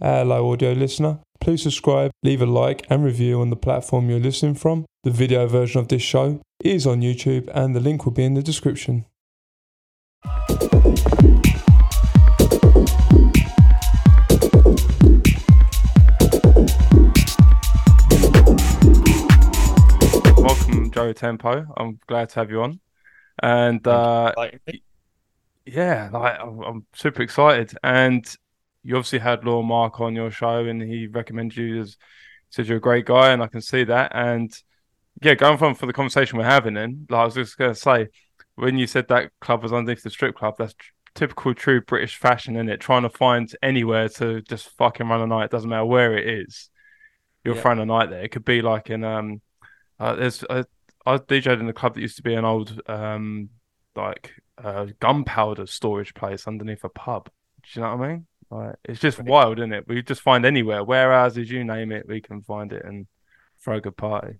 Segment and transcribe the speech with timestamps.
[0.00, 1.20] Hello, audio listener.
[1.40, 4.86] Please subscribe, leave a like, and review on the platform you're listening from.
[5.04, 8.34] The video version of this show is on YouTube, and the link will be in
[8.34, 9.04] the description.
[20.36, 21.66] Welcome, Joey Tempo.
[21.76, 22.80] I'm glad to have you on.
[23.40, 24.32] And uh,
[25.64, 27.78] yeah, like I'm, I'm super excited.
[27.84, 28.26] And
[28.84, 31.96] you obviously had Law Mark on your show, and he recommended you as
[32.50, 34.12] said you're a great guy, and I can see that.
[34.14, 34.56] And
[35.22, 38.08] yeah, going from for the conversation we're having, then like I was just gonna say,
[38.54, 42.16] when you said that club was underneath the strip club, that's tr- typical true British
[42.16, 42.80] fashion, in it?
[42.80, 46.70] Trying to find anywhere to just fucking run a night, doesn't matter where it is.
[47.44, 47.62] You're Yeah.
[47.62, 48.22] throwing a night there.
[48.22, 49.40] It could be like in um,
[49.98, 50.64] uh, there's uh,
[51.06, 53.50] I DJed in a club that used to be an old um,
[53.96, 54.32] like
[54.62, 57.30] uh, gunpowder storage place underneath a pub.
[57.62, 58.26] Do you know what I mean?
[58.54, 59.26] Like it's just Right.
[59.28, 59.88] wild, isn't it?
[59.88, 63.06] We just find anywhere, warehouses, you name it, we can find it and
[63.62, 64.38] throw a good party.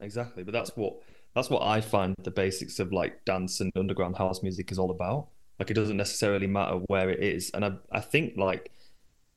[0.00, 0.94] Exactly, but that's what
[1.34, 4.90] that's what I find the basics of like dance and underground house music is all
[4.90, 5.28] about.
[5.58, 8.70] Like it doesn't necessarily matter where it is, and I I think like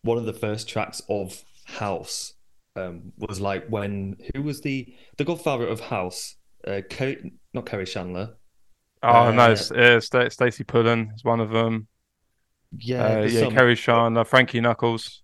[0.03, 2.33] one of the first tracks of house
[2.75, 6.35] um, was like when who was the the godfather of house?
[6.65, 8.35] Uh, Kerry, not Kerri Chandler.
[9.03, 11.87] Oh no, Uh, it's, uh, St- Stacey Pullen is one of them.
[12.77, 15.21] Yeah, Uh, yeah, some- Kerry Sean, uh, Frankie Knuckles.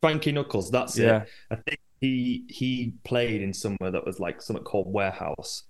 [0.00, 0.70] Frankie Knuckles.
[0.70, 1.28] That's Yeah, it.
[1.50, 5.64] I think he he played in somewhere that was like something called Warehouse.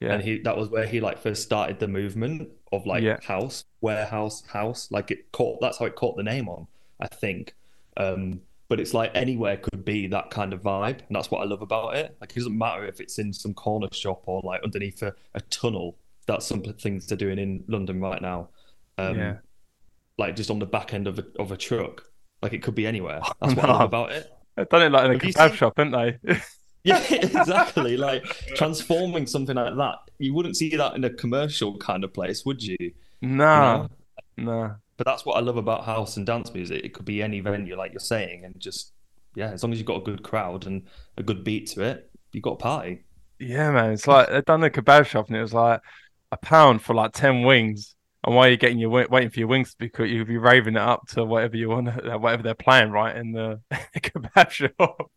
[0.00, 3.18] yeah, and he that was where he like first started the movement of like Yeah.
[3.22, 6.66] house warehouse house like it caught that's how it caught the name on
[7.00, 7.54] i think
[7.96, 11.44] um but it's like anywhere could be that kind of vibe and that's what i
[11.44, 14.60] love about it like it doesn't matter if it's in some corner shop or like
[14.64, 15.96] underneath a, a tunnel
[16.26, 18.48] that's some things they're doing in london right now
[18.98, 19.36] um Yeah.
[20.18, 22.04] Like just on the back end of a, of a truck
[22.42, 25.04] like it could be anywhere that's what i love about it They've done it like
[25.06, 26.36] in a kebab seen- shop, haven't they?
[26.86, 27.96] Yeah, exactly.
[27.96, 28.24] Like
[28.56, 29.96] transforming something like that.
[30.18, 32.76] You wouldn't see that in a commercial kind of place, would you?
[32.78, 33.88] You nah, know?
[34.36, 34.74] nah.
[34.98, 36.84] But that's what I love about house and dance music.
[36.84, 38.92] It could be any venue, like you're saying, and just
[39.34, 40.82] yeah, as long as you've got a good crowd and
[41.16, 43.04] a good beat to it, you've got a party.
[43.38, 43.92] Yeah, man.
[43.92, 45.80] It's like they've done the kebab shop, and it was like
[46.32, 47.93] a pound for like ten wings.
[48.24, 50.76] And while you're getting your waiting for your wings to be cooked, you'll be raving
[50.76, 53.60] it up to whatever you want, uh, whatever they're playing right in the
[53.96, 55.10] kebab shop.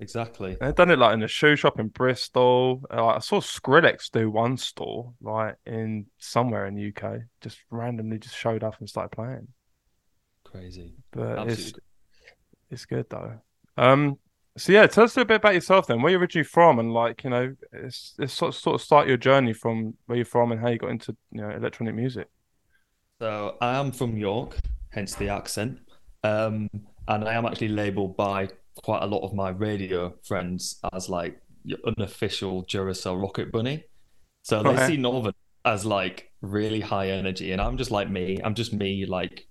[0.00, 0.56] Exactly.
[0.60, 2.82] They've done it like in a shoe shop in Bristol.
[2.88, 7.22] Uh, I saw Skrillex do one store like in somewhere in the UK.
[7.40, 9.48] Just randomly just showed up and started playing.
[10.44, 10.94] Crazy.
[11.10, 11.72] But it's
[12.70, 13.40] it's good though.
[13.76, 14.18] Um.
[14.58, 16.02] So yeah, tell us a bit about yourself then.
[16.02, 19.08] Where you originally from, and like you know, it's, it's sort of, sort of start
[19.08, 22.28] your journey from where you're from and how you got into you know electronic music.
[23.20, 24.58] So I am from York,
[24.90, 25.80] hence the accent.
[26.22, 26.68] Um,
[27.08, 28.48] and I am actually labeled by
[28.84, 33.84] quite a lot of my radio friends as like your unofficial Duracell Rocket Bunny.
[34.42, 34.78] So they Right.
[34.78, 38.38] see Northern as like really high energy, and I'm just like me.
[38.44, 39.46] I'm just me, like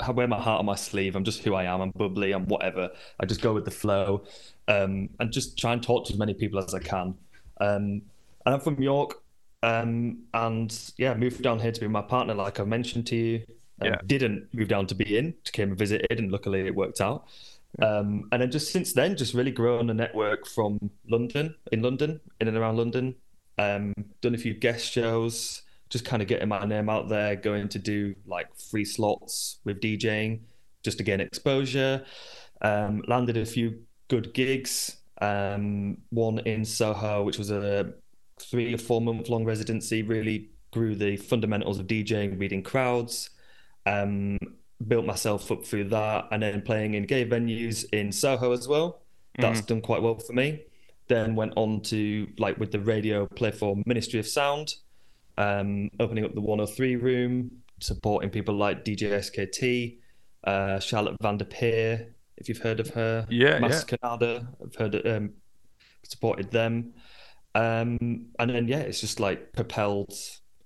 [0.00, 1.16] I wear my heart on my sleeve.
[1.16, 1.80] I'm just who I am.
[1.80, 2.32] I'm bubbly.
[2.32, 2.90] I'm whatever.
[3.18, 4.24] I just go with the flow,
[4.68, 7.14] um, and just try and talk to as many people as I can.
[7.60, 8.02] Um,
[8.46, 9.22] and I'm from York,
[9.62, 13.42] um, and yeah, moved down here to be my partner, like I mentioned to you.
[13.82, 13.96] Um, Yeah.
[14.06, 17.26] Didn't move down to be in, came and visited, and luckily it worked out.
[17.80, 22.20] Um, and then just since then, just really grown a network from London, in London,
[22.40, 23.14] in and around London.
[23.58, 27.68] Um, done a few guest shows, just kind of getting my name out there, going
[27.68, 30.40] to do like free slots with DJing,
[30.82, 32.04] just to gain exposure.
[32.62, 34.96] Um, landed a few good gigs.
[35.20, 37.92] Um, one in Soho, which was a
[38.40, 43.30] three or four month long residency, really grew the fundamentals of DJing, reading crowds.
[43.84, 44.38] Um,
[44.86, 49.02] built myself up through that, and then playing in gay venues in Soho as well.
[49.38, 50.62] That's done quite well for me.
[51.08, 54.74] Then went on to like with the radio play for Ministry of Sound,
[55.40, 59.98] um, opening up the 103 room, supporting people like DJ SKT,
[60.44, 63.26] uh, Charlotte Van der Peer, if you've heard of her.
[63.30, 65.30] Yeah, Mas Que Nada, I've heard um,
[66.04, 66.92] supported them.
[67.54, 70.14] Um, and then yeah, it's just like propelled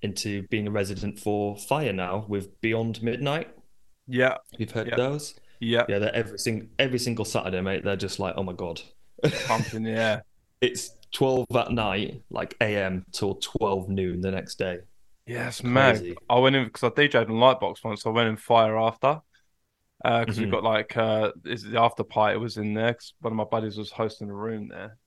[0.03, 3.49] into being a resident for Fire now with Beyond Midnight.
[4.07, 4.97] Yeah, You've heard Yeah.
[4.97, 5.35] those?
[5.61, 7.85] yeah, Yeah, they're every single every single Saturday, mate.
[7.85, 8.83] They're just like, oh my god,
[9.47, 9.87] pumping.
[9.87, 10.21] Yeah,
[10.61, 14.81] it's twelve at night, like AM till twelve noon the next day.
[15.27, 16.15] Yes, man.
[16.29, 18.03] I went in because I DJed in Lightbox once.
[18.03, 19.21] So I went in fire after.
[20.03, 20.51] Because we've Mhm.
[20.51, 23.79] got like uh, is the after party was in there because one of my buddies
[23.79, 24.99] was hosting a room there,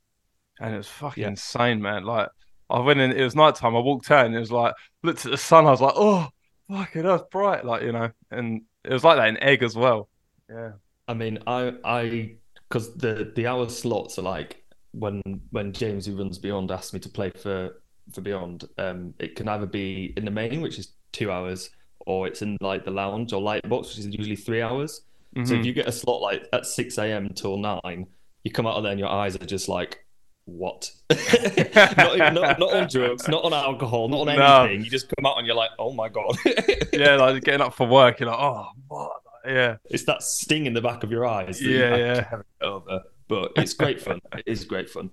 [0.59, 1.29] and it was fucking Yeah.
[1.29, 2.03] insane, man.
[2.03, 2.29] Like
[2.67, 3.75] I went in, it was nighttime.
[3.75, 5.67] I walked out, and it was like looked at the sun.
[5.67, 6.29] I was like, oh,
[6.71, 8.09] fucking, that's bright, like you know.
[8.31, 10.09] And it was like that in Egg as well.
[10.49, 10.71] Yeah,
[11.07, 12.37] I mean, I I
[12.67, 14.63] because the the hour slots are like
[14.99, 15.21] when
[15.51, 17.81] when James who runs Beyond asked me to play for
[18.13, 21.69] for Beyond, um, it can either be in the main, which is two hours,
[22.05, 25.01] or it's in like the lounge or light box, which is usually three hours.
[25.35, 25.45] Mm-hmm.
[25.45, 25.67] So if mm-hmm.
[25.67, 27.29] you get a slot like at six a.m.
[27.29, 28.07] till nine,
[28.43, 30.05] you come out of there and your eyes are just like,
[30.45, 30.89] what?
[31.11, 34.79] not, not, not, on drugs, not on alcohol, not on anything.
[34.79, 34.83] No.
[34.83, 36.37] You just come out and you're like, oh my god.
[36.93, 39.11] yeah, like getting up for work, you're like, oh, what?
[39.45, 41.61] Yeah, it's that sting in the back of your eyes.
[41.61, 42.41] yeah, yeah.
[42.61, 44.19] Over, but it's great fun.
[44.33, 45.09] it is great fun.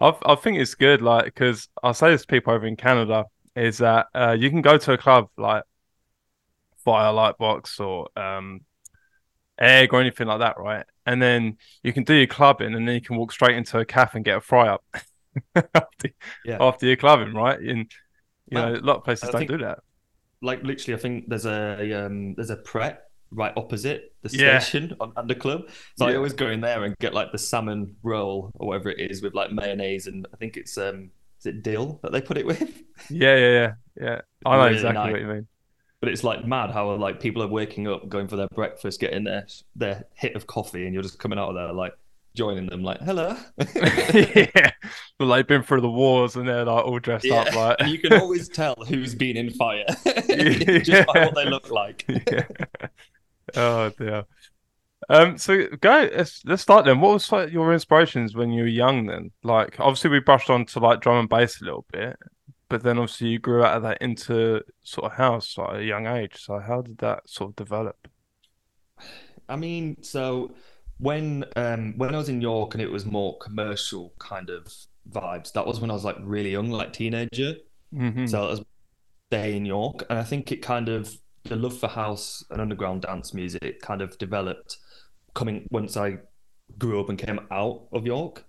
[0.00, 3.26] I I think it's good, like because I say this to people over in Canada
[3.56, 5.62] is that uh, you can go to a club like
[6.84, 8.60] via Lightbox or um,
[9.58, 10.84] egg or anything like that, right?
[11.06, 13.84] And then you can do your clubbing, and then you can walk straight into a
[13.84, 14.84] cafe and get a fry up
[15.54, 16.10] after,
[16.44, 16.58] yeah.
[16.60, 17.58] after your clubbing, right?
[17.60, 17.90] And
[18.48, 19.80] you well, know, a lot of places I don't think, do that.
[20.42, 23.03] Like literally, I think there's a um, there's a Pret
[23.34, 24.96] right opposite the station yeah.
[25.00, 25.68] on Under Club.
[25.98, 26.14] So yeah.
[26.14, 29.22] I always go in there and get like the salmon roll or whatever it is
[29.22, 31.10] with like mayonnaise and I think it's um
[31.40, 32.82] is it dill that they put it with?
[33.10, 34.20] Yeah, yeah, yeah, yeah.
[34.46, 35.12] I know really exactly nice.
[35.12, 35.46] what you mean.
[36.00, 39.24] But it's like mad how like people are waking up, going for their breakfast, getting
[39.24, 41.92] their their hit of coffee, and you're just coming out of there like
[42.34, 43.36] joining them, like hello.
[43.74, 44.70] yeah,
[45.18, 47.40] but like they've been through the wars and they're like all dressed yeah.
[47.40, 47.76] up, like.
[47.80, 52.04] and you can always tell who's been in fire just by what they look like.
[52.08, 52.46] Yeah.
[53.56, 54.24] Oh dear.
[55.08, 56.08] Um, so go.
[56.16, 57.00] Let's, let's start then.
[57.00, 59.06] What was like, your inspirations when you were young?
[59.06, 62.16] Then, like, obviously we brushed on to like drum and bass a little bit,
[62.70, 65.84] but then obviously you grew out of that into sort of house like, at a
[65.84, 66.42] young age.
[66.42, 68.08] So how did that sort of develop?
[69.48, 70.54] I mean, so
[70.98, 74.72] when um when I was in York and it was more commercial kind of
[75.10, 77.56] vibes, that was when I was like really young, like teenager.
[77.94, 78.26] Mm-hmm.
[78.26, 78.64] So I was
[79.30, 81.14] day in York, and I think it kind of
[81.44, 84.78] the love for house and underground dance music kind of developed
[85.34, 86.18] coming once I
[86.78, 88.44] grew up and came out of York.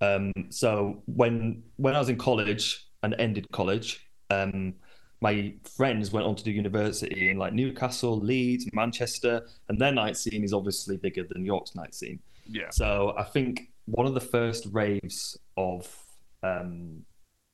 [0.00, 4.08] Um, so when when I was in college, and ended college.
[4.30, 4.74] Um,
[5.20, 10.16] my friends went on to do university in like Newcastle, Leeds, Manchester, and their night
[10.16, 12.18] scene is obviously bigger than York's night scene.
[12.46, 12.70] Yeah.
[12.70, 15.96] So I think one of the first raves of
[16.42, 17.04] um,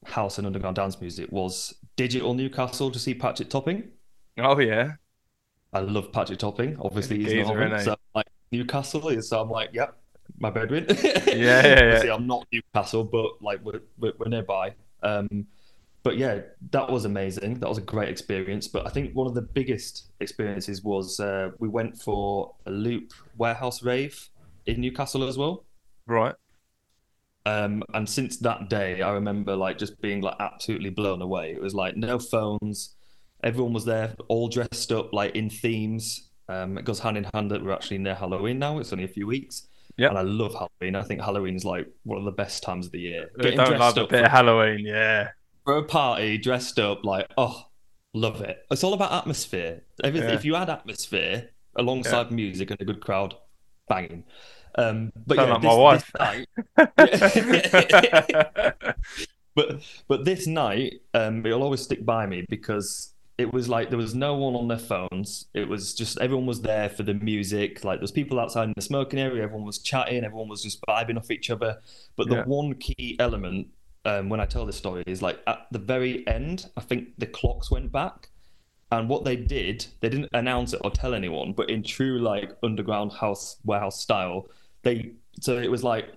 [0.07, 3.89] house and underground dance music was Digital Newcastle to see Patrick Topping.
[4.39, 4.93] Oh yeah.
[5.73, 6.77] I love Patrick Topping.
[6.81, 9.29] Obviously, he's not so like Newcastle is.
[9.29, 9.97] So I'm like, yep,
[10.39, 10.87] my bedroom.
[10.89, 12.15] yeah, yeah, yeah.
[12.15, 14.75] I'm not Newcastle, but like we're, we're, we're nearby.
[15.03, 15.47] Um,
[16.03, 16.41] but yeah,
[16.71, 17.59] that was amazing.
[17.61, 18.67] That was a great experience.
[18.69, 23.13] But I think one of the biggest experiences was uh, we went for a Loop
[23.37, 24.31] warehouse rave
[24.67, 25.65] in Newcastle as well.
[26.07, 26.35] Right.
[27.45, 31.53] Um, and since that day, I remember like just being like absolutely blown away.
[31.53, 32.97] It was like no phones,
[33.43, 36.29] everyone was there, all dressed up like in themes.
[36.49, 38.79] Um, it goes hand in hand that we're actually near Halloween now.
[38.79, 39.69] It's only a few weeks.
[39.97, 40.95] Yeah, and I love Halloween.
[40.95, 43.31] I think Halloween's like one of the best times of the year.
[43.41, 45.31] Getting don't love a bit for, of Halloween, yeah.
[45.65, 47.67] For a party, dressed up, like oh,
[48.15, 48.65] love it.
[48.71, 49.83] It's all about atmosphere.
[50.03, 50.33] If, yeah.
[50.33, 52.37] if you add atmosphere alongside yeah.
[52.37, 53.35] music and a good crowd,
[53.89, 54.25] banging.
[54.77, 56.13] Um, but Sound yeah, like this, my wife.
[56.21, 56.49] Night,
[59.57, 63.99] but but this night, um, it'll always stick by me because it was like there
[63.99, 65.47] was no one on their phones.
[65.55, 67.85] It was just everyone was there for the music.
[67.85, 69.45] Like there's people outside in the smoking area.
[69.45, 70.25] Everyone was chatting.
[70.25, 71.79] Everyone was just vibing off each other.
[72.17, 72.45] But the yeah.
[72.45, 73.69] one key element
[74.05, 77.27] um, when I tell this story is like at the very end, I think the
[77.27, 78.29] clocks went back.
[78.91, 82.53] And what they did, they didn't announce it or tell anyone, but in true like
[82.63, 84.49] underground house warehouse style,
[84.83, 86.13] they so it was like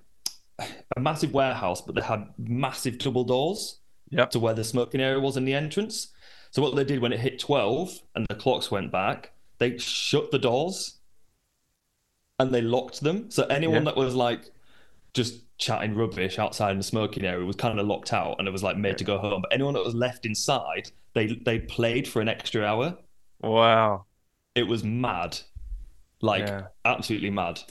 [0.59, 4.31] a massive warehouse, but they had massive double doors yep.
[4.31, 6.13] to where the smoking area was in the entrance.
[6.51, 10.31] So what they did when it hit 12 and the clocks went back, they shut
[10.31, 10.97] the doors
[12.39, 13.31] and they locked them.
[13.31, 13.91] So anyone yeah.
[13.91, 14.51] that was like
[15.13, 18.51] just chatting rubbish outside in the smoking area was kind of locked out and it
[18.51, 19.41] was like made to go home.
[19.41, 22.97] But anyone that was left inside, they they played for an extra hour.
[23.41, 24.05] Wow.
[24.53, 25.39] It was mad.
[26.21, 26.67] Like yeah.
[26.83, 27.61] absolutely mad.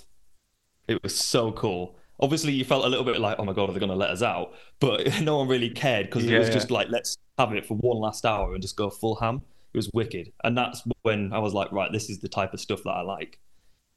[0.88, 3.72] It was so cool obviously you felt a little bit like, oh my god, are
[3.72, 4.54] they going to let us out?
[4.78, 6.54] But no one really cared because yeah, it was yeah.
[6.54, 9.42] just like, let's have it for one last hour and just go full ham.
[9.72, 12.60] It was wicked, and that's when I was like, right, this is the type of
[12.60, 13.38] stuff that I like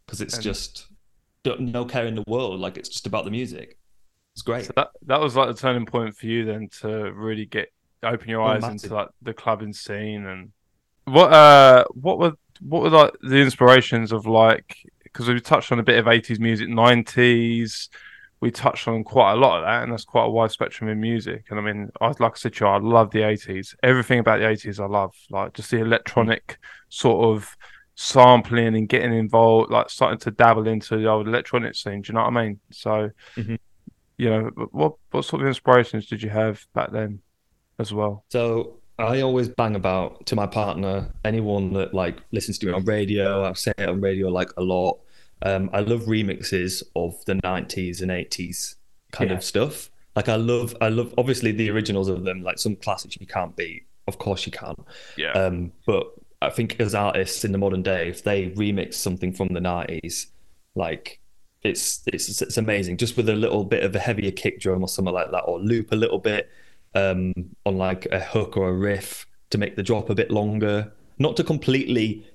[0.06, 0.44] because it's and...
[0.44, 0.88] just
[1.46, 2.60] no care in the world.
[2.60, 3.78] Like it's just about the music.
[4.34, 4.66] It's great.
[4.66, 7.72] So that that was like the turning point for you then to really get
[8.04, 10.52] open your oh, eyes into like the clubbing scene and
[11.06, 15.80] what uh what were what were like the inspirations of like because we touched on
[15.80, 17.90] a bit of 80s music 90s
[18.44, 21.00] we touched on quite a lot of that, and that's quite a wide spectrum in
[21.00, 21.46] music.
[21.50, 23.74] And I mean, I like I said to you, I love the '80s.
[23.82, 25.16] Everything about the '80s, I love.
[25.32, 26.58] Like just the electronic
[26.90, 27.56] sort of
[27.96, 32.02] sampling and getting involved, like starting to dabble into the old electronic scene.
[32.02, 32.60] Do you know what I mean?
[32.70, 33.56] So, mm-hmm.
[34.18, 37.22] you know, what what sort of inspirations did you have back then,
[37.80, 38.26] as well?
[38.28, 42.84] So I always bang about to my partner, anyone that like listens to me on
[42.84, 43.46] radio.
[43.46, 45.00] I say it on radio like a lot.
[45.44, 48.76] Um, I love remixes of the '90s and '80s
[49.12, 49.38] kind yeah.
[49.38, 49.90] of stuff.
[50.16, 52.44] Like I love, I love obviously the originals of them.
[52.44, 53.86] Like some classics you can't beat.
[54.08, 54.76] Of course you can.
[55.18, 55.32] Yeah.
[55.32, 56.08] Um, but
[56.42, 60.28] I think as artists in the modern day, if they remix something from the '90s,
[60.76, 61.20] like
[61.64, 62.98] it's it's it's amazing.
[62.98, 65.60] Just with a little bit of a heavier kick drum or something like that, or
[65.60, 66.50] loop a little bit
[66.96, 67.34] um,
[67.66, 70.92] on like a hook or a riff to make the drop a bit longer.
[71.20, 72.26] Not to completely,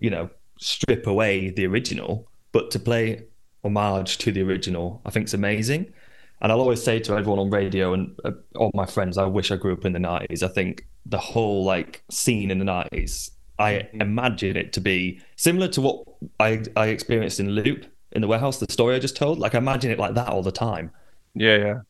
[0.00, 0.28] you know,
[0.58, 3.24] strip away the original, but to play
[3.64, 5.92] homage to the original, I think is amazing.
[6.40, 9.50] And I'll always say to everyone on radio and uh, all my friends, I wish
[9.50, 10.44] I grew up in the 90s.
[10.44, 14.00] I think the whole like scene in the 90s, I mm-hmm.
[14.00, 16.04] imagine it to be similar to what
[16.38, 19.40] I, I experienced in Loop in the warehouse, the story I just told.
[19.40, 20.92] Like, I imagine it like that all the time.
[21.34, 21.80] Yeah, yeah.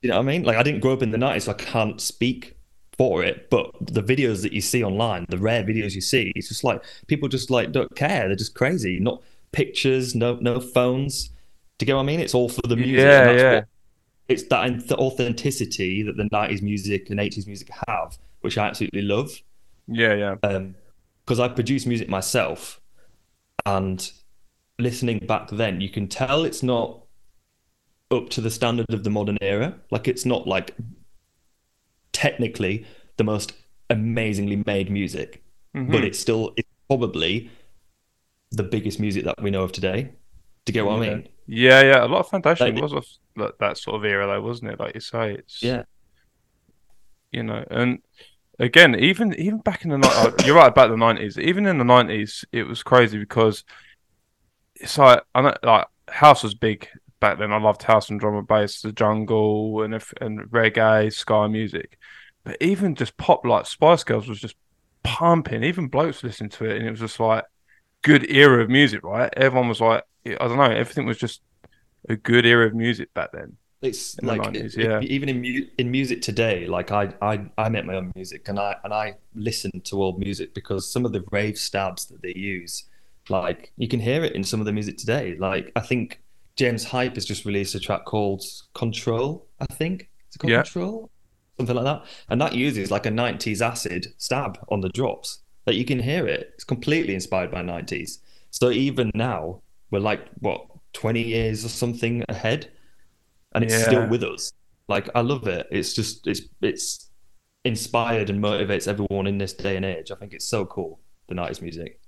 [0.00, 0.44] You know what I mean?
[0.44, 2.56] Like I didn't grow up in the 90s, so I can't speak
[2.96, 3.50] for it.
[3.50, 6.82] But the videos that you see online, the rare videos you see, it's just like
[7.08, 8.26] people just like don't care.
[8.26, 8.98] They're just crazy.
[9.00, 9.22] Not
[9.54, 11.28] pictures, no no phones.
[11.78, 12.20] Do you get what I mean?
[12.20, 12.98] It's all for the music.
[12.98, 13.54] Yeah, yeah.
[13.54, 13.68] What,
[14.28, 19.02] it's that the authenticity that the 90s music and 80s music have, which I absolutely
[19.02, 19.30] love.
[19.86, 20.34] Yeah, yeah.
[20.34, 22.80] Because um, I produce music myself,
[23.66, 24.10] and
[24.78, 27.00] listening back then, you can tell it's not
[28.10, 29.74] up to the standard of the modern era.
[29.90, 30.74] Like it's not like
[32.12, 33.52] technically the most
[33.90, 35.42] amazingly made music,
[35.74, 35.92] mm-hmm.
[35.92, 37.50] but it's still it's probably
[38.50, 40.12] the biggest music that we know of today.
[40.64, 41.10] Do you get what yeah.
[41.10, 41.28] I mean?
[41.46, 42.04] Yeah, yeah.
[42.04, 44.80] A lot of foundation like, was of that sort of era, though, wasn't it?
[44.80, 45.82] Like you say, it's yeah.
[47.32, 47.98] You know, and
[48.58, 51.38] again, even even back in the night, uh, you're right about the nineties.
[51.38, 53.64] Even in the nineties, it was crazy because
[54.76, 56.88] it's like I know, like house was big
[57.20, 57.52] back then.
[57.52, 61.98] I loved house and drum and bass, the jungle and and reggae, ska music.
[62.44, 64.56] But even just pop like Spice Girls was just
[65.02, 65.64] pumping.
[65.64, 67.44] Even blokes listened to it, and it was just like
[68.04, 69.32] good era of music, right?
[69.36, 71.40] Everyone was like, I don't know, everything was just
[72.08, 73.56] a good era of music back then.
[73.82, 75.00] It's like 90s, it, yeah.
[75.00, 78.58] even in mu- in music today, like I, I I make my own music and
[78.58, 82.32] I and I listen to old music because some of the rave stabs that they
[82.34, 82.84] use,
[83.28, 85.36] like you can hear it in some of the music today.
[85.38, 86.22] Like I think
[86.56, 88.42] James Hype has just released a track called
[88.74, 90.08] Control, I think.
[90.28, 90.62] it's called yeah.
[90.62, 91.10] Control?
[91.58, 92.04] Something like that.
[92.30, 95.43] And that uses like a 90s acid stab on the drops.
[95.64, 96.52] That you can hear it.
[96.54, 98.18] It's completely inspired by 90s.
[98.50, 102.70] So even now, we're like, what, 20 years or something ahead?
[103.54, 103.84] And it's yeah.
[103.84, 104.52] still with us.
[104.88, 105.66] Like, I love it.
[105.70, 107.10] It's just, it's, it's
[107.64, 110.10] inspired and motivates everyone in this day and age.
[110.10, 112.00] I think it's so cool, the 90s music.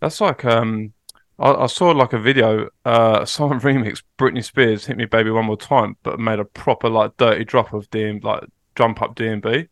[0.00, 0.94] That's like, um,
[1.38, 2.68] I, I saw like a video.
[2.84, 6.88] Uh, someone remixed Britney Spears "Hit Me Baby One More Time," but made a proper
[6.88, 8.44] like dirty drop of DM like
[8.76, 9.68] jump up DnB.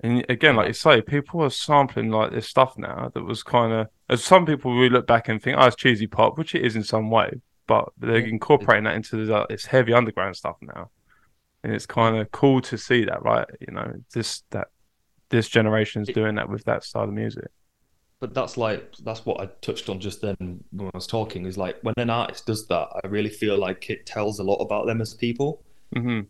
[0.00, 3.72] And again, like you say, people are sampling like this stuff now that was kind
[3.72, 3.88] of.
[4.08, 6.76] As some people we look back and think, "Oh, it's cheesy pop," which it is
[6.76, 7.30] in some way,
[7.66, 10.90] but they're incorporating that into the, it's heavy underground stuff now,
[11.62, 13.46] and it's kind of cool to see that, right?
[13.60, 14.68] You know, this that
[15.30, 17.50] this generation is doing that with that style of music
[18.20, 20.36] but that's like that's what I touched on just then
[20.72, 21.46] when I was talking.
[21.46, 24.56] Is like when an artist does that, I really feel like it tells a lot
[24.56, 25.62] about them as people.
[25.94, 26.20] Mm-hmm.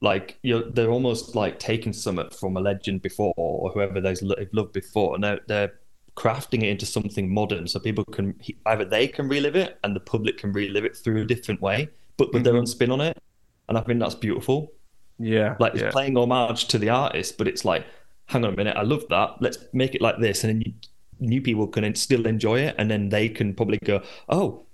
[0.00, 4.18] Like you're, they're almost like taking something from a legend before or whoever they've
[4.52, 5.72] loved before, and they're, they're
[6.16, 8.34] crafting it into something modern, so people can
[8.66, 11.88] either they can relive it and the public can relive it through a different way,
[12.16, 12.44] but with mm-hmm.
[12.44, 13.20] their own spin on it.
[13.68, 14.72] And I think that's beautiful.
[15.18, 17.84] Yeah, like it's playing homage to the artist, but it's like,
[18.26, 19.36] hang on a minute, I love that.
[19.40, 20.72] Let's make it like this, and then you
[21.20, 24.66] new people can still enjoy it, and then they can probably go, "Oh,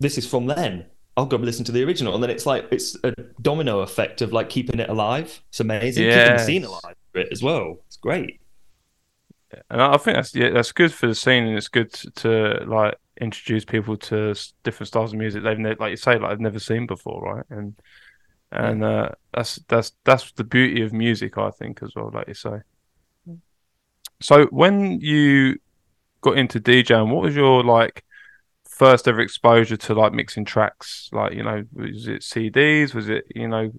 [0.00, 0.86] this is from then.
[1.16, 4.32] I'll go listen to the original." And then it's like it's a domino effect of
[4.32, 5.42] like keeping it alive.
[5.48, 6.24] It's amazing, yes.
[6.24, 7.78] keeping the scene alive for it as well.
[7.86, 8.40] It's great.
[9.70, 12.64] And I think that's yeah, that's good for the scene, and it's good to, to
[12.66, 16.40] like introduce people to different styles of music they've ne- like you say like I've
[16.40, 17.44] never seen before, right?
[17.50, 17.74] And
[18.50, 22.34] and uh, that's that's that's the beauty of music, I think, as well, like you
[22.34, 22.60] say.
[24.20, 25.58] So when you
[26.20, 28.04] got into DJing, what was your like
[28.84, 31.08] first ever exposure to like mixing tracks?
[31.12, 32.94] Like, you know, was it CDs?
[32.94, 33.70] Was it, you know,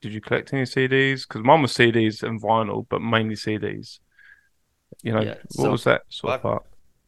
[0.00, 1.26] did you collect any CDs?
[1.26, 4.00] Because mine was CDs and vinyl, but mainly CDs.
[5.02, 6.64] You know, yeah, so what was that sort I've, of part?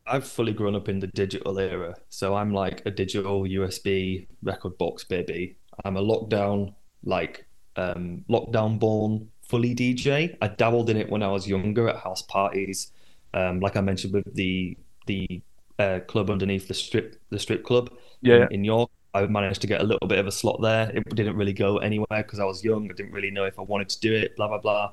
[0.07, 1.95] I've fully grown up in the digital era.
[2.09, 5.57] So I'm like a digital USB record box baby.
[5.85, 6.75] I'm a lockdown,
[7.05, 10.37] like um, lockdown born fully DJ.
[10.43, 12.93] I dabbled in it when I was younger at house parties
[13.35, 14.77] um, like I mentioned with the
[15.07, 15.43] the
[15.79, 18.47] uh, club underneath the strip the strip club Yeah.
[18.47, 18.91] in, in York.
[19.15, 20.91] I managed to get a little bit of a slot there.
[20.95, 22.91] It didn't really go anywhere because I was young.
[22.91, 24.37] I didn't really know if I wanted to do it.
[24.37, 24.93] Blah blah blah.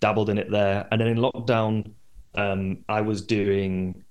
[0.00, 1.90] Dabbled in it there, and then in lockdown,
[2.36, 4.04] um, I was doing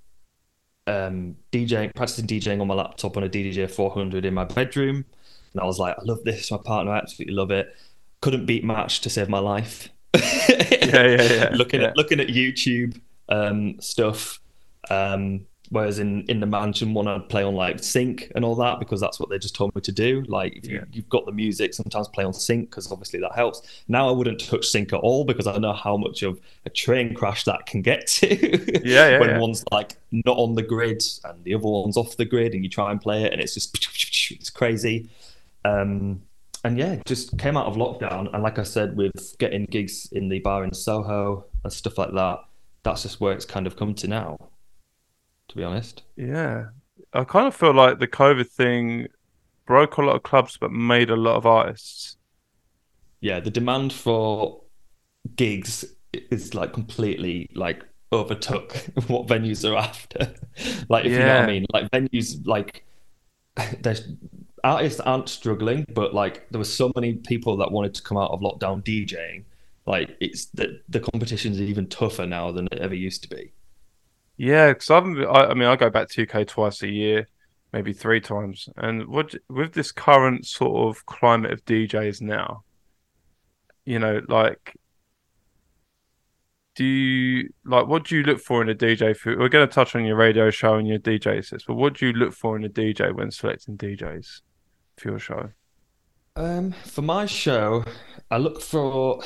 [0.85, 5.05] um, DJing, practicing DJing on my laptop on a DDJ 400 in my bedroom,
[5.53, 6.51] and I was like, I love this.
[6.51, 7.73] My partner, I absolutely love it.
[8.19, 9.87] Couldn't beat match to save my life.
[10.13, 11.49] Yeah, yeah, yeah.
[11.53, 11.87] looking yeah.
[11.87, 14.39] at looking at YouTube um, stuff.
[14.89, 18.79] Um, whereas in, in the mansion, want to play on like sync and all that
[18.79, 20.23] because that's what they just told me to do.
[20.27, 20.83] Like if you, Yeah.
[20.91, 23.61] you've got the music, sometimes play on sync because obviously that helps.
[23.87, 27.13] Now I wouldn't touch sync at all because I know how much of a train
[27.13, 28.81] crash that can get to.
[28.87, 29.39] Yeah, yeah, when yeah.
[29.39, 32.69] one's like not on the grid and the other one's off the grid, and you
[32.69, 33.75] try and play it, and it's just
[34.31, 35.09] it's crazy.
[35.65, 36.21] Um,
[36.63, 40.29] and yeah, just came out of lockdown, and like I said, with getting gigs in
[40.29, 42.39] the bar in Soho and stuff like that,
[42.83, 44.37] that's just where it's kind of come to now.
[45.49, 46.65] To be honest, Yeah.
[47.13, 49.07] I kind of feel like the COVID thing
[49.65, 52.17] broke a lot of clubs but made a lot of artists.
[53.21, 54.61] yeah, the demand for
[55.35, 58.73] gigs is like completely like overtook
[59.07, 60.33] what venues are after.
[60.89, 62.85] like if you know what I mean, like venues like
[63.81, 64.07] there's
[64.63, 68.31] artists aren't struggling, but like there were so many people that wanted to come out
[68.31, 69.45] of lockdown DJing.
[69.85, 73.51] Like it's the the competition's even tougher now than it ever used to be.
[74.37, 77.27] Yeah, because I've I, I mean I go back to UK twice a year,
[77.73, 82.63] maybe three times, and what with this current sort of climate of DJs now,
[83.85, 84.75] you know, like,
[86.75, 89.17] do you like what do you look for in a DJ?
[89.17, 91.95] For, we're going to touch on your radio show and your DJ sets, but what
[91.95, 94.41] do you look for in a DJ when selecting DJs
[94.97, 95.49] for your show?
[96.35, 97.83] Um, for my show,
[98.29, 99.23] I look for.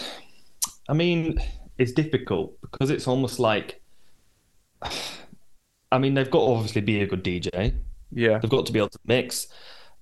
[0.88, 1.38] I mean,
[1.77, 3.80] it's difficult because it's almost like.
[5.91, 7.75] I mean, they've got to obviously be a good DJ.
[8.13, 9.47] Yeah, They've got to be able to mix.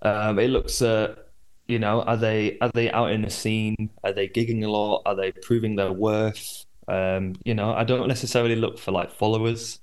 [0.02, 1.30] Um, it looks at,
[1.68, 3.90] you know, are they are they out in the scene?
[4.04, 5.04] Are they gigging a lot?
[5.06, 6.66] Are they proving their worth?
[6.88, 9.80] Um, you know, I don't necessarily look for like followers.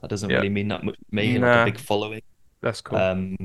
[0.00, 0.36] That doesn't Yeah.
[0.36, 2.22] really mean that much to me, like a big following.
[2.60, 2.98] that's cool.
[2.98, 3.36] Um,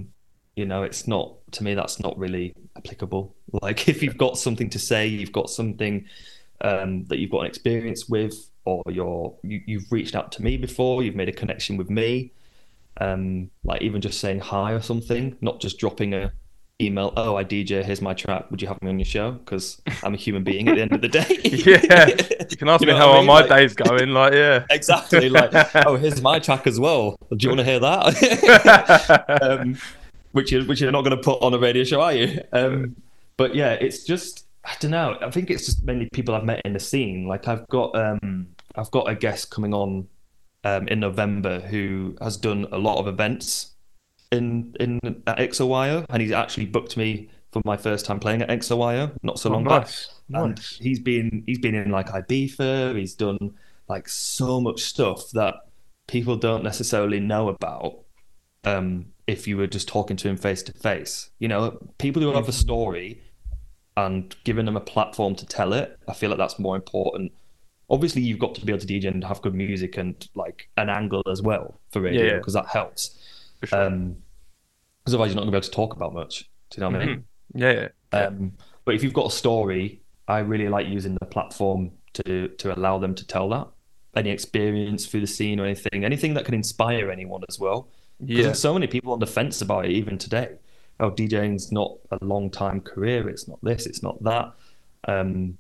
[0.56, 1.74] you know, it's not to me.
[1.74, 3.36] That's not really applicable.
[3.64, 6.06] Like if you've got something to say, you've got something
[6.62, 8.36] um, that you've got an experience with,
[8.66, 12.32] or you're you, you've reached out to me before, you've made a connection with me.
[13.02, 16.34] Um, like even just saying hi or something, not just dropping a
[16.82, 17.14] email.
[17.18, 17.84] Oh, I DJ.
[17.84, 18.50] Here's my track.
[18.52, 19.32] Would you have me on your show?
[19.32, 21.26] Because I'm a human being at the end of the day.
[21.44, 22.08] yeah,
[22.50, 23.26] you can ask You me how I are mean?
[23.28, 24.10] my Like- days going.
[24.12, 24.66] Like, yeah.
[24.70, 25.30] exactly.
[25.30, 25.52] Like,
[25.86, 27.16] oh, here's my track as well.
[27.36, 29.40] Do you want to hear that?
[29.42, 29.78] um,
[30.32, 32.42] which you which you're not going to put on a radio show, are you?
[32.54, 32.96] Um,
[33.38, 35.18] but yeah, it's just I don't know.
[35.20, 37.28] I think it's just mainly people I've met in the scene.
[37.28, 40.08] Like I've got um, I've got a guest coming on
[40.64, 43.72] um, in November who has done a lot of events
[44.32, 48.50] in in at XOYO, and he's actually booked me for my first time playing at
[48.50, 50.78] XOYO not so Oh, long back nice, and nice.
[50.80, 52.96] he's been he's been in like Ibiza.
[52.96, 53.56] He's done
[53.88, 55.56] like so much stuff that
[56.08, 58.02] people don't necessarily know about.
[58.66, 62.32] Um, if you were just talking to him face to face, you know, people who
[62.34, 63.22] have a story
[64.06, 67.32] and giving them a platform to tell it, I feel like that's more important.
[67.90, 70.90] Obviously, you've got to be able to DJ and have good music and like an
[70.90, 72.38] angle as well for radio Yeah, yeah.
[72.38, 73.18] because that helps.
[73.60, 73.84] For sure.
[73.88, 74.16] Um,
[75.00, 76.50] because otherwise, you're not going to be able to talk about much.
[76.70, 77.18] Do you know what I mean?
[77.18, 77.24] Mhm.
[77.56, 78.20] Yeah, yeah.
[78.28, 78.54] Um,
[78.86, 83.00] but if you've got a story, I really like using the platform to to allow
[83.00, 83.68] them to tell that.
[84.16, 87.88] Any experience through the scene or anything, anything that can inspire anyone as well.
[88.20, 88.44] Because Yeah.
[88.44, 90.50] there's so many people on the fence about it even today.
[91.00, 93.30] Oh, DJing's not a long time career.
[93.30, 93.86] It's not this.
[93.86, 94.54] It's not that.
[95.08, 95.58] Um,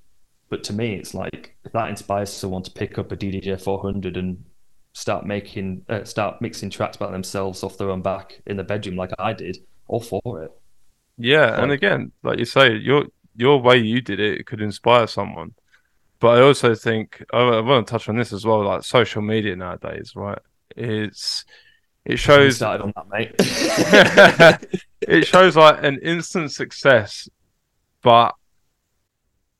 [0.49, 4.17] but to me, it's like if that inspires someone to pick up a DDJ 400
[4.17, 4.43] and
[4.93, 8.95] start making, uh, start mixing tracks by themselves off their own back in the bedroom,
[8.95, 10.51] like I did, all for it.
[11.17, 15.53] Yeah, and again, like you say, your your way you did it could inspire someone.
[16.19, 18.63] But I also think I, I want to touch on this as well.
[18.63, 20.39] Like social media nowadays, right?
[20.75, 21.45] It's
[22.09, 23.35] it shows started on that, mate.
[25.01, 27.29] it shows like an instant success,
[28.01, 28.33] but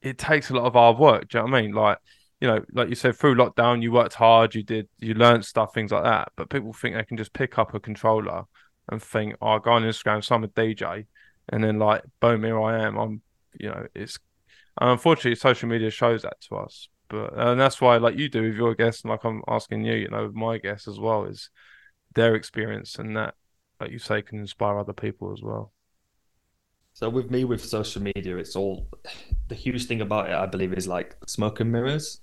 [0.01, 1.29] it takes a lot of hard work.
[1.29, 1.73] Do you know what I mean?
[1.73, 1.97] Like,
[2.41, 5.73] you know, like you said, through lockdown, you worked hard, you did, you learned stuff,
[5.73, 6.31] things like that.
[6.35, 8.45] But people think they can just pick up a controller
[8.91, 11.05] and think, oh, I'll go on Instagram, so I'm a DJ,
[11.49, 12.97] and then like, boom, here I am.
[12.97, 13.21] I'm,
[13.59, 14.17] you know, it's,
[14.81, 16.87] and unfortunately, social media shows that to us.
[17.09, 19.95] But and that's why, like you do with your guests, and like I'm asking you,
[19.95, 21.49] you know, my guests as well, is
[22.15, 23.35] their experience and that,
[23.79, 25.73] like you say, can inspire other people as well.
[26.93, 28.87] So with me with social media, it's all
[29.47, 32.19] the huge thing about it, I believe, is like smoke and mirrors.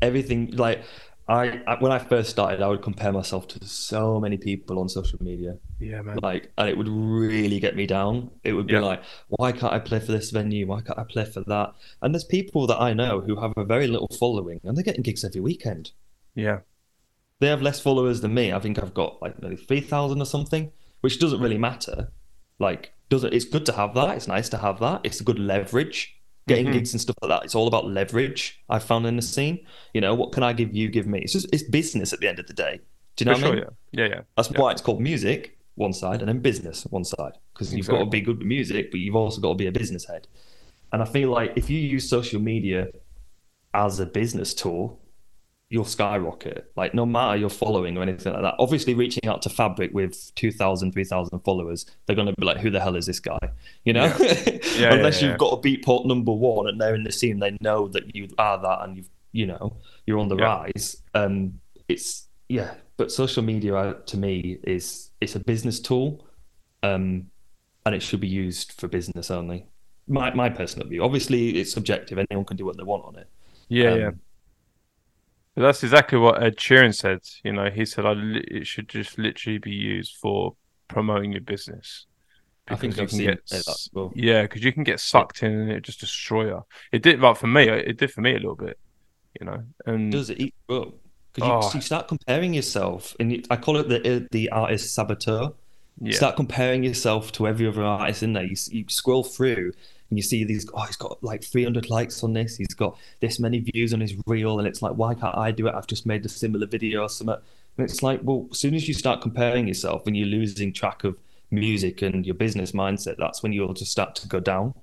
[0.00, 0.82] Everything like
[1.28, 4.88] I, I, when I first started, I would compare myself to so many people on
[4.88, 5.58] social media.
[5.78, 6.18] Yeah, man.
[6.22, 8.30] Like, and it would really get me down.
[8.44, 8.80] It would be yeah.
[8.80, 10.66] like, why can't I play for this venue?
[10.66, 11.74] Why can't I play for that?
[12.00, 15.02] And there's people that I know who have a very little following, and they're getting
[15.02, 15.90] gigs every weekend.
[16.34, 16.60] Yeah,
[17.40, 18.52] they have less followers than me.
[18.52, 22.12] I think I've got like nearly three thousand or something, which doesn't really matter.
[22.58, 24.16] Like, doesn't it's good to have that?
[24.16, 25.02] It's nice to have that.
[25.04, 26.14] It's a good leverage
[26.48, 26.74] getting mm-hmm.
[26.74, 27.44] gigs and stuff like that.
[27.44, 28.60] It's all about leverage.
[28.68, 29.60] I found in the scene.
[29.94, 30.88] You know, what can I give you?
[30.88, 31.20] Give me.
[31.20, 32.80] It's just it's business at the end of the day.
[33.16, 33.64] Do you know For what sure, I mean?
[33.92, 34.20] Yeah, yeah, yeah.
[34.36, 34.60] That's yeah.
[34.60, 38.06] why it's called music one side and then business one side because you've got to
[38.06, 40.26] be good with music, but you've also got to be a business head.
[40.92, 42.88] And I feel like if you use social media
[43.74, 45.00] as a business tool,
[45.70, 46.70] you'll skyrocket.
[46.76, 48.54] Like no matter your following or anything like that.
[48.58, 52.70] Obviously, reaching out to Fabric with 2,000, 3,000 followers, they're going to be like, "Who
[52.70, 53.38] the hell is this guy?"
[53.84, 54.14] You know.
[54.18, 54.58] Yeah.
[54.78, 57.58] Yeah, Unless yeah, you've got a Beatport number one and they're in the scene, they
[57.60, 59.76] know that you are that, and you've you know
[60.06, 61.02] you're on the rise.
[61.14, 66.24] Um, it's yeah, but social media uh, to me is it's a business tool,
[66.84, 67.28] um,
[67.84, 69.66] and it should be used for business only.
[70.06, 71.02] My my personal view.
[71.02, 72.18] Obviously, it's subjective.
[72.30, 73.28] Anyone can do what they want on it.
[73.68, 74.10] Yeah, um, yeah
[75.62, 77.20] that's exactly what Ed Sheeran said.
[77.42, 80.54] You know, he said it should just literally be used for
[80.88, 82.06] promoting your business.
[82.70, 83.40] I think you I've can get
[83.92, 84.12] well.
[84.14, 86.64] yeah, because you can get sucked in and it just destroy you.
[86.92, 88.78] It did, like for me, uh, it did for me a little bit.
[89.40, 90.92] You know, and does it eat up?
[91.32, 91.70] Because you, oh.
[91.74, 95.52] you, start comparing yourself, and you, I call it the uh, the artist saboteur.
[96.00, 96.14] Yeah.
[96.14, 98.44] start comparing yourself to every other artist in there.
[98.44, 99.72] You, you scroll through
[100.10, 103.38] and you see these oh he's got like 300 likes on this he's got this
[103.38, 105.74] many views on his reel and it's like why can't i do it?
[105.74, 107.36] I've just made a similar video or something.
[107.76, 111.04] And it's like well as soon as you start comparing yourself and you're losing track
[111.04, 111.16] of
[111.50, 114.74] music and your business mindset that's when you'll just start to go down.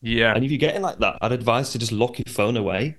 [0.00, 0.34] Yeah.
[0.34, 2.96] And if you're getting like that i'd advise to just lock your phone away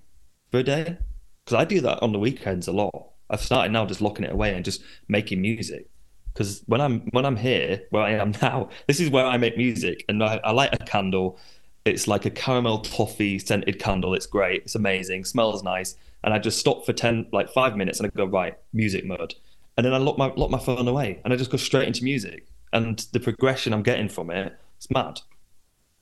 [0.51, 0.97] for a day
[1.43, 3.11] because i do that on the weekends a lot.
[3.29, 5.89] I've started now just locking it away and just making music
[6.35, 9.57] because when I'm when I'm here where I am now, this is where I make
[9.57, 11.39] music, and I, I light a candle.
[11.85, 14.13] It's like a caramel toffee scented candle.
[14.15, 14.63] It's great.
[14.63, 15.23] It's amazing.
[15.23, 15.95] Smells nice.
[16.23, 19.35] And I just stop for ten, like five minutes, and I go right music mode,
[19.77, 22.03] and then I lock my lock my phone away, and I just go straight into
[22.03, 22.47] music.
[22.73, 25.21] And the progression I'm getting from it, it's mad.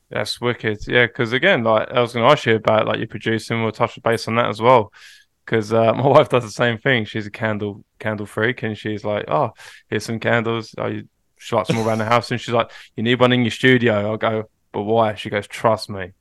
[0.09, 0.87] That's wicked.
[0.87, 3.61] Yeah, because again, like I was going to ask you about like your producing.
[3.61, 4.91] We'll touch base on that as well
[5.45, 7.05] because uh, my wife does the same thing.
[7.05, 9.51] She's a candle candle freak, and she's like, "Oh,
[9.89, 10.73] here's some candles.
[10.77, 13.31] Oh, you, she likes them all around the house." And she's like, "You need one
[13.33, 16.11] in your studio." I'll go, "But why?" She goes, "Trust me."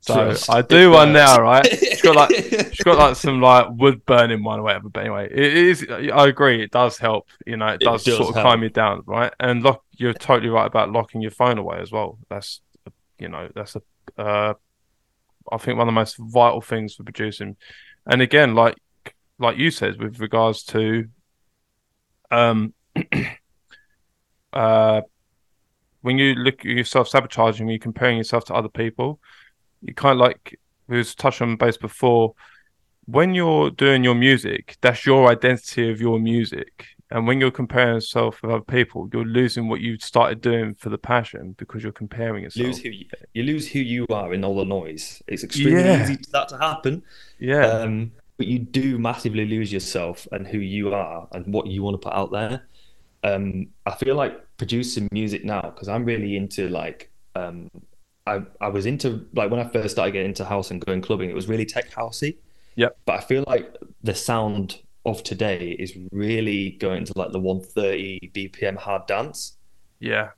[0.00, 1.66] So Trust I do one now, right?
[1.66, 4.90] She's got like she's got like some like wood burning one or whatever.
[4.90, 5.86] But anyway, it is.
[5.90, 6.62] I agree.
[6.62, 7.28] It does help.
[7.46, 8.46] You know, it does, it does sort of help.
[8.46, 9.32] calm you down, right?
[9.40, 9.82] And lock.
[9.92, 12.18] You're totally right about locking your phone away as well.
[12.28, 12.60] That's
[13.18, 13.82] you know that's a.
[14.20, 14.54] Uh,
[15.50, 17.56] I think one of the most vital things for producing
[18.06, 18.76] and again, like
[19.38, 21.08] like you said, with regards to
[22.30, 22.74] um
[24.52, 25.00] uh
[26.04, 29.20] when you look at yourself sabotaging, when you're comparing yourself to other people.
[29.80, 32.34] You kind of like we was touched on base before.
[33.06, 36.86] When you're doing your music, that's your identity of your music.
[37.10, 40.88] And when you're comparing yourself with other people, you're losing what you started doing for
[40.88, 42.66] the passion because you're comparing yourself.
[42.66, 45.22] Lose who you, you lose who you are in all the noise.
[45.26, 46.02] It's extremely yeah.
[46.02, 47.02] easy for that to happen.
[47.38, 47.66] Yeah.
[47.66, 52.00] Um, but you do massively lose yourself and who you are and what you want
[52.00, 52.62] to put out there.
[53.22, 57.70] Um, I feel like producing music now because I'm really into like um,
[58.26, 61.30] I I was into like when I first started getting into house and going clubbing,
[61.30, 62.36] it was really tech housey.
[62.76, 62.88] Yeah.
[63.04, 68.30] But I feel like the sound of today is really going to like the 130
[68.34, 69.56] BPM hard dance.
[70.00, 70.30] Yeah.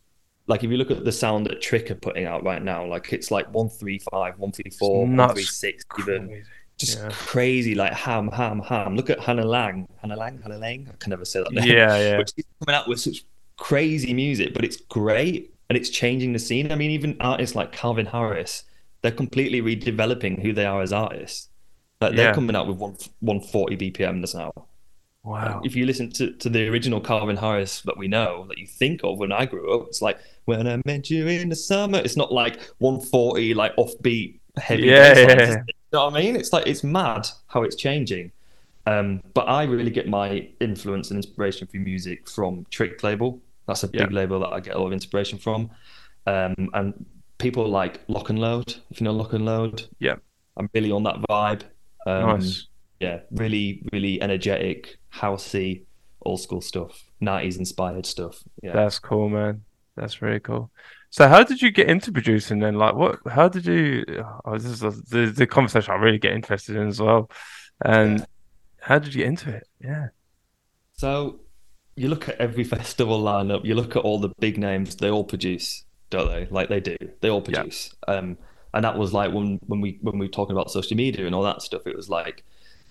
[0.48, 3.12] Like if you look at the sound that Trick are putting out right now, like
[3.12, 6.44] it's like 135, 134, 136 even
[6.78, 7.08] just yeah.
[7.10, 8.96] crazy, like ham, ham, ham.
[8.96, 10.88] Look at Hannah Laing, Hannah Laing, Hannah Laing.
[10.92, 11.64] I can never say that name.
[11.64, 12.16] Yeah, yeah.
[12.18, 13.24] But she's coming out with such
[13.56, 16.70] crazy music, but it's great and it's changing the scene.
[16.70, 18.64] I mean, even artists like Calvin Harris,
[19.02, 21.48] they're completely redeveloping who they are as artists.
[22.00, 24.52] Like they're coming out with one 140 BPM This now.
[25.24, 25.60] Wow.
[25.64, 29.00] if you listen to, to the original Calvin Harris that we know, that you think
[29.02, 31.98] of when I grew up, it's like when I met you in the summer.
[31.98, 34.84] It's not like 140, like offbeat, heavy.
[34.84, 35.56] Yeah, yeah,
[35.92, 36.36] know what I mean?
[36.36, 38.30] It's like it's mad how it's changing.
[38.86, 43.40] Um, but I really get my influence and inspiration for music from Trick Label.
[43.66, 44.06] That's a big yeah.
[44.16, 45.70] label that I get a lot of inspiration from.
[46.26, 47.04] Um, and
[47.38, 49.86] people like Lock and Load, if you know Lock and Load.
[49.98, 50.16] Yeah.
[50.56, 51.62] I'm really on that vibe.
[52.06, 52.66] Um, nice.
[53.00, 55.82] Yeah, really, really energetic, housey,
[56.22, 58.42] old school stuff, 90s inspired stuff.
[58.62, 58.72] Yeah.
[58.72, 59.64] That's cool, man.
[59.96, 60.70] That's really cool.
[61.10, 62.74] So how did you get into producing then?
[62.74, 63.18] Like what?
[63.28, 64.04] How did you?
[64.44, 67.30] Oh, this is the, the conversation I really get interested in as well.
[67.84, 68.26] And
[68.80, 69.66] How did you get into it?
[69.80, 70.08] Yeah.
[70.92, 71.40] So
[71.96, 75.24] you look at every festival lineup, you look at all the big names, they all
[75.24, 76.46] produce, don't they?
[76.50, 76.96] Like they do.
[77.20, 77.94] They all produce.
[78.06, 78.14] Yeah.
[78.14, 78.38] Um,
[78.74, 81.34] and that was like when when we when we were talking about social media and
[81.34, 82.44] all that stuff, it was like,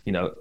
[0.06, 0.34] you know,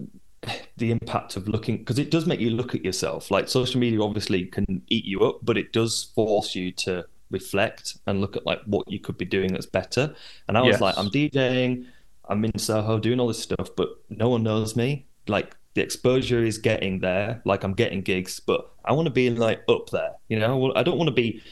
[0.77, 3.31] the impact of looking because it does make you look at yourself.
[3.31, 7.99] Like social media obviously can eat you up, but it does force you to reflect
[8.07, 10.15] and look at like what you could be doing that's better.
[10.49, 10.81] And I was yes.
[10.81, 11.87] like, I'm DJing,
[12.29, 15.07] I'm in Soho doing all this stuff, but no one knows me.
[15.27, 17.43] Like the exposure is getting there.
[17.45, 20.13] Like I'm getting gigs, but I want to be like up there.
[20.29, 21.43] You know, I don't want to be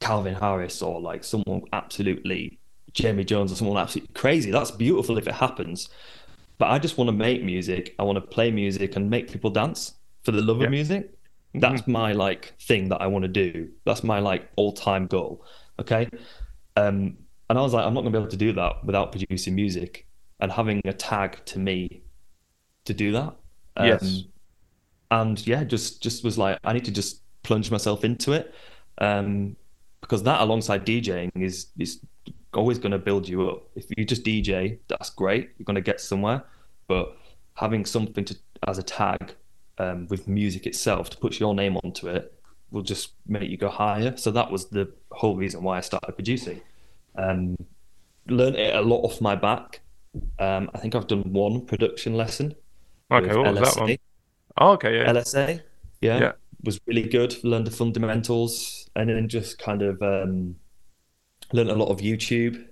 [0.00, 2.58] Calvin Harris or like someone absolutely
[2.96, 4.50] Jamie Jones or someone absolutely crazy.
[4.50, 5.90] That's beautiful if it happens.
[6.58, 7.94] But I just want to make music.
[7.98, 10.64] I want to play music and make people dance for the love yeah.
[10.64, 11.12] of music.
[11.54, 11.92] That's mm-hmm.
[11.92, 13.68] my like thing that I want to do.
[13.84, 15.44] That's my like all time goal.
[15.78, 16.08] Okay.
[16.76, 19.54] Um, and I was like, I'm not gonna be able to do that without producing
[19.54, 20.06] music
[20.40, 22.02] and having a tag to me
[22.86, 23.36] to do that.
[23.76, 24.22] Um, yes.
[25.10, 28.54] And yeah, just just was like, I need to just plunge myself into it.
[28.98, 29.56] Um,
[30.00, 32.00] because that alongside DJing is is
[32.54, 33.68] always going to build you up.
[33.74, 35.50] If you just DJ, that's great.
[35.58, 36.42] You're going to get somewhere,
[36.86, 37.16] but
[37.54, 39.34] having something to as a tag
[39.78, 42.32] um, with music itself to put your name onto it
[42.70, 44.16] will just make you go higher.
[44.16, 46.60] So that was the whole reason why I started producing.
[47.16, 47.56] Um,
[48.28, 49.80] learned it a lot off my back.
[50.38, 52.54] Um, I think I've done one production lesson.
[53.10, 53.60] Okay, what LSA.
[53.60, 53.96] was that one?
[54.58, 55.12] Oh, okay, yeah.
[55.12, 55.60] LSA,
[56.00, 56.32] yeah, yeah,
[56.64, 57.36] was really good.
[57.44, 60.56] Learned the fundamentals, and then just kind of um,
[61.52, 62.66] learned a lot of YouTube.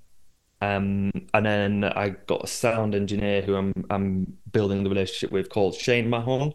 [0.61, 5.51] Um, and then I got a sound engineer who I'm I'm building the relationship with
[5.51, 6.55] called Shane Mahon.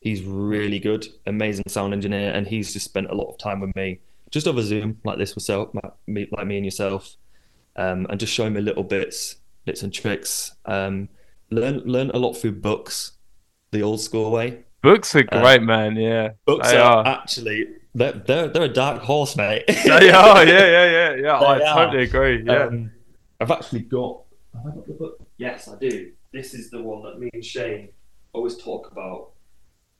[0.00, 3.76] He's really good, amazing sound engineer, and he's just spent a lot of time with
[3.76, 4.00] me,
[4.30, 7.16] just over Zoom, like this myself, like me, like me and yourself,
[7.76, 10.56] um, and just showing me little bits, bits and tricks.
[10.64, 11.08] Um,
[11.50, 13.12] learn learn a lot through books,
[13.70, 14.64] the old school way.
[14.82, 15.94] Books are uh, great, man.
[15.96, 19.64] Yeah, books are, are, actually they're, they're they're a dark horse, mate.
[19.84, 20.44] they are.
[20.44, 21.38] Yeah, yeah, yeah, yeah.
[21.38, 21.84] I are.
[21.86, 22.42] totally agree.
[22.44, 22.90] Yeah, um,
[23.40, 24.22] I've actually got.
[24.54, 25.26] Have I got the book?
[25.38, 26.12] Yes, I do.
[26.32, 27.88] This is the one that me and Shane
[28.32, 29.30] always talk about.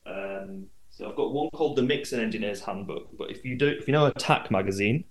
[0.07, 3.16] Um, so I've got one called the Mixing Engineer's Handbook.
[3.16, 5.05] But if you do, if you know Attack magazine,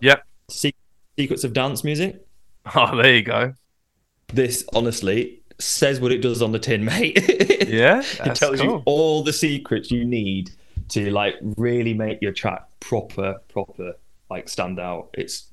[0.00, 2.24] yep, Secrets of Dance Music.
[2.76, 3.54] Oh, there you go.
[4.28, 7.18] This honestly says what it does on the tin, mate.
[7.68, 8.64] yeah, it tells cool.
[8.64, 10.52] you all the secrets you need
[10.92, 13.94] to like really make your track proper, proper,
[14.30, 15.10] like stand out.
[15.14, 15.48] It's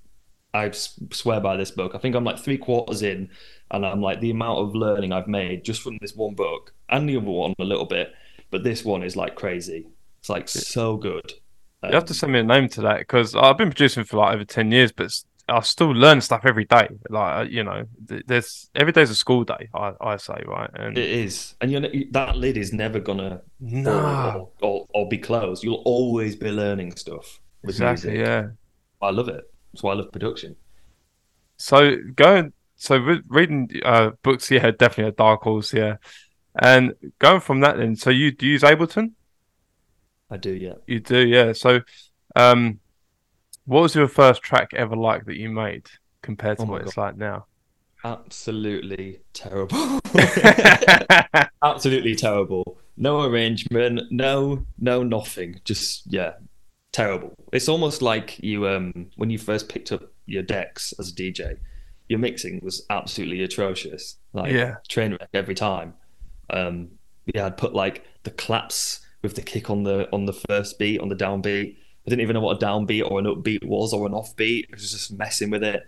[0.54, 1.93] I swear by this book.
[1.93, 3.30] I think I'm like three quarters in,
[3.71, 7.08] and I'm like the amount of learning I've made just from this one book and
[7.08, 8.13] the other one a little bit,
[8.49, 9.88] but this one is like crazy.
[10.19, 11.34] It's like so good.
[11.82, 14.17] Um, you have to send me a name to that because I've been producing for
[14.17, 15.12] like over ten years, but
[15.49, 16.88] I still learn stuff every day.
[17.09, 19.69] Like uh, you know, there's every day's a school day.
[19.73, 21.55] I, I say right, and it is.
[21.62, 24.51] And you know that lid is never gonna no.
[24.62, 25.63] or, or, or, be closed.
[25.63, 27.39] You'll always be learning stuff.
[27.62, 28.12] With exactly.
[28.12, 28.27] Music.
[28.27, 28.47] Yeah.
[29.01, 29.43] I love it.
[29.73, 30.55] That's why I love production.
[31.57, 35.97] So going, so re- reading uh, books, yeah, definitely a dark horse, yeah.
[36.62, 39.12] And going from that, then, so you do you use Ableton?
[40.29, 40.75] I do, yeah.
[40.88, 41.53] You do, yeah.
[41.53, 41.81] So,
[42.35, 42.79] um,
[43.69, 45.88] what was your first track ever like that you made
[46.23, 46.88] compared to oh what God.
[46.88, 47.45] it's like now?
[48.03, 49.99] Absolutely terrible.
[51.63, 52.79] Absolutely terrible.
[52.97, 55.62] No arrangement, no no nothing.
[55.65, 56.34] Just yeah,
[56.91, 57.36] terrible.
[57.53, 61.58] It's almost like you um when you first picked up your decks as a DJ,
[62.08, 64.15] your mixing was absolutely atrocious.
[64.34, 64.77] Like yeah.
[64.88, 65.93] train wreck every time.
[66.49, 66.89] Um
[67.36, 70.99] yeah, I'd put like the claps with the kick on the on the first beat,
[71.01, 74.07] on the downbeat I didn't even know what a downbeat or an upbeat was or
[74.07, 74.65] an offbeat.
[74.69, 75.88] I was just messing with it.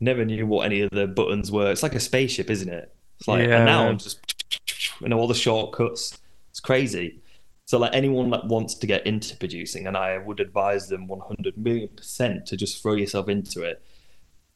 [0.00, 1.70] Never knew what any of the buttons were.
[1.70, 2.94] It's like a spaceship, isn't it?
[3.18, 3.56] It's like yeah.
[3.56, 4.18] and now I'm just
[5.00, 6.18] you know all the shortcuts.
[6.50, 7.20] It's crazy.
[7.66, 11.56] So like anyone that wants to get into producing, and I would advise them 100
[11.56, 13.82] million percent to just throw yourself into it.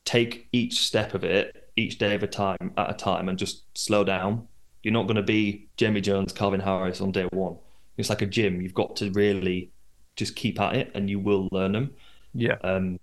[0.04, 3.62] Take each step of it, each day of a time at a time, and just
[3.78, 4.48] slow down.
[4.82, 7.56] You're not going to be Jamie Jones, Calvin Harris on day one.
[7.96, 8.60] It's like a gym.
[8.60, 9.70] You've got to really
[10.16, 11.94] just keep at it and you will learn them.
[12.34, 12.56] Yeah.
[12.62, 13.00] Um,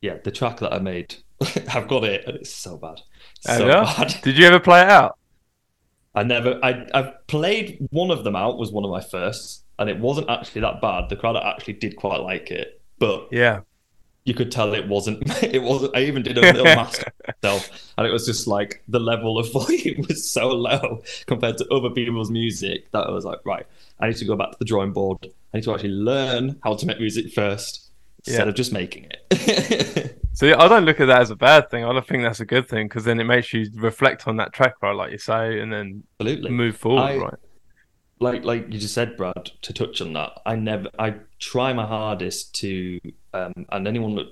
[0.00, 1.16] yeah, the track that I made,
[1.74, 3.00] I've got it and it's so bad.
[3.40, 4.16] So bad.
[4.22, 5.18] Did you ever play it out?
[6.14, 6.58] I never.
[6.64, 8.58] I I played one of them out.
[8.58, 11.08] Was one of my firsts, and it wasn't actually that bad.
[11.08, 13.60] The crowd actually did quite like it, but yeah,
[14.24, 15.22] you could tell it wasn't.
[15.42, 15.96] It wasn't.
[15.96, 19.52] I even did a little master myself, and it was just like the level of
[19.52, 23.66] volume was so low compared to other people's music that I was like, right,
[24.00, 25.28] I need to go back to the drawing board.
[25.52, 27.90] I need to actually learn how to make music first
[28.26, 28.48] instead yeah.
[28.48, 30.18] of just making it.
[30.34, 31.84] so I don't look at that as a bad thing.
[31.84, 34.52] I don't think that's a good thing because then it makes you reflect on that
[34.52, 34.94] track, right?
[34.94, 36.50] Like you say, and then Absolutely.
[36.50, 37.34] move forward, I, right?
[38.20, 41.86] like like you just said, Brad, to touch on that, I never I try my
[41.86, 43.00] hardest to
[43.34, 44.26] um, and anyone that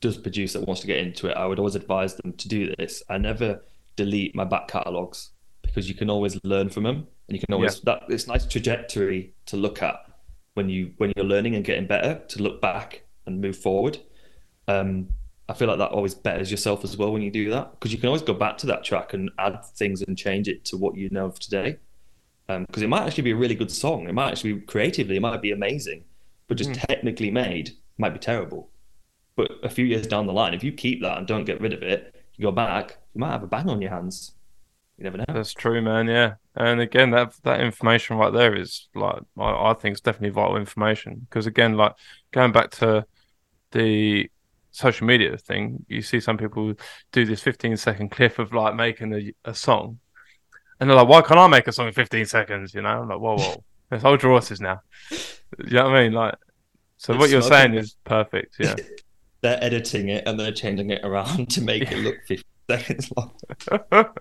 [0.00, 2.74] does produce that wants to get into it, I would always advise them to do
[2.76, 3.02] this.
[3.08, 3.62] I never
[3.96, 5.30] delete my back catalogs
[5.62, 7.98] because you can always learn from them and you can always yeah.
[7.98, 9.96] that it's nice trajectory to look at
[10.54, 13.98] when you when you're learning and getting better to look back and move forward.
[14.68, 15.08] Um,
[15.48, 17.98] I feel like that always betters yourself as well when you do that because you
[17.98, 20.96] can always go back to that track and add things and change it to what
[20.96, 21.78] you know of today.
[22.46, 24.08] Because um, it might actually be a really good song.
[24.08, 26.04] It might actually be creatively, it might be amazing,
[26.46, 26.86] but just mm.
[26.86, 28.70] technically made might be terrible.
[29.34, 31.72] But a few years down the line, if you keep that and don't get rid
[31.72, 34.32] of it, you go back, you might have a bang on your hands.
[35.00, 35.24] You never know.
[35.28, 36.08] That's true, man.
[36.08, 40.28] Yeah, and again, that that information right there is like I, I think it's definitely
[40.28, 41.94] vital information because again, like
[42.32, 43.06] going back to
[43.72, 44.30] the
[44.72, 46.74] social media thing, you see some people
[47.12, 50.00] do this 15 second clip of like making a, a song,
[50.78, 53.08] and they're like, "Why can't I make a song in 15 seconds?" You know, I'm
[53.08, 55.16] like, "Whoa, whoa, let's hold your horses now." you
[55.70, 56.12] know what I mean?
[56.12, 56.34] Like,
[56.98, 58.56] so it's what you're saying is perfect.
[58.60, 58.74] Yeah,
[59.40, 63.32] they're editing it and they're changing it around to make it look 15 seconds long.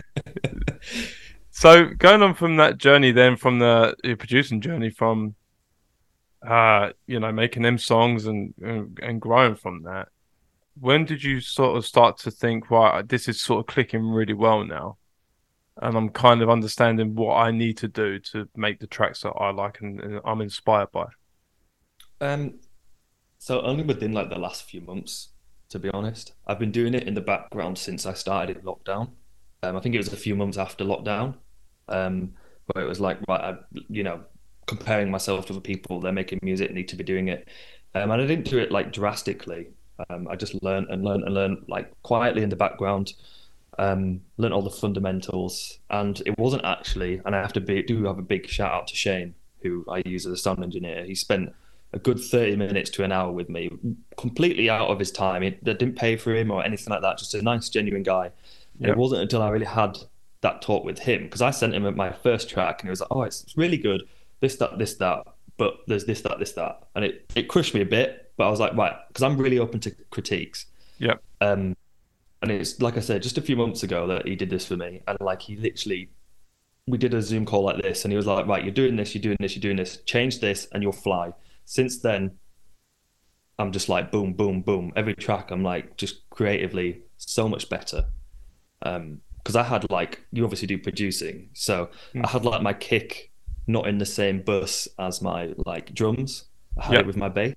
[1.50, 5.34] so going on from that journey, then from the producing journey, from
[6.46, 10.08] uh, you know, making them songs and, and and growing from that.
[10.78, 14.32] When did you sort of start to think, right, this is sort of clicking really
[14.32, 14.96] well now,
[15.76, 19.30] and I'm kind of understanding what I need to do to make the tracks that
[19.30, 21.06] I like and, and I'm inspired by?
[22.20, 22.60] Um,
[23.38, 25.30] so only within like the last few months,
[25.70, 26.32] to be honest.
[26.46, 29.10] I've been doing it in the background since I started in lockdown.
[29.62, 31.34] Um, I think it was a few months after lockdown,
[31.88, 32.32] um,
[32.66, 33.54] where it was like, right, I,
[33.88, 34.20] you know,
[34.66, 37.48] comparing myself to other people, they're making music, need to be doing it.
[37.94, 39.68] Um, and I didn't do it like drastically.
[40.08, 43.14] Um, I just learned and learned and learned like quietly in the background.
[43.78, 47.20] Um, learned all the fundamentals, and it wasn't actually.
[47.24, 50.02] And I have to be, do have a big shout out to Shane, who I
[50.04, 51.04] use as a sound engineer.
[51.04, 51.54] He spent
[51.92, 53.70] a good 30 minutes to an hour with me,
[54.16, 55.42] completely out of his time.
[55.42, 57.18] It, I didn't pay for him or anything like that.
[57.18, 58.30] Just a nice, genuine guy.
[58.80, 58.90] Yep.
[58.90, 59.96] It wasn't until I really had
[60.40, 63.08] that talk with him because I sent him my first track and he was like,
[63.10, 64.02] "Oh, it's, it's really good.
[64.40, 65.24] This, that, this, that,
[65.56, 68.32] but there's this, that, this, that," and it it crushed me a bit.
[68.36, 70.66] But I was like, right, because I'm really open to critiques.
[70.98, 71.14] Yeah.
[71.42, 71.76] Um,
[72.42, 74.76] and it's like I said, just a few months ago that he did this for
[74.76, 76.10] me, and like he literally,
[76.86, 79.14] we did a Zoom call like this, and he was like, right, you're doing this,
[79.14, 79.98] you're doing this, you're doing this.
[80.06, 81.32] Change this, and you'll fly
[81.70, 82.32] since then,
[83.56, 84.92] I'm just like boom, boom, boom.
[84.96, 88.06] Every track, I'm like just creatively so much better.
[88.82, 92.24] Um, because I had like you obviously do producing, so mm.
[92.24, 93.30] I had like my kick
[93.66, 96.44] not in the same bus as my like drums.
[96.78, 97.00] I had yep.
[97.02, 97.54] it with my bass.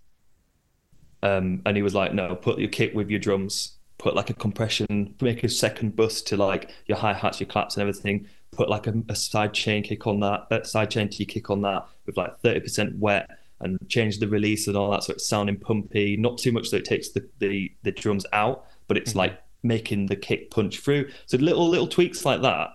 [1.21, 3.77] Um, and he was like, no, put your kick with your drums.
[3.97, 7.75] Put like a compression, make a second bus to like your hi hats, your claps,
[7.75, 8.27] and everything.
[8.51, 11.61] Put like a, a side chain kick on that, uh, side chain T kick on
[11.61, 13.29] that with like thirty percent wet
[13.61, 16.75] and change the release and all that so it's sounding pumpy not too much so
[16.75, 19.19] it takes the the, the drums out but it's mm-hmm.
[19.19, 22.69] like making the kick punch through so little little tweaks like that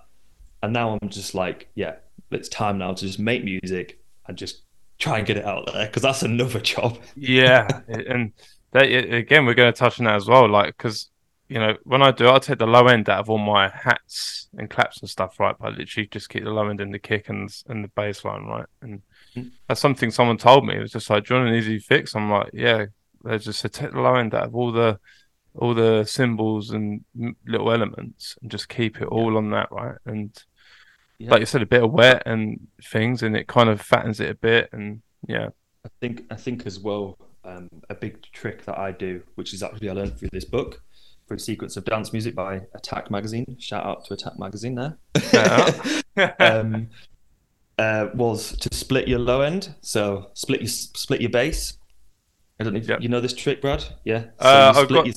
[0.62, 1.96] and now i'm just like yeah
[2.30, 4.62] it's time now to just make music and just
[4.98, 8.32] try and get it out there because that's another job yeah and
[8.72, 11.10] that, again we're going to touch on that as well like because
[11.48, 14.48] you know, when I do, I take the low end out of all my hats
[14.56, 15.56] and claps and stuff, right?
[15.58, 18.24] But I literally just keep the low end in the kick and and the bass
[18.24, 18.66] line, right?
[18.82, 19.02] And
[19.34, 19.50] mm.
[19.66, 20.76] that's something someone told me.
[20.76, 22.86] It was just like, "Do you want an easy fix?" I'm like, "Yeah."
[23.24, 25.00] They just said take the low end out of all the
[25.54, 27.04] all the cymbals and
[27.46, 29.96] little elements and just keep it all on that, right?
[30.06, 30.30] And
[31.18, 31.30] yeah.
[31.30, 34.30] like you said, a bit of wet and things, and it kind of fattens it
[34.30, 35.48] a bit, and yeah.
[35.84, 39.62] I think I think as well, um, a big trick that I do, which is
[39.62, 40.82] actually I learned through this book,
[41.26, 43.56] through Secrets of Dance Music by Attack Magazine.
[43.58, 44.98] Shout out to Attack Magazine there.
[46.40, 46.88] um,
[47.78, 49.74] uh, was to split your low end.
[49.80, 51.78] So split your split your bass.
[52.60, 53.00] I don't know if yep.
[53.00, 53.84] you know this trick, Brad.
[54.04, 54.24] Yeah.
[54.40, 55.06] So uh, I've got.
[55.06, 55.14] Your...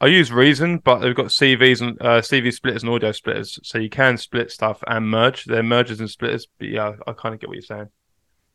[0.00, 3.78] I use Reason, but they've got CVs and uh, CV splitters and audio splitters, so
[3.78, 5.44] you can split stuff and merge.
[5.44, 7.88] They're mergers and splitters, but yeah, I kind of get what you're saying.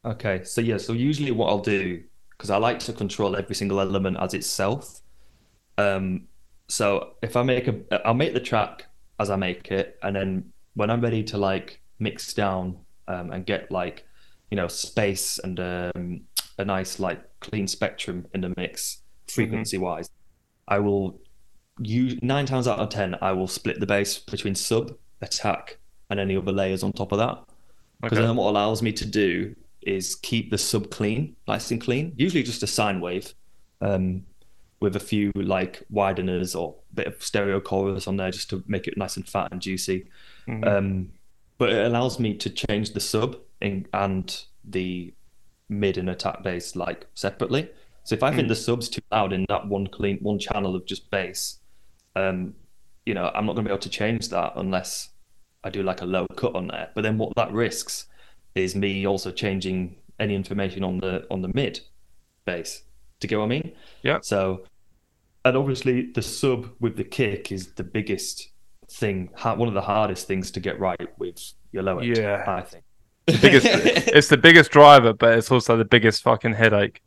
[0.03, 3.79] Okay, so yeah, so usually what I'll do because I like to control every single
[3.79, 5.01] element as itself.
[5.77, 6.27] Um,
[6.67, 8.87] so if I make a, I'll make the track
[9.19, 13.45] as I make it, and then when I'm ready to like mix down um, and
[13.45, 14.05] get like
[14.49, 16.21] you know space and um,
[16.57, 20.75] a nice like clean spectrum in the mix frequency wise mm-hmm.
[20.75, 21.19] i will
[21.79, 25.77] use nine times out of ten i will split the bass between sub attack
[26.09, 27.43] and any other layers on top of that
[28.01, 28.25] because okay.
[28.25, 32.43] then what allows me to do is keep the sub clean nice and clean usually
[32.43, 33.33] just a sine wave
[33.81, 34.23] um,
[34.79, 38.63] with a few like wideners or a bit of stereo chorus on there just to
[38.67, 40.07] make it nice and fat and juicy
[40.47, 40.63] mm-hmm.
[40.63, 41.09] um,
[41.57, 45.13] but it allows me to change the sub in, and the
[45.69, 47.69] mid and attack bass like separately.
[48.03, 48.49] So if I think hmm.
[48.49, 51.59] the sub's too loud in that one clean one channel of just bass,
[52.15, 52.55] um,
[53.05, 55.09] you know, I'm not going to be able to change that unless
[55.63, 56.89] I do like a low cut on there.
[56.95, 58.07] But then what that risks
[58.55, 61.81] is me also changing any information on the on the mid
[62.45, 62.83] bass.
[63.19, 63.71] Do you get what I mean?
[64.01, 64.19] Yeah.
[64.21, 64.63] So,
[65.43, 68.49] and obviously the sub with the kick is the biggest
[68.89, 71.39] thing, one of the hardest things to get right with
[71.71, 72.17] your low end.
[72.17, 72.83] Yeah, I think.
[73.27, 73.65] The biggest,
[74.13, 77.01] it's the biggest driver, but it's also the biggest fucking headache.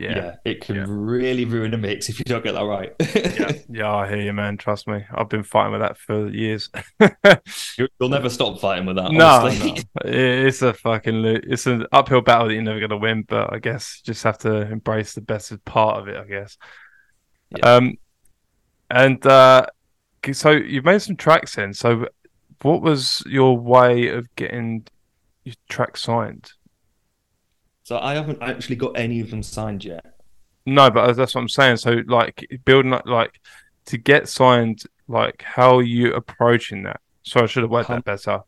[0.00, 0.16] Yeah.
[0.16, 0.86] yeah, it can yeah.
[0.88, 2.94] really ruin a mix if you don't get that right.
[3.14, 4.56] yeah, yeah, I hear you, man.
[4.56, 6.70] Trust me, I've been fighting with that for years.
[7.76, 9.12] You'll never stop fighting with that.
[9.12, 9.74] No, no,
[10.10, 13.24] it's a fucking, it's an uphill battle that you're never going to win.
[13.28, 16.16] But I guess you just have to embrace the best part of it.
[16.16, 16.56] I guess.
[17.54, 17.74] Yeah.
[17.74, 17.98] Um,
[18.88, 19.66] and uh,
[20.32, 21.74] so you've made some tracks then.
[21.74, 22.06] So,
[22.62, 24.86] what was your way of getting
[25.44, 26.52] your track signed?
[27.90, 30.14] So I haven't actually got any of them signed yet.
[30.64, 31.78] No, but that's what I'm saying.
[31.78, 33.40] So like building up, like
[33.86, 37.00] to get signed, like how are you approaching that?
[37.24, 38.42] So I should have worded that better.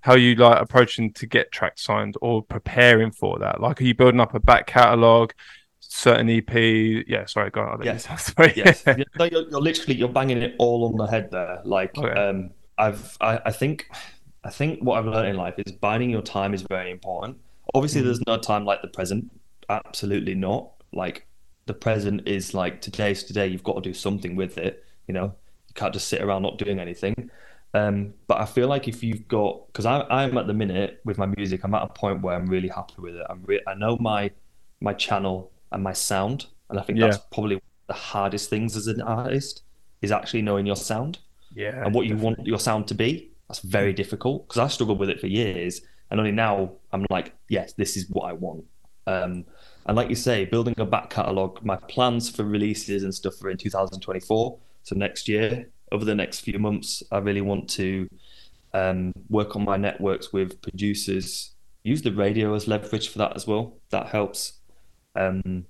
[0.00, 3.60] How are you like approaching to get tracks signed or preparing for that?
[3.60, 5.32] Like, are you building up a back catalog,
[5.80, 7.04] certain EP?
[7.06, 7.82] Yeah, sorry, go on.
[7.82, 8.54] Yes, sorry.
[8.56, 8.86] yes.
[8.86, 11.60] no, you're, you're, literally you're banging it all on the head there.
[11.62, 12.18] Like, okay.
[12.18, 13.90] um, I've I, I think
[14.44, 17.36] I think what I've learned in life is biding your time is very important.
[17.74, 18.04] Obviously, mm.
[18.04, 19.30] there's no time like the present.
[19.68, 20.70] Absolutely not.
[20.92, 21.26] Like
[21.66, 23.46] the present is like today's today.
[23.46, 24.84] You've got to do something with it.
[25.06, 25.34] You know,
[25.68, 27.30] you can't just sit around not doing anything.
[27.74, 31.26] Um, but I feel like if you've got, because I'm at the minute with my
[31.26, 33.26] music, I'm at a point where I'm really happy with it.
[33.28, 34.30] I'm re- I know my
[34.80, 37.08] my channel and my sound, and I think yeah.
[37.08, 39.62] that's probably the hardest things as an artist
[40.00, 41.18] is actually knowing your sound.
[41.54, 42.08] Yeah, and what definitely.
[42.08, 43.30] you want your sound to be.
[43.48, 47.34] That's very difficult because I struggled with it for years, and only now I'm like,
[47.48, 48.64] yes, this is what I want.
[49.06, 49.44] Um,
[49.86, 53.50] and like you say, building a back catalogue, my plans for releases and stuff are
[53.50, 54.58] in 2024.
[54.82, 58.08] So next year, over the next few months, I really want to
[58.74, 61.54] um, work on my networks with producers.
[61.84, 63.78] Use the radio as leverage for that as well.
[63.90, 64.54] That helps.
[65.14, 65.64] Um,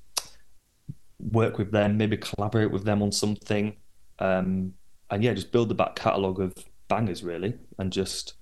[1.20, 3.76] work with them, maybe collaborate with them on something,
[4.18, 4.74] um,
[5.10, 6.54] and yeah, just build the back catalogue of
[6.88, 8.34] bangers really, and just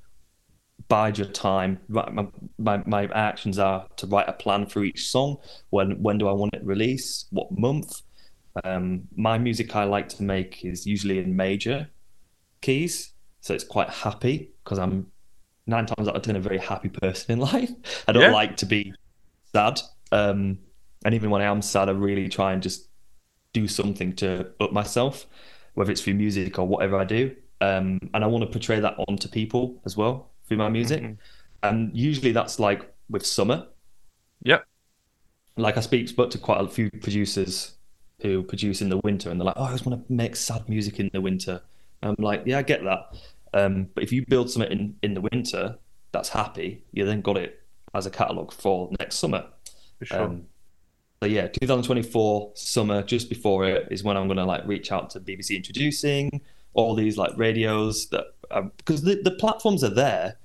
[0.89, 1.79] bide your time.
[1.89, 2.27] My,
[2.59, 5.39] my, my actions are to write a plan for each song.
[5.71, 7.27] When when do I want it released?
[7.31, 8.03] What month?
[8.65, 11.89] Um, my music I like to make is usually in major
[12.61, 15.11] keys, so it's quite happy because I'm
[15.67, 17.71] nine times out of ten a very happy person in life.
[18.09, 18.33] I don't yeah.
[18.33, 18.95] like to be
[19.53, 19.81] sad,
[20.13, 20.59] um,
[21.05, 22.89] and even when I am sad, I really try and just
[23.53, 25.27] do something to up myself,
[25.75, 27.35] whether it's through music or whatever I do.
[27.63, 31.03] Um, and I want to portray that onto people as well through my music.
[31.03, 31.15] Mm-hmm.
[31.63, 33.67] And usually that's like with summer.
[34.43, 34.65] Yep.
[35.57, 37.77] Like I speak spoke to quite a few producers
[38.21, 40.69] who produce in the winter and they're like, Oh, I just want to make sad
[40.69, 41.61] music in the winter.
[42.03, 43.17] And I'm like, Yeah, I get that.
[43.55, 45.77] Um, but if you build something in, in the winter
[46.13, 47.63] that's happy, you then got it
[47.95, 49.47] as a catalogue for next summer.
[49.99, 50.23] For sure.
[50.23, 50.47] Um,
[51.23, 55.21] so yeah, 2024 summer, just before it is when I'm gonna like reach out to
[55.21, 56.43] BBC Introducing,
[56.77, 60.37] all these like radios that um, because the, the platforms are there.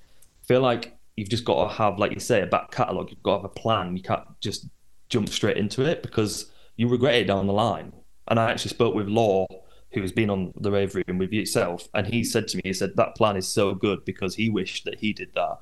[0.44, 3.10] I feel like you've just got to have, like you say, a back catalogue.
[3.12, 3.96] You've got to have a plan.
[3.96, 4.68] You can't just
[5.10, 7.94] jump straight into it because you regret it down the line.
[8.28, 9.46] And I actually spoke with Law,
[9.92, 12.74] who has been on the Rave Room with yourself, and he said to me, he
[12.74, 15.60] said that plan is so good because he wished that he did that.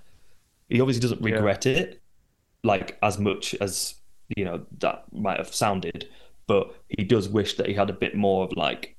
[0.69, 1.73] He obviously doesn't regret yeah.
[1.73, 2.01] it
[2.63, 3.95] like as much as
[4.35, 6.07] you know that might have sounded,
[6.47, 8.95] but he does wish that he had a bit more of like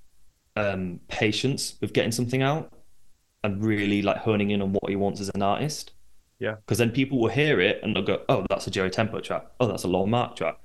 [0.57, 2.73] um, patience with getting something out
[3.43, 5.93] and really like honing in on what he wants as an artist.
[6.39, 6.57] Yeah.
[6.57, 9.47] Because then people will hear it and they'll go, oh, that's a Joey Tempo track.
[9.61, 10.59] Oh, that's a Lorne Mark track.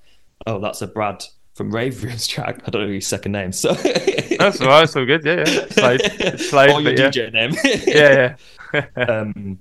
[0.48, 1.24] Oh, that's a Brad
[1.54, 2.62] from Rave Room's track.
[2.66, 3.52] I don't know his second name.
[3.52, 3.74] So
[4.40, 4.90] that's all right.
[4.90, 5.26] So good.
[5.26, 5.44] Yeah.
[5.48, 5.66] yeah.
[5.70, 6.40] Slade.
[6.40, 7.10] Slade or your yeah.
[7.10, 7.52] DJ name.
[7.86, 8.36] yeah.
[8.74, 9.06] Yeah.
[9.06, 9.60] um,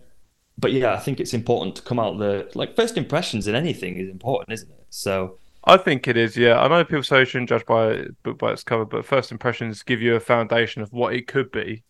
[0.59, 3.97] but yeah, I think it's important to come out the like first impressions in anything
[3.97, 4.87] is important, isn't it?
[4.91, 6.37] So I think it is.
[6.37, 9.33] Yeah, I know people say you shouldn't judge by book by its cover, but first
[9.33, 11.85] impressions give you a foundation of what it could be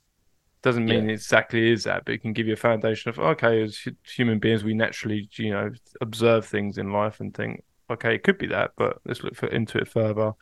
[0.62, 1.10] doesn't mean yeah.
[1.10, 4.38] it exactly is that, but it can give you a foundation of okay, as human
[4.38, 5.70] beings, we naturally you know
[6.00, 9.46] observe things in life and think okay, it could be that, but let's look for,
[9.48, 10.32] into it further.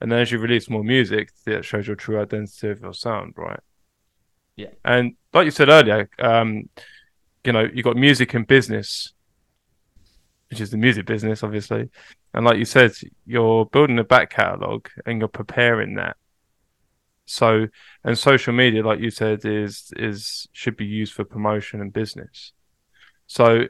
[0.00, 3.34] And then as you release more music, that shows your true identity of your sound,
[3.36, 3.60] right?
[4.56, 4.70] Yeah.
[4.84, 6.68] And like you said earlier, um,
[7.44, 9.13] you know, you got music and business,
[10.54, 11.90] which is the music business, obviously.
[12.32, 12.92] And like you said,
[13.26, 16.16] you're building a back catalogue and you're preparing that
[17.26, 17.66] so,
[18.04, 22.52] and social media, like you said, is is should be used for promotion and business.
[23.26, 23.68] So,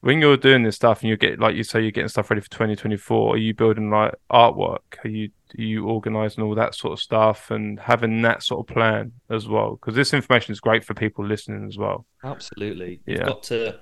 [0.00, 2.40] when you're doing this stuff and you get like you say you're getting stuff ready
[2.40, 6.92] for 2024 are you building like artwork are you are you organizing all that sort
[6.92, 10.84] of stuff and having that sort of plan as well because this information is great
[10.84, 13.26] for people listening as well absolutely you've yeah.
[13.26, 13.80] got to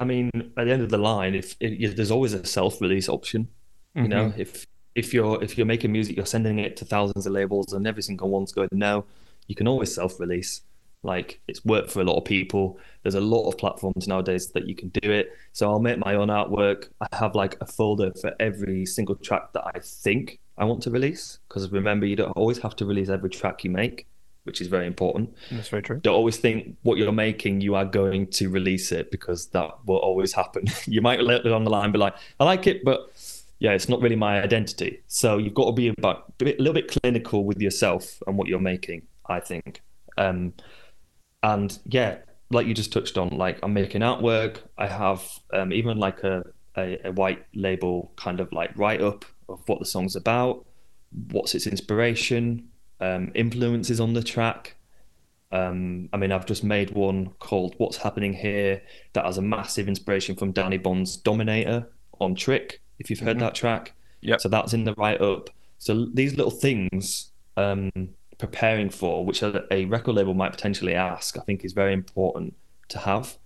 [0.00, 3.48] i mean at the end of the line if, if there's always a self-release option
[3.94, 4.10] you mm-hmm.
[4.10, 7.72] know if if you're if you're making music you're sending it to thousands of labels
[7.72, 9.04] and every single one's going no
[9.46, 10.62] you can always self-release
[11.06, 12.78] like it's worked for a lot of people.
[13.02, 15.30] There's a lot of platforms nowadays that you can do it.
[15.52, 16.88] So I'll make my own artwork.
[17.00, 20.90] I have like a folder for every single track that I think I want to
[20.90, 21.38] release.
[21.48, 24.06] Because remember, you don't always have to release every track you make,
[24.46, 25.34] which is very important.
[25.50, 26.00] That's very true.
[26.00, 29.98] Don't always think what you're making, you are going to release it because that will
[29.98, 30.64] always happen.
[30.86, 33.10] you might later on the line be like, I like it, but
[33.58, 35.02] yeah, it's not really my identity.
[35.08, 38.60] So you've got to be about a little bit clinical with yourself and what you're
[38.60, 39.02] making.
[39.28, 39.82] I think.
[40.16, 40.54] Um,
[41.42, 42.18] and yeah,
[42.50, 44.58] like you just touched on, like I'm making artwork.
[44.78, 45.22] I have
[45.52, 46.44] um, even like a,
[46.76, 50.64] a, a white label kind of like write up of what the song's about,
[51.30, 52.68] what's its inspiration,
[53.00, 54.76] um, influences on the track.
[55.52, 58.82] Um, I mean, I've just made one called "What's Happening Here"
[59.12, 61.88] that has a massive inspiration from Danny Bond's "Dominator"
[62.20, 62.80] on Trick.
[62.98, 63.46] If you've heard mm-hmm.
[63.46, 64.36] that track, yeah.
[64.38, 65.50] So that's in the write up.
[65.78, 67.90] So these little things um,
[68.38, 72.54] preparing for, which a, record label might potentially ask, I think is very important
[72.88, 73.36] to have.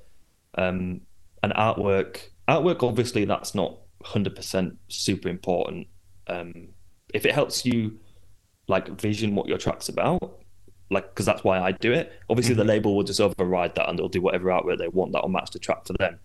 [0.57, 1.03] Um,
[1.43, 5.87] an artwork, artwork, obviously, that's not 100% super important.
[6.27, 6.69] Um,
[7.15, 7.99] if it helps you
[8.71, 10.41] like vision what your track's about,
[10.91, 12.13] like because that's why I do it.
[12.31, 12.61] Obviously, mm-hmm.
[12.61, 15.29] the label will just override that and they'll do whatever artwork they want that will
[15.29, 16.19] match the track for them.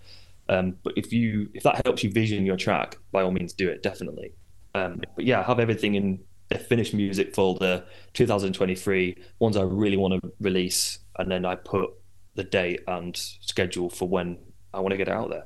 [0.48, 3.68] Um, but if you if that helps you vision your track, by all means, do
[3.68, 4.34] it definitely.
[4.74, 6.20] Um, but yeah, have everything in
[6.52, 7.84] a finished music folder,
[8.14, 11.92] 2023, ones I really want to release, and then I put
[12.36, 14.38] the date and schedule for when
[14.74, 15.46] I want to get out there.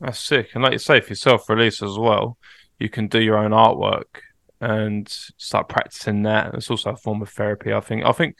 [0.00, 0.50] That's sick.
[0.54, 2.38] And like you say, if you self release as well,
[2.78, 4.22] you can do your own artwork
[4.60, 6.54] and start practicing that.
[6.54, 8.04] It's also a form of therapy, I think.
[8.04, 8.36] I think,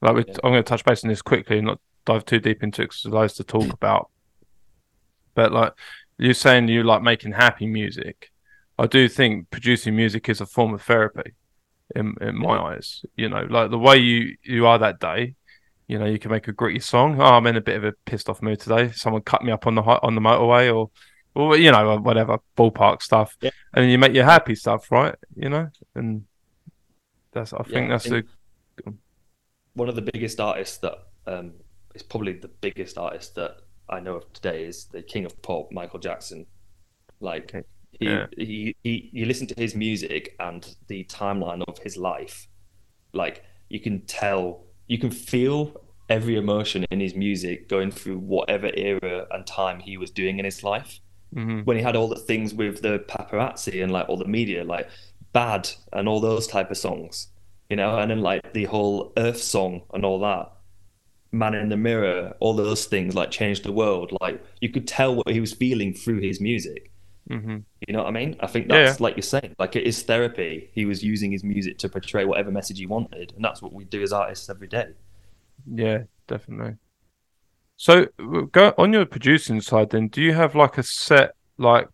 [0.00, 0.34] like, yeah.
[0.44, 2.86] I'm going to touch base on this quickly and not dive too deep into it
[2.86, 4.10] because there's loads to talk about.
[5.34, 5.72] But, like,
[6.18, 8.30] you're saying you like making happy music.
[8.78, 11.32] I do think producing music is a form of therapy
[11.94, 12.62] in in my yeah.
[12.62, 13.04] eyes.
[13.16, 15.34] You know, like the way you you are that day.
[15.86, 17.18] You know, you can make a gritty song.
[17.18, 18.90] Oh, I'm in a bit of a pissed off mood today.
[18.92, 20.90] Someone cut me up on the on the motorway, or,
[21.38, 23.36] or you know, whatever ballpark stuff.
[23.40, 23.50] Yeah.
[23.74, 25.14] And you make your happy stuff, right?
[25.36, 26.24] You know, and
[27.32, 28.26] that's I think yeah, that's I think
[28.86, 28.92] a
[29.74, 31.52] one of the biggest artists that um,
[31.94, 33.58] is probably the biggest artist that
[33.88, 36.46] I know of today is the king of pop, Michael Jackson.
[37.20, 37.54] Like.
[37.92, 38.26] He, yeah.
[38.36, 42.46] he, he, you listen to his music and the timeline of his life,
[43.12, 45.74] like you can tell, you can feel
[46.08, 50.44] every emotion in his music going through whatever era and time he was doing in
[50.44, 51.00] his life.
[51.34, 51.60] Mm-hmm.
[51.60, 54.88] When he had all the things with the paparazzi and like all the media, like
[55.32, 57.28] Bad and all those type of songs,
[57.68, 60.52] you know, and then like the whole Earth song and all that.
[61.30, 64.16] Man in the Mirror, all those things like changed the world.
[64.22, 66.90] Like you could tell what he was feeling through his music.
[67.28, 67.58] Mm-hmm.
[67.86, 68.36] You know what I mean?
[68.40, 69.04] I think that's yeah.
[69.04, 70.70] like you're saying, like it is therapy.
[70.72, 73.84] He was using his music to portray whatever message he wanted, and that's what we
[73.84, 74.86] do as artists every day.
[75.70, 76.76] Yeah, definitely.
[77.78, 78.06] So,
[78.52, 79.90] go on your producing side.
[79.90, 81.88] Then, do you have like a set like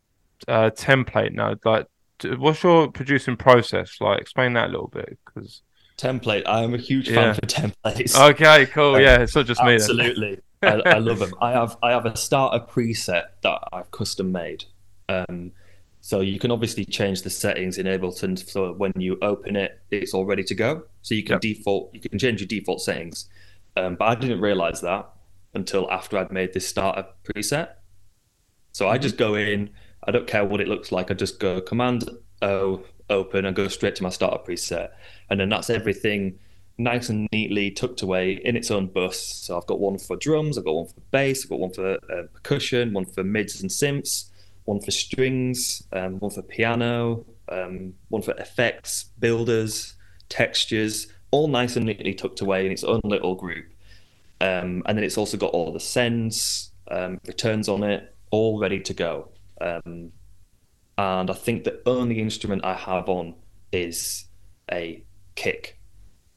[0.48, 1.54] uh, template now?
[1.64, 1.86] Like,
[2.38, 4.20] what's your producing process like?
[4.20, 5.62] Explain that a little bit, because
[5.96, 6.42] template.
[6.46, 7.32] I am a huge fan yeah.
[7.34, 8.18] for templates.
[8.30, 8.96] Okay, cool.
[8.96, 9.74] Um, yeah, it's not just me.
[9.74, 11.34] Absolutely, I, I love them.
[11.40, 14.64] I have I have a starter preset that I've custom made
[15.08, 15.52] um,
[16.00, 20.12] so you can obviously change the settings in Ableton so when you open it, it's
[20.14, 20.82] all ready to go.
[21.02, 21.40] So you can yep.
[21.40, 23.28] default, you can change your default settings.
[23.76, 25.10] Um, but I didn't realize that
[25.54, 27.70] until after I'd made this starter preset.
[28.72, 29.70] So I just go in,
[30.04, 31.10] I don't care what it looks like.
[31.10, 32.08] I just go Command
[32.42, 34.90] O, open, and go straight to my starter preset,
[35.30, 36.38] and then that's everything
[36.76, 39.18] nice and neatly tucked away in its own bus.
[39.18, 41.92] So I've got one for drums, I've got one for bass, I've got one for
[41.94, 44.30] uh, percussion, one for mids and synths
[44.64, 49.94] one for strings, um, one for piano, um, one for effects, builders,
[50.28, 53.66] textures, all nice and neatly tucked away in its own little group.
[54.40, 58.80] Um, and then it's also got all the sends, um, returns on it, all ready
[58.80, 59.28] to go.
[59.60, 60.12] Um,
[60.98, 63.34] and I think the only instrument I have on
[63.72, 64.26] is
[64.70, 65.04] a
[65.34, 65.80] kick,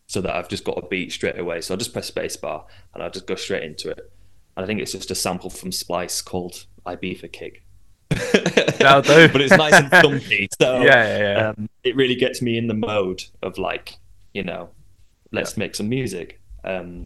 [0.08, 1.62] so that I've just got a beat straight away.
[1.62, 4.12] So I just press spacebar and I just go straight into it.
[4.56, 7.64] And I think it's just a sample from Splice called Ibiza Kick.
[8.10, 9.28] That'll do.
[9.32, 10.48] but it's nice and thumpy.
[10.60, 11.50] So yeah, yeah, yeah.
[11.50, 13.98] Um, it really gets me in the mode of like,
[14.34, 14.70] you know,
[15.32, 15.60] let's yeah.
[15.60, 16.42] make some music.
[16.64, 17.06] Um,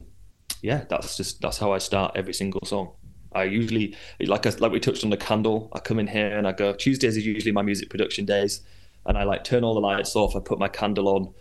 [0.61, 2.91] yeah, that's just that's how I start every single song.
[3.33, 5.69] I usually like I, like we touched on the candle.
[5.73, 6.73] I come in here and I go.
[6.73, 8.61] Tuesdays is usually my music production days,
[9.05, 10.35] and I like turn all the lights off.
[10.35, 11.33] I put my candle on.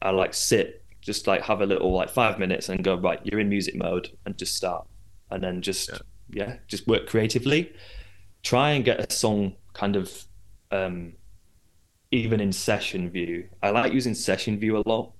[0.00, 3.20] I like sit, just like have a little like five minutes and go right.
[3.24, 4.86] You're in music mode and just start,
[5.30, 5.98] and then just yeah,
[6.30, 7.72] yeah just work creatively.
[8.42, 10.24] Try and get a song kind of
[10.70, 11.12] um,
[12.10, 13.48] even in session view.
[13.62, 15.12] I like using session view a lot.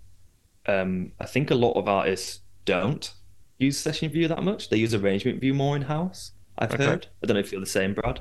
[0.66, 3.12] Um, I think a lot of artists don't
[3.58, 4.70] use session view that much.
[4.70, 6.32] They use arrangement view more in house.
[6.58, 6.84] I've okay.
[6.84, 7.06] heard.
[7.22, 8.20] I don't know if you're the same, Brad.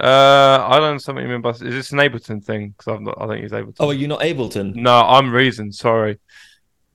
[0.00, 1.50] Uh, I don't what you mean by.
[1.50, 2.70] Is this an Ableton thing?
[2.70, 3.20] Because I'm not.
[3.20, 3.76] I think he's Ableton.
[3.80, 4.74] Oh, are you not Ableton?
[4.74, 5.70] No, I'm Reason.
[5.72, 6.18] Sorry.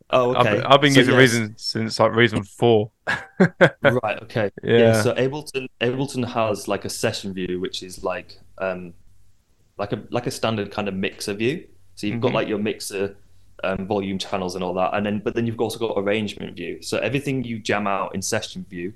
[0.09, 0.39] Oh, okay.
[0.39, 1.19] I've been, I've been so, using yes.
[1.19, 2.91] Reason since like Reason four.
[3.39, 4.21] right.
[4.23, 4.51] Okay.
[4.63, 4.77] Yeah.
[4.77, 5.01] yeah.
[5.01, 8.93] So Ableton Ableton has like a session view, which is like um,
[9.77, 11.67] like a like a standard kind of mixer view.
[11.95, 12.21] So you've mm-hmm.
[12.23, 13.15] got like your mixer
[13.63, 16.81] um, volume channels and all that, and then but then you've also got arrangement view.
[16.81, 18.93] So everything you jam out in session view.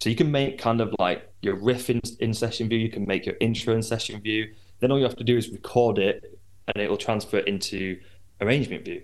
[0.00, 2.78] So you can make kind of like your riff in, in session view.
[2.78, 4.52] You can make your intro in session view.
[4.80, 6.38] Then all you have to do is record it,
[6.68, 7.98] and it will transfer into
[8.40, 9.02] arrangement view.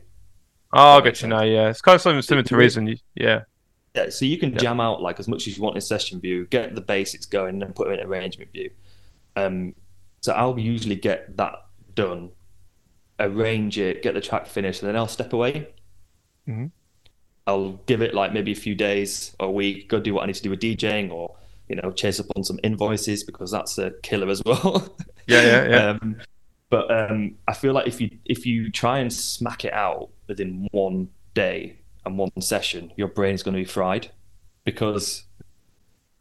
[0.75, 1.43] Oh, I get you now.
[1.43, 2.95] Yeah, it's kind of something similar to Reason.
[3.15, 3.43] Yeah.
[3.95, 4.59] Yeah, so you can yeah.
[4.59, 7.55] jam out like as much as you want in session view, get the basics going,
[7.55, 8.71] and then put them in arrangement view.
[9.37, 9.75] Um,
[10.21, 12.31] so I'll usually get that done,
[13.25, 15.69] arrange it, get the track finished, and then I'll step away.
[16.49, 16.67] Mm-hmm.
[17.47, 20.27] I'll give it like maybe a few days or a week, go do what I
[20.27, 21.37] need to do with DJing, or
[21.69, 24.97] you know, chase up on some invoices because that's a killer as well.
[25.27, 25.87] yeah, yeah, yeah.
[25.91, 26.17] Um,
[26.71, 30.69] but um, I feel like if you if you try and smack it out within
[30.73, 34.11] one day and one session, your brain is going to be fried
[34.65, 35.25] because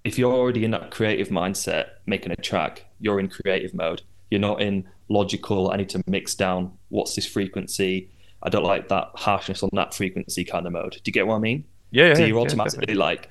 [0.04, 4.02] if you're already in that creative mindset making a track, you're in creative mode.
[4.30, 5.72] You're not in logical.
[5.72, 6.78] I need to mix down.
[6.90, 8.10] What's this frequency?
[8.44, 10.94] I don't like that harshness on that frequency kind of mode.
[10.94, 11.66] Do you get what I mean?
[11.92, 12.08] Yeah.
[12.08, 13.30] yeah so you're automatically yeah, like,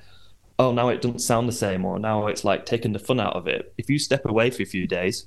[0.59, 3.35] oh, now it doesn't sound the same, or now it's like taking the fun out
[3.35, 3.73] of it.
[3.77, 5.25] If you step away for a few days,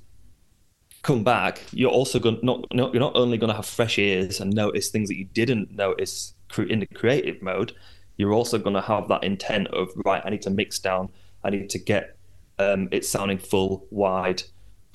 [1.03, 4.39] come back, you're also going not, not you're not only going to have fresh ears
[4.39, 7.73] and notice things that you didn't notice in the creative mode.
[8.17, 10.21] You're also going to have that intent of right.
[10.25, 11.09] I need to mix down.
[11.43, 12.17] I need to get
[12.57, 14.43] um, it sounding full, wide,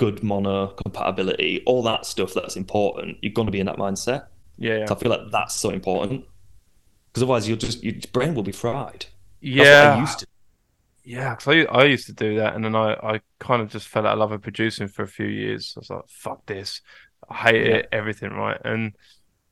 [0.00, 3.18] good mono compatibility, all that stuff that's important.
[3.20, 4.28] You're going to be in that mindset.
[4.56, 4.86] Yeah, yeah.
[4.86, 6.24] So I feel like that's so important
[7.08, 9.04] because otherwise you'll just your brain will be fried.
[9.42, 10.26] Yeah, used to.
[11.04, 13.88] Yeah, because I, I used to do that, and then I, I kind of just
[13.88, 15.74] fell out of love with producing for a few years.
[15.76, 16.80] I was like, "Fuck this,
[17.28, 17.76] I hate yeah.
[17.76, 18.94] it, everything." Right, and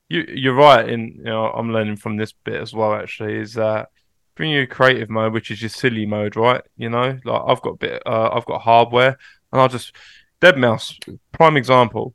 [0.09, 0.89] you you're right.
[0.89, 2.95] In you know, I'm learning from this bit as well.
[2.95, 3.89] Actually, is that
[4.35, 6.63] bring you creative mode, which is your silly mode, right?
[6.79, 9.19] You know, like I've got a bit, uh, I've got hardware,
[9.53, 9.93] and I'll just
[10.41, 12.15] deadmau5, prime example.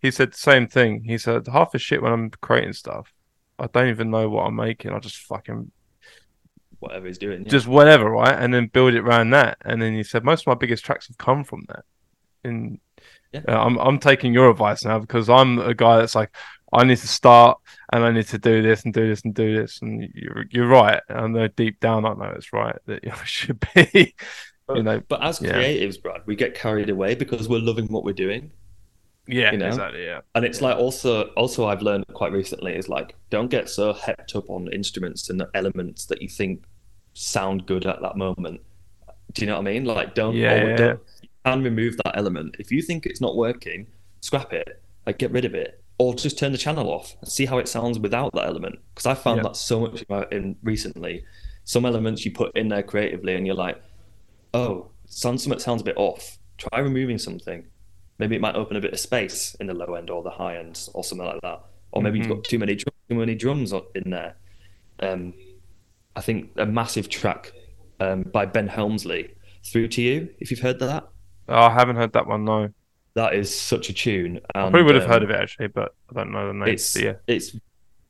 [0.00, 1.04] He said the same thing.
[1.04, 3.12] He said half the shit when I'm creating stuff,
[3.58, 4.92] I don't even know what I'm making.
[4.92, 5.70] I just fucking
[6.80, 7.42] whatever he's doing.
[7.44, 7.50] Yeah.
[7.50, 8.36] Just whatever, right?
[8.36, 9.58] And then build it around that.
[9.62, 11.84] And then he said most of my biggest tracks have come from that.
[12.42, 12.80] And
[13.32, 13.42] yeah.
[13.46, 16.34] uh, I'm I'm taking your advice now because I'm a guy that's like
[16.72, 17.58] I need to start
[17.92, 19.80] and I need to do this and do this and do this.
[19.82, 21.02] And you're you're right.
[21.08, 24.14] I know deep down I know it's right that you should be.
[24.70, 26.02] But, you know, but as creatives, yeah.
[26.02, 28.52] Brad, we get carried away because we're loving what we're doing.
[29.26, 29.68] Yeah, you know?
[29.68, 30.04] exactly.
[30.04, 33.92] Yeah, and it's like also also I've learned quite recently is like don't get so
[33.92, 36.64] hepped up on instruments and elements that you think
[37.14, 38.60] sound good at that moment.
[39.32, 39.84] Do you know what I mean?
[39.84, 41.00] Like don't yeah, don't
[41.44, 42.56] and remove that element.
[42.58, 43.86] If you think it's not working,
[44.20, 44.82] scrap it.
[45.06, 47.68] Like get rid of it, or just turn the channel off and see how it
[47.68, 48.78] sounds without that element.
[48.94, 49.42] Because I found yeah.
[49.44, 51.24] that so much about in recently.
[51.64, 53.80] Some elements you put in there creatively, and you're like,
[54.54, 56.38] oh, sounds something sounds a bit off.
[56.58, 57.66] Try removing something
[58.20, 60.58] maybe it might open a bit of space in the low end or the high
[60.58, 61.64] end or something like that.
[61.90, 62.30] Or maybe mm-hmm.
[62.30, 64.36] you've got too many too many drums in there.
[65.00, 65.34] Um,
[66.14, 67.52] I think a massive track
[67.98, 69.30] um, by Ben Hemsley,
[69.64, 71.08] "Through to You." If you've heard that,
[71.48, 72.44] oh, I haven't heard that one.
[72.44, 72.68] No,
[73.14, 74.36] that is such a tune.
[74.54, 76.52] And, I probably would have um, heard of it actually, but I don't know the
[76.52, 76.68] name.
[76.68, 77.14] It's yeah.
[77.26, 77.56] it's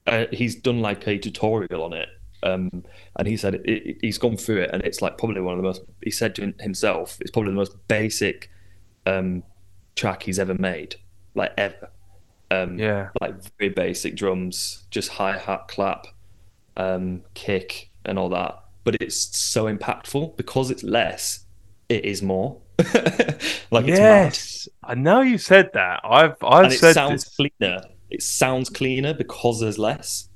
[0.06, 2.08] uh, he's done like a tutorial on it,
[2.42, 2.84] um,
[3.16, 5.58] and he said it, it, he's gone through it, and it's like probably one of
[5.58, 5.82] the most.
[6.02, 8.50] He said to himself, it's probably the most basic
[9.06, 9.42] um,
[9.96, 10.96] track he's ever made,
[11.34, 11.90] like ever.
[12.50, 16.06] Um, yeah, like very basic drums, just hi hat, clap,
[16.76, 18.64] um, kick, and all that.
[18.84, 21.44] But it's so impactful because it's less.
[21.88, 22.60] It is more.
[23.70, 26.00] like yes, I know you said that.
[26.04, 27.36] I've I've and it said sounds this.
[27.36, 27.82] cleaner.
[28.08, 30.29] It sounds cleaner because there's less.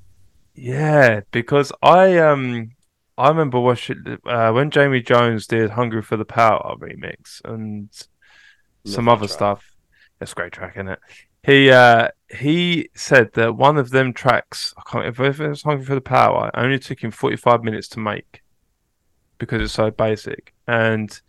[0.55, 2.71] Yeah, because I um
[3.17, 7.89] I remember watching uh, when Jamie Jones did "Hungry for the Power" remix, and
[8.85, 9.29] some other track.
[9.29, 9.65] stuff.
[10.21, 10.99] It's a great track, isn't it?
[11.43, 15.85] He uh, he said that one of them tracks, I can't if it was Hungry
[15.85, 18.41] for the Power, only took him forty five minutes to make
[19.37, 20.53] because it's so basic.
[20.67, 21.19] And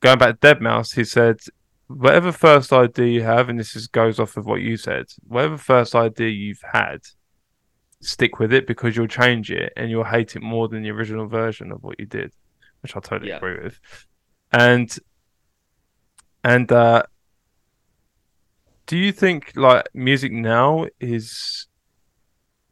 [0.00, 1.40] going back to deadmau5, he said,
[1.88, 5.58] whatever first idea you have, and this is goes off of what you said, whatever
[5.58, 7.00] first idea you've had,
[8.06, 11.26] stick with it because you'll change it and you'll hate it more than the original
[11.26, 12.32] version of what you did,
[12.82, 13.36] which I totally yeah.
[13.36, 13.80] agree with.
[14.52, 14.96] And
[16.44, 17.02] and uh,
[18.86, 21.66] do you think like music now is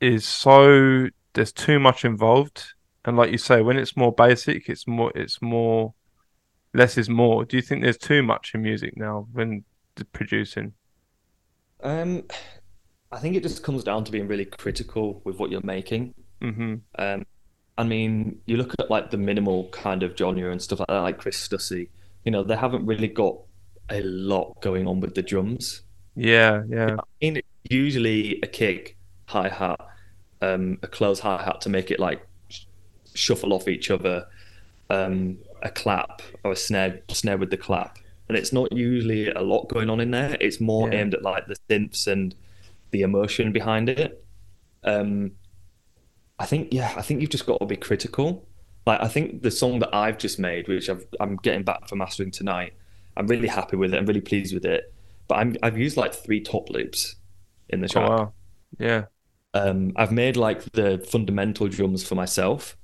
[0.01, 2.75] is so there's too much involved
[3.05, 5.95] and like you say when it's more basic it's more it's more
[6.73, 9.65] less is more do you think there's too much in music now when
[10.13, 10.73] producing
[11.83, 12.23] um
[13.15, 16.75] i think it just comes down to being really critical with what you're making mm-hmm.
[16.99, 17.25] um
[17.79, 21.01] i mean you look at like the minimal kind of genre and stuff like that
[21.01, 21.89] like chris stussy
[22.25, 23.37] you know they haven't really got
[23.91, 25.83] a lot going on with the drums
[26.17, 28.97] yeah yeah I mean, usually a kick
[29.27, 29.81] hi-hat
[30.45, 32.27] um, a close hi-hat to make it like
[33.15, 34.27] shuffle off each other,
[34.91, 37.99] um, a clap or a snare snare with the clap,
[38.29, 40.37] and it's not usually a lot going on in there.
[40.41, 41.01] It's more yeah.
[41.01, 42.35] aimed at like the synths and
[42.95, 44.25] the emotion behind it.
[44.85, 45.33] Um,
[46.39, 48.47] I think yeah, I think you've just got to be critical.
[48.87, 51.97] Like I think the song that I've just made, which i am getting back for
[51.97, 52.73] mastering tonight,
[53.17, 53.99] I'm really happy with it.
[53.99, 54.95] I'm really pleased with it.
[55.27, 57.17] But I'm, I've used like three top loops
[57.69, 58.09] in the track.
[58.09, 58.33] Oh, wow.
[58.79, 59.05] Yeah.
[59.55, 62.77] Um, I've made like the fundamental drums for myself,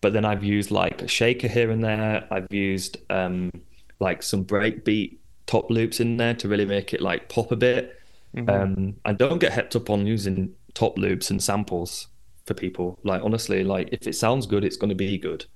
[0.00, 2.26] but then I've used like a shaker here and there.
[2.32, 3.52] I've used um,
[4.00, 8.00] like some breakbeat top loops in there to really make it like pop a bit.
[8.36, 8.50] Mm-hmm.
[8.50, 12.08] Um, and don't get hepped up on using top loops and samples
[12.44, 12.98] for people.
[13.02, 15.46] Like honestly, like if it sounds good, it's going to be good.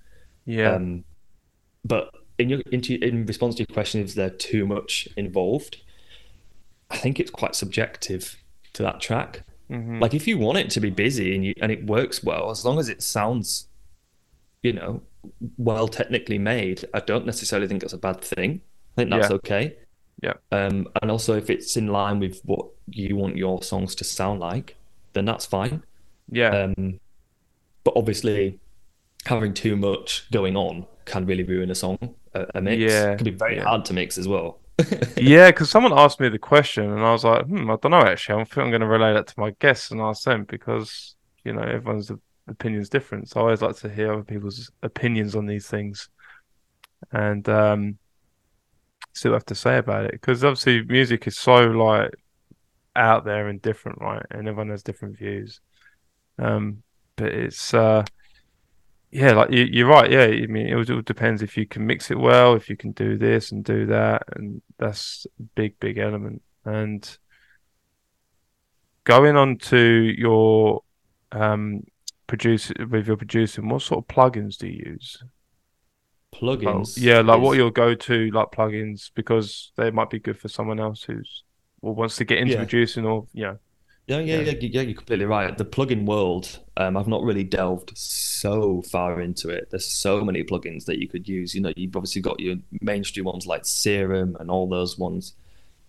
[0.46, 0.74] Yeah.
[0.74, 1.04] Um,
[1.84, 5.82] but in your in, in response to your question, is there too much involved?
[6.90, 8.36] I think it's quite subjective
[8.72, 9.44] to that track.
[9.70, 10.00] Mm-hmm.
[10.00, 12.64] Like if you want it to be busy and you and it works well, as
[12.64, 13.68] long as it sounds,
[14.62, 15.02] you know,
[15.58, 18.62] well technically made, I don't necessarily think it's a bad thing.
[18.94, 19.36] I think that's yeah.
[19.36, 19.76] okay.
[20.22, 20.34] Yeah.
[20.52, 24.40] Um, and also if it's in line with what you want your songs to sound
[24.40, 24.76] like,
[25.12, 25.82] then that's fine.
[26.30, 26.50] Yeah.
[26.76, 27.00] Um,
[27.84, 28.58] but obviously,
[29.26, 32.80] having too much going on can really ruin a song, a, a mix.
[32.80, 33.12] Yeah.
[33.12, 33.64] It can be very yeah.
[33.64, 34.60] hard to mix as well
[35.16, 38.00] yeah, because someone asked me the question, and I was like, hmm, I don't know.
[38.00, 41.16] Actually, I think I'm going to relay that to my guests and ask them because
[41.44, 42.10] you know everyone's
[42.48, 43.28] opinion's different.
[43.28, 46.08] So I always like to hear other people's opinions on these things,
[47.12, 47.98] and um,
[49.30, 50.12] I have to say about it.
[50.12, 52.14] Because obviously, music is so like
[52.96, 54.24] out there and different, right?
[54.30, 55.60] And everyone has different views.
[56.38, 56.82] Um,
[57.16, 58.04] but it's uh,
[59.10, 60.10] yeah, like you, are right.
[60.10, 62.92] Yeah, I mean, it all depends if you can mix it well, if you can
[62.92, 66.42] do this and do that, and that's a big, big element.
[66.64, 67.18] And
[69.04, 70.82] going on to your
[71.32, 71.82] um,
[72.28, 75.22] produce with your producing, what sort of plugins do you use?
[76.34, 77.42] Plugins, yeah, like is...
[77.42, 81.44] what are your go-to like plugins because they might be good for someone else who's
[81.82, 82.58] or wants to get into yeah.
[82.58, 83.54] producing or yeah.
[84.06, 85.56] Yeah, yeah, yeah, yeah, you're completely right.
[85.56, 89.68] The plugin world, um, I've not really delved so far into it.
[89.70, 91.54] There's so many plugins that you could use.
[91.54, 95.34] You know, you've obviously got your mainstream ones like Serum and all those ones.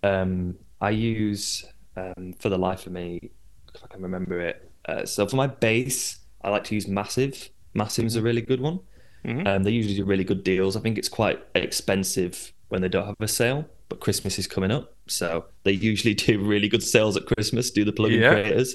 [0.04, 1.64] Um, I use
[1.96, 3.30] um, for the life of me,
[3.74, 4.70] if I can remember it.
[4.84, 7.50] Uh, so for my bass, I like to use Massive.
[7.74, 8.26] Massive is a mm-hmm.
[8.26, 8.78] really good one.
[9.24, 9.46] Mm-hmm.
[9.46, 10.76] Um, they usually do really good deals.
[10.76, 14.70] I think it's quite expensive when they don't have a sale but Christmas is coming
[14.70, 17.70] up, so they usually do really good sales at Christmas.
[17.70, 18.30] Do the plugin yeah.
[18.32, 18.74] creators?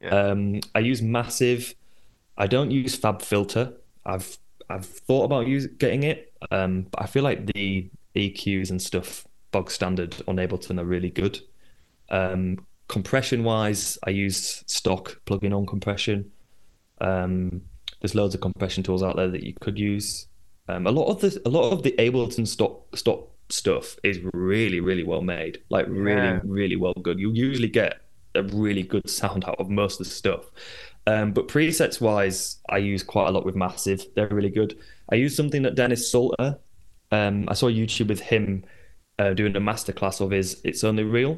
[0.00, 0.08] Yeah.
[0.08, 1.72] Um, I use Massive.
[2.36, 3.74] I don't use FabFilter.
[4.04, 4.36] I've
[4.68, 9.24] I've thought about using getting it, um, but I feel like the EQs and stuff
[9.52, 11.38] bog standard on Ableton are really good.
[12.10, 16.32] Um, compression wise, I use stock plugin on compression.
[17.00, 17.62] Um,
[18.00, 20.26] there's loads of compression tools out there that you could use.
[20.68, 24.80] Um, a lot of the a lot of the Ableton stock stock stuff is really,
[24.80, 25.60] really well made.
[25.68, 26.40] Like really, yeah.
[26.44, 27.18] really well good.
[27.18, 28.00] You usually get
[28.34, 30.44] a really good sound out of most of the stuff.
[31.06, 34.04] Um, but presets wise, I use quite a lot with Massive.
[34.14, 34.76] They're really good.
[35.10, 36.58] I use something that Dennis Salter.
[37.12, 38.64] Um, I saw YouTube with him
[39.18, 41.36] uh, doing a masterclass of his "It's Only Real"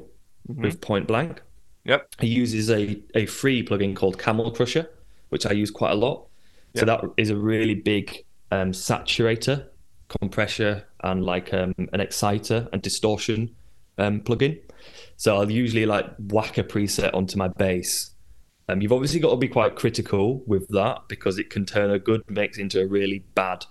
[0.49, 0.63] mm-hmm.
[0.63, 1.43] with Point Blank.
[1.85, 2.09] Yep.
[2.21, 4.89] He uses a a free plugin called Camel Crusher,
[5.29, 6.28] which I use quite a lot.
[6.75, 9.67] So that is a really big um, saturator
[10.09, 13.55] compressor and like um, an exciter and distortion
[13.99, 14.61] um, plugin.
[15.17, 18.11] So I'll usually like whack a preset onto my bass.
[18.69, 21.99] Um, you've obviously got to be quite critical with that because it can turn a
[21.99, 23.65] good mix into a really bad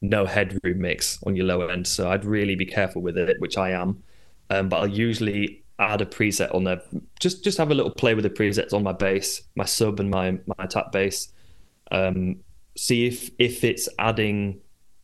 [0.00, 1.86] no headroom mix on your lower end.
[1.86, 4.02] So I'd really be careful with it, which I am.
[4.50, 6.82] Um, but I'll usually add a preset on there.
[7.20, 10.10] Just just have a little play with the presets on my bass, my sub, and
[10.10, 11.32] my my tap bass.
[11.92, 12.40] Um,
[12.76, 14.60] see if if it's adding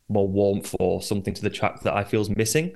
[0.09, 2.75] more warmth or something to the track that I feel is missing.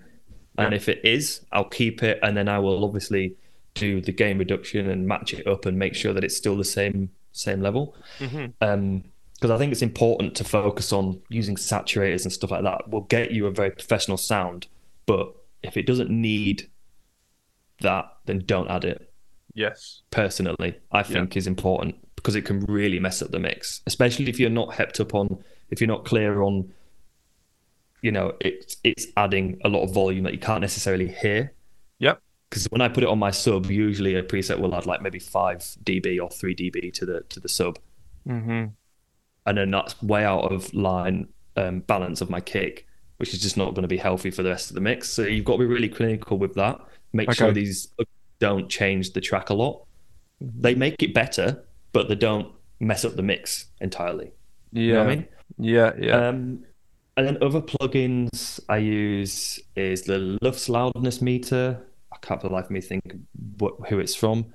[0.58, 0.76] And yeah.
[0.76, 3.36] if it is, I'll keep it, and then I will obviously
[3.74, 6.64] do the gain reduction and match it up and make sure that it's still the
[6.64, 7.96] same same level.
[8.20, 8.46] Mm-hmm.
[8.62, 9.04] Um,
[9.34, 12.90] because I think it's important to focus on using saturators and stuff like that.
[12.90, 14.68] Will get you a very professional sound,
[15.06, 16.70] but if it doesn't need
[17.82, 19.12] that, then don't add it.
[19.54, 20.04] Yes.
[20.12, 21.40] Personally, I think yeah.
[21.40, 25.02] is important because it can really mess up the mix, especially if you're not hepped
[25.02, 26.72] up on, if you're not clear on,
[28.02, 31.52] you know, it's it's adding a lot of volume that you can't necessarily hear.
[32.00, 32.22] Yep.
[32.50, 35.20] Because when I put it on my sub, usually a preset will add like maybe
[35.20, 37.78] five dB or three dB to the to the sub,
[38.26, 38.68] mm-hmm.
[39.46, 43.58] and then that's way out of line um, balance of my kick, which is just
[43.58, 45.10] not going to be healthy for the rest of the mix.
[45.10, 46.80] So you've got to be really clinical with that.
[47.12, 47.38] Make okay.
[47.38, 47.90] sure these
[48.40, 49.86] don't change the track a lot.
[50.40, 51.64] They make it better,
[51.94, 54.34] but they don't mess up the mix entirely.
[54.74, 54.82] Yeah.
[54.82, 55.28] You know I mean?
[55.58, 56.28] Yeah, yeah.
[56.28, 56.66] Um,
[57.16, 61.80] and then other plugins I use is the Lufs loudness meter.
[62.12, 63.16] I can't for the life of me think
[63.60, 64.54] what, who it's from.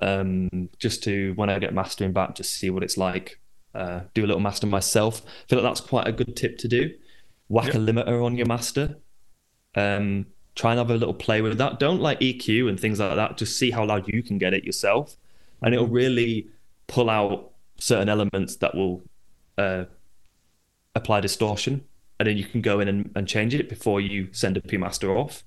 [0.00, 3.40] Um, just to when I get mastering back, just see what it's like.
[3.74, 5.22] Uh, do a little master myself.
[5.24, 6.94] I feel like that's quite a good tip to do.
[7.48, 7.74] Whack yep.
[7.74, 8.96] a limiter on your master.
[9.74, 11.80] Um, try and have a little play with that.
[11.80, 13.38] Don't like EQ and things like that.
[13.38, 15.16] Just see how loud you can get it yourself,
[15.62, 16.48] and it'll really
[16.88, 19.02] pull out certain elements that will
[19.56, 19.84] uh,
[20.94, 21.84] apply distortion,
[22.18, 24.76] and then you can go in and, and, change it before you send a P
[24.76, 25.44] master off.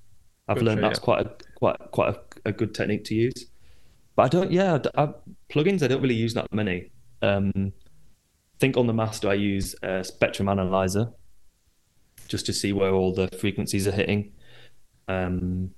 [0.48, 1.04] I've good learned that's yeah.
[1.04, 3.46] quite a quite quite a, a, good technique to use.
[4.16, 5.08] But I don't, yeah, I,
[5.50, 6.90] plugins I don't really use that many.
[7.20, 11.12] Um, I think on the master I use a spectrum analyzer
[12.28, 14.32] just to see where all the frequencies are hitting
[15.08, 15.70] um,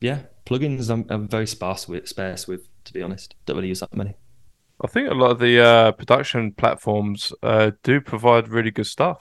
[0.00, 3.34] yeah, plugins I'm, I'm very sparse with, sparse with, to be honest.
[3.46, 4.14] Don't really use that many.
[4.82, 9.18] I think a lot of the uh, production platforms uh, do provide really good stuff.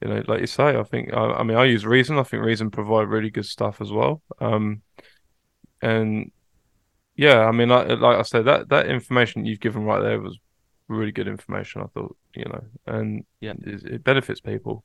[0.00, 2.18] You know, like you say, I think I, I, mean I use Reason.
[2.18, 4.22] I think Reason provide really good stuff as well.
[4.40, 4.82] Um,
[5.82, 6.30] and
[7.16, 10.38] yeah, I mean, like, like I said, that that information you've given right there was
[10.88, 11.82] really good information.
[11.82, 14.84] I thought, you know, and yeah, it, it benefits people.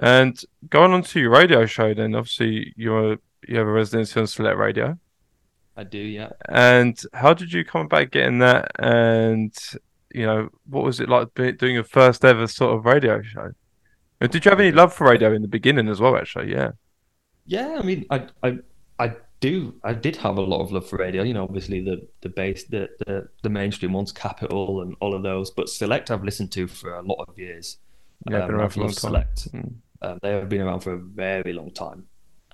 [0.00, 4.26] And going on to your radio show, then obviously you're you have a residency on
[4.26, 4.98] Select Radio.
[5.78, 6.30] I do, yeah.
[6.48, 8.72] And how did you come about getting that?
[8.80, 9.56] And
[10.12, 13.52] you know, what was it like doing your first ever sort of radio show?
[14.20, 16.16] Did you have any love for radio in the beginning as well?
[16.16, 16.72] Actually, yeah.
[17.46, 18.58] Yeah, I mean, I, I,
[18.98, 19.74] I do.
[19.84, 21.22] I did have a lot of love for radio.
[21.22, 25.22] You know, obviously the the base, the the, the mainstream ones, Capital, and all of
[25.22, 25.52] those.
[25.52, 27.78] But Select, I've listened to for a lot of years.
[28.28, 29.00] Yeah, um, been around for a long time.
[29.00, 29.52] Select.
[29.52, 29.74] Mm.
[30.02, 32.06] Um, they have been around for a very long time,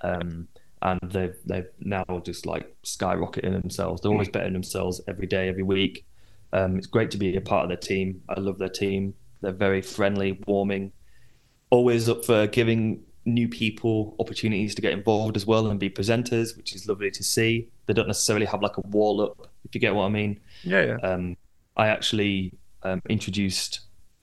[0.03, 0.47] um,
[0.85, 4.01] and they've they've now just like skyrocketing themselves.
[4.01, 6.05] They're always bettering themselves every day, every week.
[6.53, 8.21] Um, it's great to be a part of their team.
[8.29, 9.15] I love their team.
[9.41, 10.91] They're very friendly, warming,
[11.71, 16.55] always up for giving new people opportunities to get involved as well and be presenters,
[16.55, 17.67] which is lovely to see.
[17.87, 20.39] They don't necessarily have like a wall up, if you get what I mean.
[20.63, 20.97] Yeah, yeah.
[20.97, 21.35] Um,
[21.75, 23.79] I actually um, introduced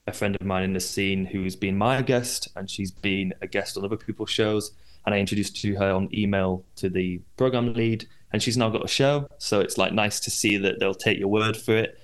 [0.07, 3.47] a friend of mine in the scene who's been my guest and she's been a
[3.47, 4.71] guest on other people's shows.
[5.05, 8.85] And I introduced to her on email to the program lead, and she's now got
[8.85, 9.27] a show.
[9.37, 11.99] So it's like nice to see that they'll take your word for it,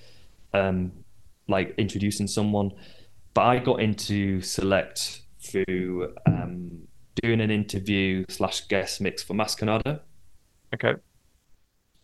[0.52, 0.92] um,
[1.48, 2.72] like introducing someone.
[3.32, 6.82] But I got into Select through um,
[7.22, 10.02] doing an interview slash guest mix for Mas Que Nada.
[10.74, 10.94] Okay.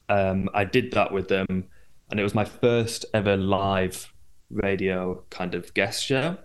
[0.08, 1.64] Um, I did that with them,
[2.10, 4.12] and it was my first ever live
[4.50, 6.38] radio kind of guest show.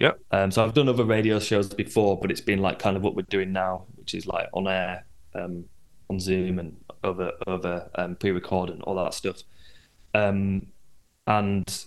[0.00, 0.20] Yep.
[0.32, 3.14] Um, so I've done other radio shows before, but it's been like kind of what
[3.14, 5.64] we're doing now, which is like on air, um,
[6.10, 9.42] on Zoom and over over um, pre-record and all that stuff.
[10.14, 10.66] Um,
[11.26, 11.84] and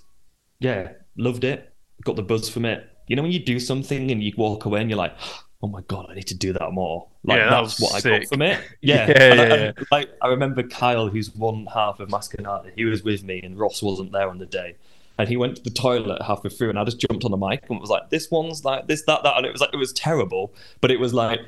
[0.60, 1.74] yeah, loved it.
[2.04, 2.90] Got the buzz from it.
[3.08, 5.16] You know when you do something and you walk away and you're like,
[5.62, 7.08] oh my god, I need to do that more.
[7.24, 8.14] Like yeah, that's what sick.
[8.14, 8.62] I got from it.
[8.82, 12.42] Yeah, yeah, yeah, I, I, like I remember Kyle, who's one half of Mas Que
[12.42, 12.70] Nada.
[12.76, 14.78] He was with me, and Ross wasn't there on the day
[15.18, 17.66] and he went to the toilet halfway through, and I just jumped on the mic
[17.70, 19.94] and was like, "This one's like this, that, that," and it was like it was
[19.94, 21.40] terrible, but it was like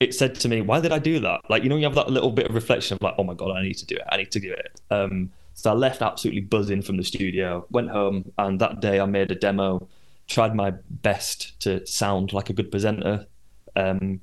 [0.00, 2.10] it said to me, "Why did I do that?" Like you know, you have that
[2.10, 4.02] little bit of reflection of like, "Oh my god, I need to do it.
[4.10, 7.90] I need to do it." Um, so I left absolutely buzzing from the studio, went
[7.90, 9.88] home, and that day I made a demo,
[10.26, 13.26] tried my best to sound like a good presenter.
[13.76, 14.20] Um,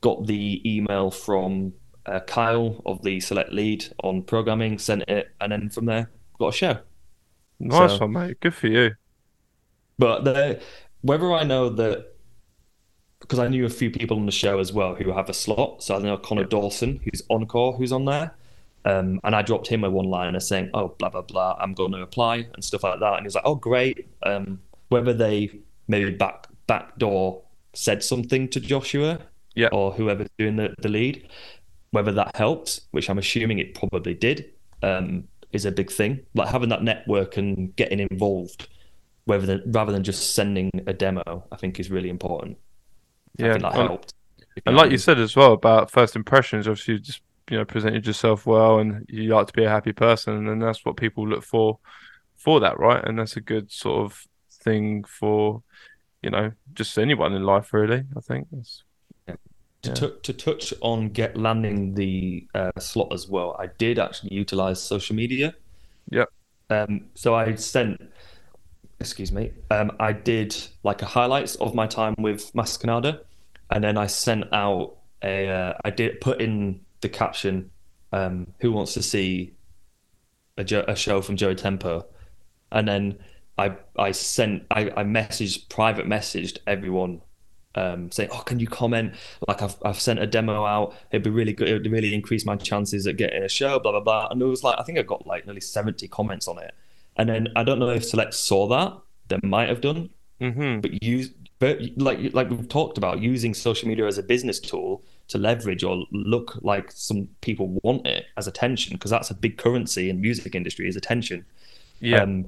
[0.00, 1.72] got the email from
[2.06, 6.48] uh, Kyle of the Select Lead on programming, sent it, and then from there got
[6.48, 6.78] a show.
[7.62, 8.40] Nice so, one, mate.
[8.40, 8.92] Good for you.
[9.98, 10.60] But the,
[11.02, 12.14] whether I know that,
[13.20, 15.82] because I knew a few people on the show as well who have a slot.
[15.82, 16.48] So I know Connor yeah.
[16.48, 18.34] Dawson, who's encore, who's on there.
[18.84, 21.92] Um, and I dropped him a one liner saying, oh, blah, blah, blah, I'm going
[21.92, 23.14] to apply and stuff like that.
[23.14, 24.08] And he's like, oh, great.
[24.24, 25.50] Um, whether they
[25.86, 27.42] maybe back backdoor
[27.74, 29.20] said something to Joshua
[29.54, 29.68] yeah.
[29.72, 31.28] or whoever's doing the, the lead.
[31.92, 34.50] Whether that helped, which I'm assuming it probably did,
[34.82, 36.20] um, is a big thing.
[36.34, 38.68] Like having that network and getting involved,
[39.24, 42.58] whether than, rather than just sending a demo, I think is really important.
[43.38, 44.14] Yeah, that helped.
[44.66, 48.06] And like you said as well about first impressions, obviously you just you know presented
[48.06, 51.44] yourself well, and you like to be a happy person, and that's what people look
[51.44, 51.78] for
[52.36, 53.02] for that, right?
[53.04, 55.62] And that's a good sort of thing for
[56.22, 58.04] you know just anyone in life, really.
[58.16, 58.84] I think that's
[59.82, 59.94] to, yeah.
[59.94, 64.80] t- to touch on get landing the uh, slot as well, I did actually utilize
[64.80, 65.54] social media.
[66.10, 66.32] Yep.
[66.70, 68.00] Um, so I sent,
[69.00, 73.20] excuse me, um, I did like a highlights of my time with Mas Que Nada,
[73.70, 77.70] and then I sent out a, uh, I did put in the caption,
[78.12, 79.54] um, "Who wants to see
[80.56, 82.06] a, jo- a show from Joey Tempo?"
[82.70, 83.18] And then
[83.58, 87.20] I I sent I, I messaged private messaged everyone
[87.74, 89.14] um, saying, "Oh, can you comment?
[89.48, 90.94] Like, I've I've sent a demo out.
[91.10, 91.68] It'd be really good.
[91.68, 94.28] It would really increase my chances at getting a show." Blah blah blah.
[94.30, 96.74] And it was like, I think I got like nearly seventy comments on it.
[97.16, 98.98] And then I don't know if Select saw that.
[99.28, 100.10] They might have done.
[100.40, 100.80] Mm-hmm.
[100.80, 105.02] But use, but like like we've talked about, using social media as a business tool
[105.28, 109.56] to leverage or look like some people want it as attention because that's a big
[109.56, 111.44] currency in music industry is attention.
[112.00, 112.22] Yeah.
[112.22, 112.46] Um,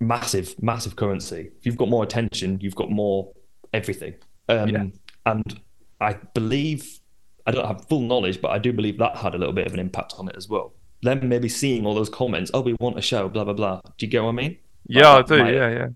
[0.00, 1.50] massive, massive currency.
[1.58, 3.30] If you've got more attention, you've got more
[3.74, 4.14] everything.
[4.48, 4.84] Um, yeah.
[5.26, 5.60] And
[6.00, 7.00] I believe,
[7.46, 9.74] I don't have full knowledge, but I do believe that had a little bit of
[9.74, 10.72] an impact on it as well.
[11.02, 13.80] Them maybe seeing all those comments, oh, we want a show, blah, blah, blah.
[13.98, 14.56] Do you get what I mean?
[14.86, 15.52] Yeah, like, I do.
[15.52, 15.88] Yeah, yeah.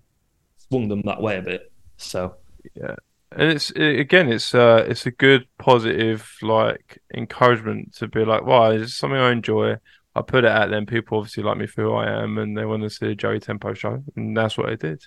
[0.67, 1.71] Swung them that way a bit.
[1.97, 2.35] So,
[2.75, 2.95] yeah.
[3.31, 8.43] And it's it, again, it's uh, it's a good positive like encouragement to be like,
[8.43, 9.75] wow, it's something I enjoy.
[10.15, 12.57] I put it out there, and people obviously like me for who I am, and
[12.57, 15.03] they want to see a Joey Tempo show, and that's what I did.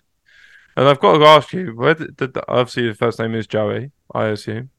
[0.76, 3.46] And I've got to ask you, where did, did the, obviously the first name is
[3.46, 4.70] Joey, I assume,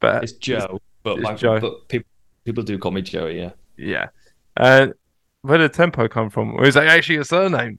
[0.00, 0.80] but it's Joe.
[1.02, 1.60] But, my, Joe.
[1.60, 2.08] but people
[2.44, 3.38] people do call me Joey.
[3.38, 3.50] Yeah.
[3.76, 4.08] Yeah.
[4.56, 4.94] And uh,
[5.42, 7.78] where did Tempo come from, or is that actually a surname?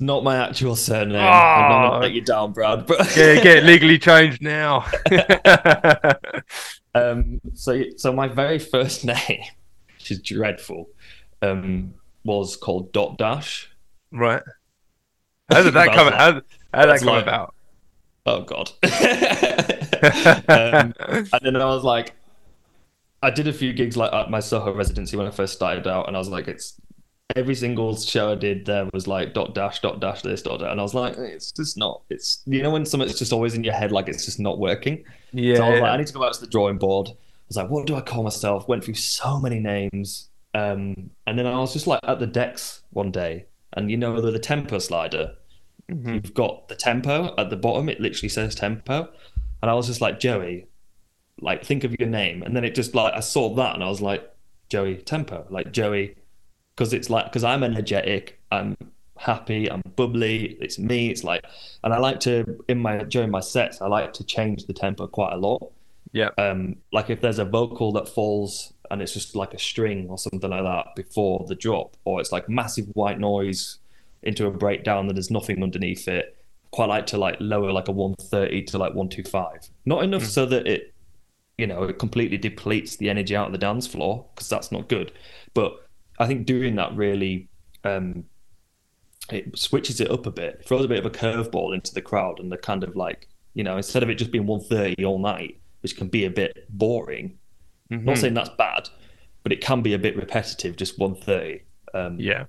[0.00, 1.16] Not my actual surname.
[1.16, 1.18] Oh.
[1.18, 2.86] I'm not gonna let you down, Brad.
[2.86, 4.86] But yeah, get legally changed now.
[6.94, 7.40] um.
[7.54, 9.44] So, so my very first name,
[9.96, 10.88] which is dreadful,
[11.42, 11.94] um,
[12.24, 13.70] was called Dot Dash.
[14.10, 14.42] Right.
[15.50, 16.12] How did that come?
[16.12, 16.40] How,
[16.72, 17.54] how did that come like, about?
[18.26, 18.70] Oh God.
[20.48, 20.94] um,
[21.32, 22.14] and then I was like,
[23.22, 26.08] I did a few gigs like at my Soho residency when I first started out,
[26.08, 26.80] and I was like, it's
[27.36, 30.70] every single show I did there was like dot dash dot dash this dot dash,
[30.70, 32.02] and I was like, it's just not.
[32.08, 35.04] It's you know when something's just always in your head like it's just not working.
[35.32, 35.56] Yeah.
[35.56, 37.08] So I was like, I need to go back to the drawing board.
[37.08, 38.68] I was like, what do I call myself?
[38.68, 42.82] Went through so many names, um, and then I was just like at the decks
[42.90, 45.34] one day, and you know the, the tempo slider.
[45.90, 46.14] Mm-hmm.
[46.14, 47.88] You've got the tempo at the bottom.
[47.88, 49.08] It literally says tempo,
[49.62, 50.66] and I was just like Joey,
[51.40, 53.88] like think of your name, and then it just like I saw that, and I
[53.88, 54.28] was like
[54.68, 56.16] Joey Tempo, like Joey,
[56.74, 58.76] because it's like because I'm energetic, I'm
[59.18, 60.56] happy, I'm bubbly.
[60.60, 61.10] It's me.
[61.10, 61.44] It's like,
[61.82, 65.06] and I like to in my during my sets, I like to change the tempo
[65.06, 65.70] quite a lot.
[66.12, 66.30] Yeah.
[66.38, 70.18] Um, like if there's a vocal that falls and it's just like a string or
[70.18, 73.78] something like that before the drop, or it's like massive white noise
[74.22, 76.36] into a breakdown that there's nothing underneath it.
[76.70, 79.68] Quite like to like lower like a 130 to like 125.
[79.84, 80.26] Not enough mm.
[80.26, 80.92] so that it,
[81.56, 84.88] you know, it completely depletes the energy out of the dance floor because that's not
[84.88, 85.12] good.
[85.52, 85.86] But
[86.18, 87.48] I think doing that really
[87.84, 88.24] um,
[89.30, 92.40] it switches it up a bit, throws a bit of a curveball into the crowd,
[92.40, 95.60] and the kind of like you know instead of it just being 130 all night,
[95.80, 97.38] which can be a bit boring.
[97.90, 98.04] Mm-hmm.
[98.04, 98.88] Not saying that's bad,
[99.42, 101.62] but it can be a bit repetitive, just 130.
[101.94, 102.46] Um, yeah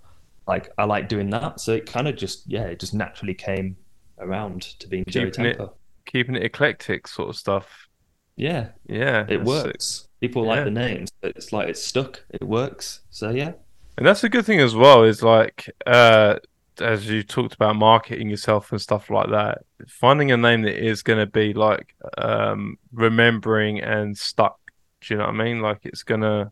[0.47, 1.59] like I like doing that.
[1.59, 3.77] So it kind of just yeah, it just naturally came
[4.19, 5.65] around to being Joey Tempo.
[5.65, 5.71] It,
[6.05, 7.87] keeping it eclectic sort of stuff.
[8.35, 9.85] Yeah, yeah, it works.
[9.85, 10.09] Sick.
[10.21, 10.49] People yeah.
[10.49, 11.11] like the names.
[11.23, 12.23] It's like it's stuck.
[12.29, 13.01] It works.
[13.09, 13.53] So yeah,
[13.97, 15.03] and that's a good thing as well.
[15.03, 16.35] Is like uh,
[16.79, 19.59] as you talked about marketing yourself and stuff like that.
[19.87, 24.59] Finding a name that is going to be like um, remembering and stuck.
[25.07, 25.61] Do you know what I mean?
[25.61, 26.51] Like it's gonna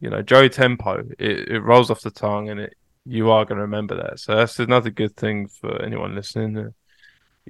[0.00, 2.76] you know, Joey Tempo, it, it rolls off the tongue and it
[3.06, 4.18] you are going to remember that.
[4.18, 6.74] So that's another good thing for anyone listening,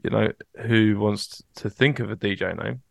[0.03, 0.31] you know,
[0.63, 2.83] who wants to think of a DJ name.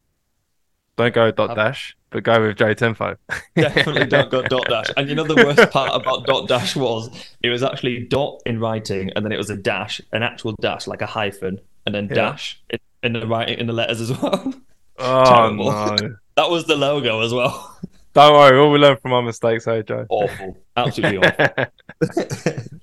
[0.98, 3.18] Don't go dot um, dash, but go with Joey Tempo.
[3.56, 4.88] definitely don't go dot dash.
[4.96, 7.10] And you know the worst part about dot dash was
[7.44, 10.88] it was actually dot in writing, and then it was a dash, an actual dash,
[10.88, 12.16] like a hyphen, and then yeah.
[12.16, 14.54] dash in, in the writing in the letters as well.
[14.98, 16.16] Oh no!
[16.36, 17.80] That was the logo as well.
[18.14, 20.06] Don't worry, we'll learn from our mistakes, hey Joe.
[20.10, 21.66] Awful, absolutely awful.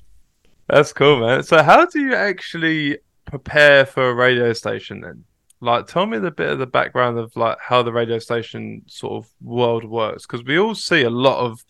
[0.68, 1.42] That's cool, man.
[1.42, 5.24] So, how do you actually prepare for a radio station then?
[5.60, 9.24] Like, tell me the bit of the background of like how the radio station sort
[9.24, 11.64] of world works, because we all see a lot of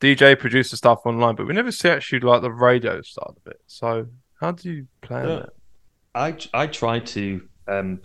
[0.00, 3.60] DJ producer stuff online, but we never see actually like the radio side of it.
[3.66, 4.06] So,
[4.40, 5.38] how do you plan yeah.
[5.38, 5.50] it?
[6.14, 8.00] I I try to um,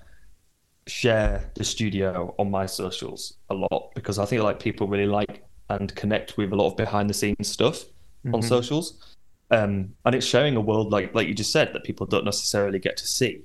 [0.88, 5.44] share the studio on my socials a lot because I think like people really like
[5.70, 8.36] and connect with a lot of behind the scenes stuff mm-hmm.
[8.36, 9.16] on socials.
[9.52, 12.80] Um, and it's showing a world like like you just said that people don't necessarily
[12.80, 13.44] get to see.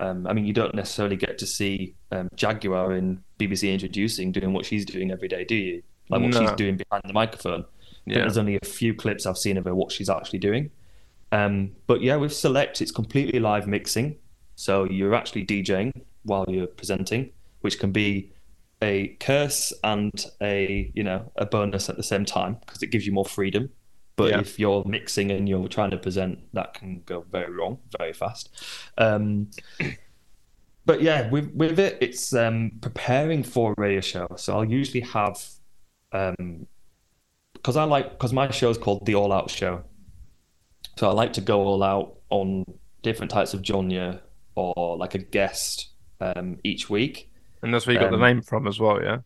[0.00, 4.52] Um, I mean, you don't necessarily get to see um, Jaguar in BBC introducing doing
[4.52, 5.82] what she's doing every day, do you?
[6.10, 6.40] Like what no.
[6.40, 7.64] she's doing behind the microphone.
[8.04, 8.18] Yeah.
[8.18, 10.70] There's only a few clips I've seen of her what she's actually doing.
[11.32, 14.16] Um, but yeah, with Select, it's completely live mixing,
[14.56, 15.92] so you're actually DJing
[16.24, 18.32] while you're presenting, which can be
[18.82, 23.06] a curse and a you know a bonus at the same time because it gives
[23.06, 23.70] you more freedom.
[24.16, 24.40] But yeah.
[24.40, 28.48] if you're mixing and you're trying to present, that can go very wrong very fast.
[28.96, 29.50] Um,
[30.86, 34.28] but yeah, with with it, it's um, preparing for a radio show.
[34.36, 35.44] So I'll usually have
[36.10, 39.82] because um, I like because my show is called the All Out Show.
[40.96, 42.64] So I like to go all out on
[43.02, 44.20] different types of genre
[44.54, 45.88] or like a guest
[46.20, 47.30] um, each week.
[47.62, 49.18] And that's where you got um, the name from as well, yeah?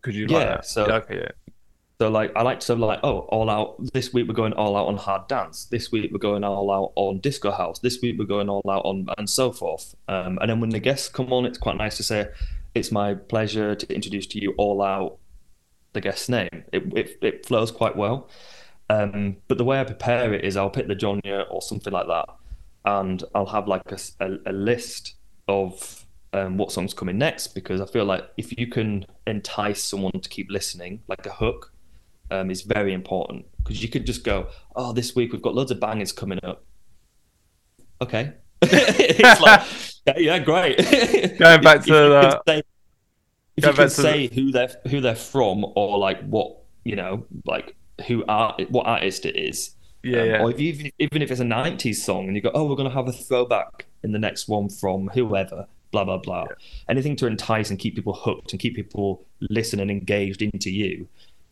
[0.00, 0.66] Because you like yeah, that.
[0.66, 1.52] So, yeah, okay, yeah.
[2.00, 4.86] So like I like to like oh all out this week we're going all out
[4.86, 8.24] on hard dance this week we're going all out on disco house this week we're
[8.24, 11.44] going all out on and so forth um, and then when the guests come on
[11.44, 12.28] it's quite nice to say
[12.76, 15.18] it's my pleasure to introduce to you all out
[15.92, 18.28] the guest's name it it, it flows quite well
[18.90, 22.06] um, but the way I prepare it is I'll pick the genre or something like
[22.06, 22.28] that
[22.84, 25.16] and I'll have like a, a, a list
[25.48, 30.20] of um, what song's coming next because I feel like if you can entice someone
[30.20, 31.72] to keep listening, like a hook,
[32.30, 35.70] um, is very important because you could just go, "Oh, this week we've got loads
[35.70, 36.64] of bangers coming up."
[38.02, 39.62] Okay, it's like,
[40.18, 40.76] yeah, great.
[41.38, 41.92] Going back to
[42.46, 42.64] that.
[43.56, 44.34] If you can say the...
[44.34, 47.76] who they're who they're from or like what you know, like
[48.06, 49.74] who art what artist it is.
[50.02, 50.42] Yeah, um, yeah.
[50.42, 52.76] Or if you, even even if it's a '90s song and you go, "Oh, we're
[52.76, 56.44] gonna have a throwback in the next one from whoever," blah blah blah.
[56.48, 56.54] Yeah.
[56.88, 61.08] Anything to entice and keep people hooked and keep people listen and engaged into you,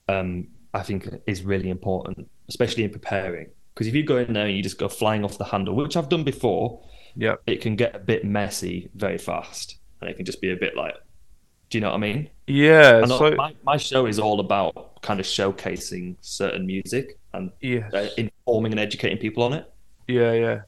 [0.08, 3.48] um, I think is really important, especially in preparing.
[3.74, 5.96] Because if you go in there and you just go flying off the handle, which
[5.96, 6.80] I've done before,
[7.14, 10.56] yeah, it can get a bit messy very fast, and it can just be a
[10.56, 10.94] bit like,
[11.68, 12.30] do you know what I mean?
[12.46, 13.04] Yeah.
[13.04, 17.92] So my, my show is all about kind of showcasing certain music and yes.
[17.92, 19.70] uh, informing and educating people on it.
[20.06, 20.60] Yeah, yeah.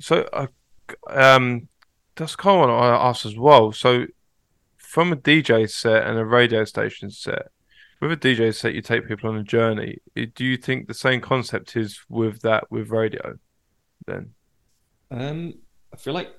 [0.00, 0.48] So, uh,
[1.08, 1.68] um,
[2.16, 3.72] that's kind of what I asked as well.
[3.72, 4.06] So,
[4.76, 7.48] from a DJ set and a radio station set,
[8.00, 9.98] with a DJ set, you take people on a journey.
[10.14, 13.38] Do you think the same concept is with that with radio?
[14.06, 14.34] Then,
[15.10, 15.54] um,
[15.92, 16.34] I feel like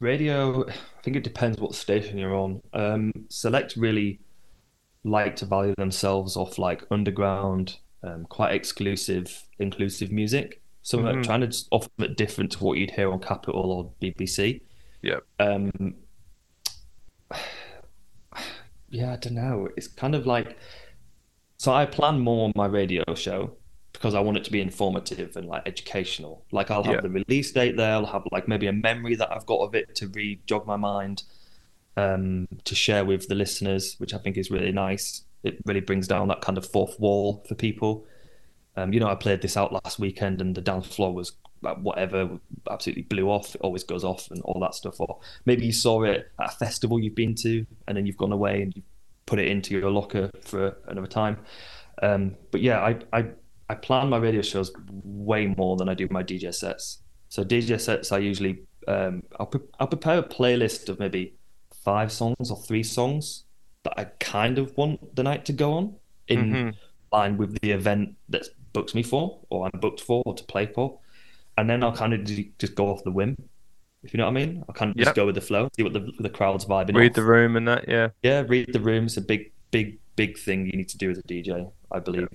[0.00, 0.66] radio.
[0.68, 0.72] I
[1.02, 2.62] think it depends what station you're on.
[2.72, 4.20] Um, Select really
[5.04, 10.62] like to value themselves off like underground, um, quite exclusive, inclusive music.
[10.82, 11.22] So mm-hmm.
[11.22, 14.62] trying to offer it different to what you'd hear on Capital or BBC.
[15.02, 15.20] Yeah.
[15.38, 15.94] Um,
[18.88, 19.68] yeah, I don't know.
[19.76, 20.56] It's kind of like
[21.58, 23.56] so I plan more on my radio show
[23.92, 26.44] because I want it to be informative and like educational.
[26.52, 27.00] Like I'll have yeah.
[27.00, 27.94] the release date there.
[27.94, 30.76] I'll have like maybe a memory that I've got of it to re jog my
[30.76, 31.24] mind,
[31.96, 35.22] um, to share with the listeners, which I think is really nice.
[35.42, 38.06] It really brings down that kind of fourth wall for people.
[38.76, 42.38] Um, you know, I played this out last weekend and the dance floor was whatever
[42.70, 45.00] absolutely blew off it always goes off and all that stuff.
[45.00, 48.32] Or maybe you saw it at a festival you've been to and then you've gone
[48.32, 48.82] away and you
[49.26, 51.38] put it into your locker for another time.
[52.02, 53.26] Um, but yeah I, I
[53.68, 54.70] i plan my radio shows
[55.02, 57.02] way more than i do my dj sets.
[57.28, 61.34] So dj sets i usually um, I'll, pre- I'll prepare a playlist of maybe
[61.84, 63.44] five songs or three songs
[63.84, 65.94] that i kind of want the night to go on
[66.28, 66.70] in mm-hmm.
[67.12, 70.66] line with the event that books me for or i'm booked for or to play
[70.66, 70.98] for
[71.58, 72.24] and then I'll kind of
[72.58, 73.36] just go off the whim.
[74.04, 75.16] If you know what I mean, I'll kind of just yep.
[75.16, 76.94] go with the flow, see what the the crowd's vibing.
[76.94, 77.16] Read off.
[77.16, 78.10] the room and that, yeah.
[78.22, 79.06] Yeah, read the room.
[79.06, 82.28] It's a big, big, big thing you need to do as a DJ, I believe,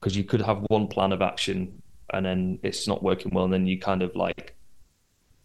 [0.00, 1.82] because you could have one plan of action
[2.14, 4.56] and then it's not working well, and then you kind of like,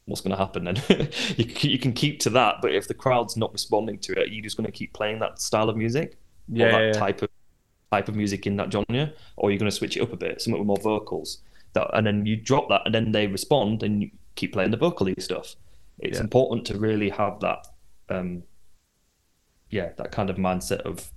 [0.06, 0.64] what's going to happen?
[0.64, 0.82] Then
[1.36, 4.26] you you can keep to that, but if the crowd's not responding to it, are
[4.28, 6.18] you're just going to keep playing that style of music,
[6.48, 6.94] yeah, or that yeah.
[6.94, 7.30] type of
[7.92, 10.42] type of music in that genre, or you're going to switch it up a bit,
[10.42, 11.40] something with more vocals
[11.76, 14.78] that, and then you drop that, and then they respond, and you keep playing the
[14.78, 15.56] vocally stuff.
[16.00, 16.24] It's yeah.
[16.24, 17.68] important to really have that,
[18.10, 18.44] um,
[19.70, 21.12] yeah, that kind of mindset of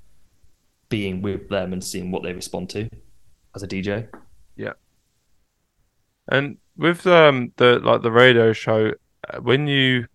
[0.89, 2.89] being with them and seeing what they respond to
[3.55, 4.09] as a DJ.
[4.57, 4.73] Yeah.
[6.29, 8.93] And with um the like the radio show,
[9.29, 10.07] uh, when you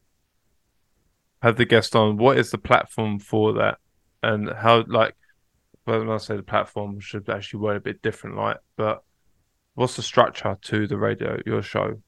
[1.41, 3.77] have the guest on, what is the platform for that,
[4.21, 5.15] and how like
[5.85, 9.03] when I say the platform should actually word a bit different, like, but
[9.75, 12.01] what's the structure to the radio your show?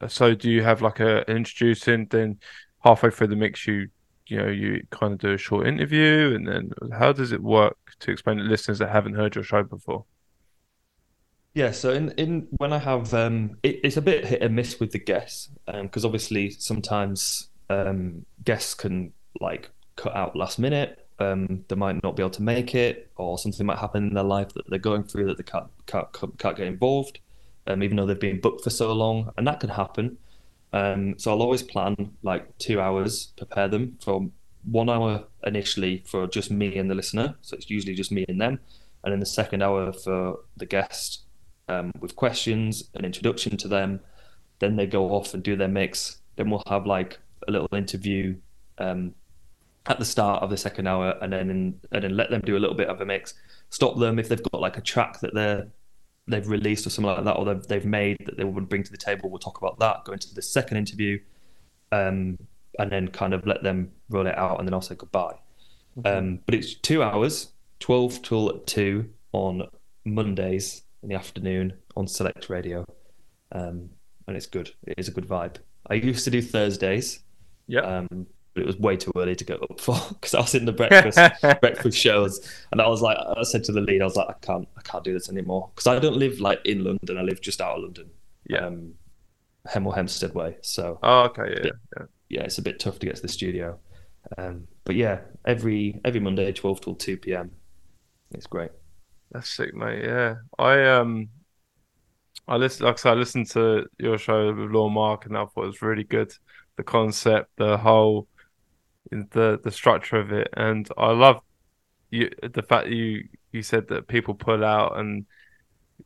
[0.00, 2.38] Uh, so do you have like a introducing, then
[2.84, 3.88] halfway through the mix you
[4.26, 7.76] you know you kind of do a short interview, and then how does it work
[8.00, 10.04] to explain to listeners that haven't heard your show before?
[11.54, 14.78] Yeah, so in, in when I have um, it, it's a bit hit and miss
[14.78, 21.05] with the guests because um, obviously sometimes um, guests can like cut out last minute.
[21.18, 24.24] Um, they might not be able to make it, or something might happen in their
[24.24, 27.20] life that they're going through that they can't can't, can't get involved,
[27.66, 30.18] um, even though they've been booked for so long, and that can happen.
[30.72, 34.28] Um, so I'll always plan like two hours, prepare them for
[34.64, 37.36] one hour initially for just me and the listener.
[37.40, 38.60] So it's usually just me and them,
[39.02, 41.22] and then the second hour for the guest
[41.68, 44.00] um, with questions, an introduction to them.
[44.58, 46.18] Then they go off and do their mix.
[46.36, 47.18] Then we'll have like
[47.48, 48.36] a little interview
[48.78, 49.14] um,
[49.88, 52.56] at the start of the second hour, and then in, and then let them do
[52.56, 53.34] a little bit of a mix.
[53.70, 55.66] Stop them if they've got like a track that they're
[56.28, 58.90] they've released or something like that, or they've, they've made that they would bring to
[58.90, 59.30] the table.
[59.30, 60.04] We'll talk about that.
[60.04, 61.20] Go into the second interview,
[61.92, 62.38] um,
[62.78, 65.36] and then kind of let them roll it out, and then I'll say goodbye.
[66.04, 69.68] Um, but it's two hours, twelve till two on
[70.04, 72.84] Mondays in the afternoon on Select Radio,
[73.52, 73.88] um,
[74.26, 74.72] and it's good.
[74.86, 75.56] It is a good vibe.
[75.88, 77.20] I used to do Thursdays,
[77.68, 78.26] yeah, um,
[78.56, 80.72] but it was way too early to get up for because I was in the
[80.80, 81.18] breakfast
[81.60, 82.40] breakfast shows,
[82.72, 84.80] and I was like, I said to the lead, I was like, I can't, I
[84.80, 87.18] can't do this anymore because I don't live like in London.
[87.18, 88.10] I live just out of London.
[88.48, 88.66] Yeah.
[88.66, 88.94] Um,
[89.68, 90.56] Hemel Hempstead way.
[90.62, 90.98] So.
[91.02, 91.50] Oh, okay.
[91.50, 91.62] Yeah.
[91.62, 92.04] Bit, yeah.
[92.28, 93.78] Yeah, it's a bit tough to get to the studio.
[94.36, 97.52] Um, but yeah, every every Monday, twelve till two p.m.
[98.32, 98.70] It's great.
[99.30, 100.02] That's sick, mate.
[100.04, 101.28] Yeah, I um,
[102.48, 102.86] I listened.
[102.86, 105.66] Like I said, I listened to your show with Law Mark, and I thought it
[105.66, 106.32] was really good.
[106.76, 108.28] The concept, the whole,
[109.10, 111.40] the the structure of it, and I love
[112.10, 112.30] you.
[112.42, 115.26] The fact that you you said that people pull out, and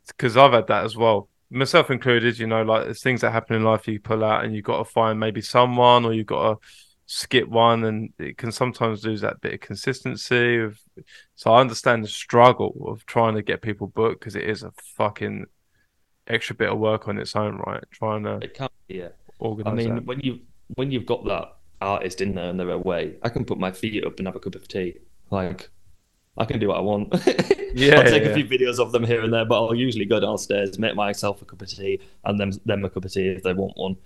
[0.07, 2.39] because I've had that as well, myself included.
[2.39, 4.79] You know, like there's things that happen in life you pull out, and you've got
[4.79, 6.67] to find maybe someone, or you've got to
[7.13, 10.79] skip one and it can sometimes lose that bit of consistency of
[11.35, 14.71] so i understand the struggle of trying to get people booked because it is a
[14.97, 15.45] fucking
[16.29, 19.09] extra bit of work on its own right trying to it can't be yeah
[19.41, 20.05] organize i mean that.
[20.07, 20.39] when you
[20.77, 24.05] when you've got that artist in there and they're away i can put my feet
[24.05, 24.97] up and have a cup of tea
[25.31, 25.71] like
[26.37, 27.13] I can do what I want.
[27.75, 28.31] yeah, I'll take yeah.
[28.31, 31.43] a few videos of them here and there, but I'll usually go downstairs, make myself
[31.43, 33.97] a cup of tea, and them them a cup of tea if they want one,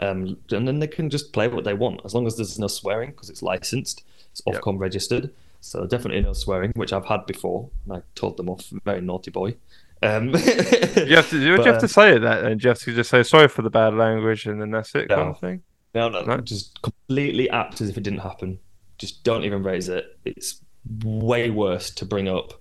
[0.00, 2.66] um, and then they can just play what they want as long as there's no
[2.66, 4.80] swearing because it's licensed, it's Ofcom yep.
[4.80, 5.32] registered.
[5.60, 7.70] So definitely no swearing, which I've had before.
[7.84, 9.56] And I told them off, very naughty boy.
[10.02, 13.22] Um, you have to, you have to say that, and you have to just say
[13.22, 15.62] sorry for the bad language, and then that's it, no, kind of thing.
[15.94, 18.58] No, no, no, just completely act as if it didn't happen.
[18.98, 20.18] Just don't even raise it.
[20.24, 20.60] It's
[21.04, 22.60] way worse to bring up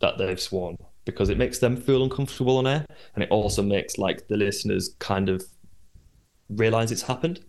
[0.00, 2.84] that they've sworn because it makes them feel uncomfortable on air,
[3.14, 5.42] and it also makes like the listeners kind of
[6.50, 7.40] realize it's happened.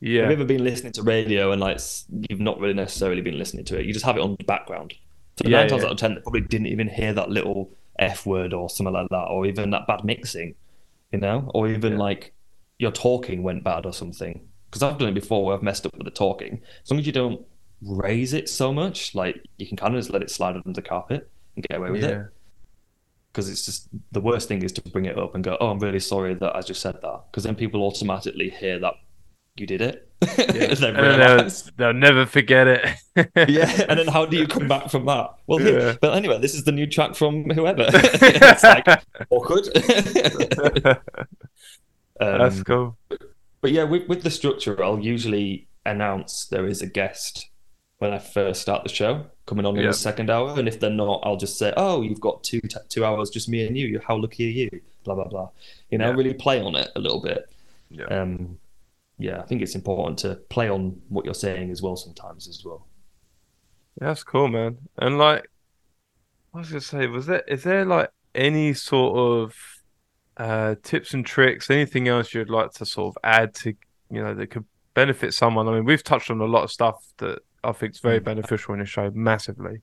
[0.00, 0.22] Yeah.
[0.22, 1.80] Have you ever been listening to radio and like
[2.28, 3.86] you've not really necessarily been listening to it?
[3.86, 4.94] You just have it on the background.
[5.38, 5.86] So yeah, nine times yeah.
[5.86, 9.08] out of ten, they probably didn't even hear that little f word or something like
[9.08, 10.54] that, or even that bad mixing,
[11.12, 11.98] you know, or even yeah.
[11.98, 12.34] like
[12.78, 14.46] your talking went bad or something.
[14.70, 16.60] Because I've done it before where I've messed up with the talking.
[16.82, 17.44] As long as you don't
[17.82, 20.82] raise it so much, like you can kind of just let it slide under the
[20.82, 22.26] carpet and get away with it
[23.36, 25.78] because it's just the worst thing is to bring it up and go, "Oh, I'm
[25.78, 28.94] really sorry that I just said that," because then people automatically hear that
[29.56, 30.02] you did it.
[30.38, 30.74] Yeah.
[30.74, 32.86] they'll, they'll, never forget it.
[33.48, 35.34] yeah, and then how do you come back from that?
[35.46, 35.96] Well, yeah.
[36.00, 37.86] but anyway, this is the new track from whoever.
[37.88, 38.86] it's like
[39.28, 39.68] awkward.
[42.20, 42.96] um, That's cool.
[43.66, 47.48] But, yeah, with, with the structure, I'll usually announce there is a guest
[47.98, 50.88] when I first start the show coming on in the second hour, and if they're
[50.88, 54.00] not, I'll just say, "Oh, you've got two t- two hours, just me and you.
[54.06, 55.48] How lucky are you?" Blah blah blah.
[55.90, 56.16] You know, yeah.
[56.16, 57.50] really play on it a little bit.
[57.90, 58.04] Yeah.
[58.04, 58.56] Um,
[59.18, 62.64] yeah, I think it's important to play on what you're saying as well sometimes as
[62.64, 62.86] well.
[64.00, 64.78] Yeah, that's cool, man.
[64.96, 65.50] And like,
[66.54, 69.56] I was gonna say, was there is there like any sort of
[70.36, 73.74] uh, tips and tricks, anything else you'd like to sort of add to
[74.10, 74.64] you know that could
[74.94, 75.68] benefit someone?
[75.68, 78.24] I mean, we've touched on a lot of stuff that I think is very mm.
[78.24, 79.82] beneficial in the show massively.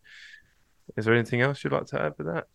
[0.97, 2.47] Is there anything else you'd like to add to that?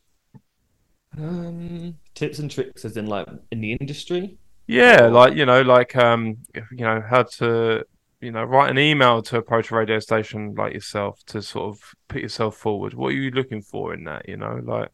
[1.17, 4.39] Um, tips and tricks, as in like in the industry.
[4.67, 7.85] Yeah, like you know, like um, you know, how to
[8.21, 11.95] you know write an email to approach a radio station like yourself to sort of
[12.09, 12.95] put yourself forward.
[12.95, 14.29] What are you looking for in that?
[14.29, 14.91] You know, like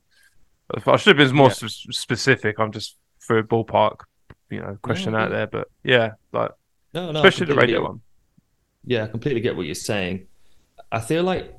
[0.70, 1.68] I should have been more yeah.
[1.90, 2.58] specific.
[2.58, 4.00] I'm just for a ballpark,
[4.50, 6.52] you know, question out there, but yeah, like
[6.92, 8.00] no, no, especially the radio one.
[8.84, 10.26] yeah, I completely get what you're saying.
[10.90, 11.54] I feel like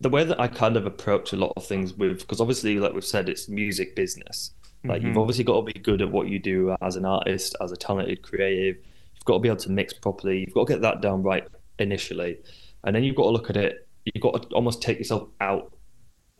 [0.00, 2.92] the way that I kind of approach a lot of things with, because obviously, like
[2.92, 4.52] we've said, it's music business.
[4.84, 5.08] Like mm-hmm.
[5.08, 7.76] you've obviously got to be good at what you do as an artist, as a
[7.76, 8.76] talented creative.
[8.76, 10.40] You've got to be able to mix properly.
[10.40, 11.46] You've got to get that down right
[11.78, 12.38] initially,
[12.84, 13.88] and then you've got to look at it.
[14.04, 15.72] You've got to almost take yourself out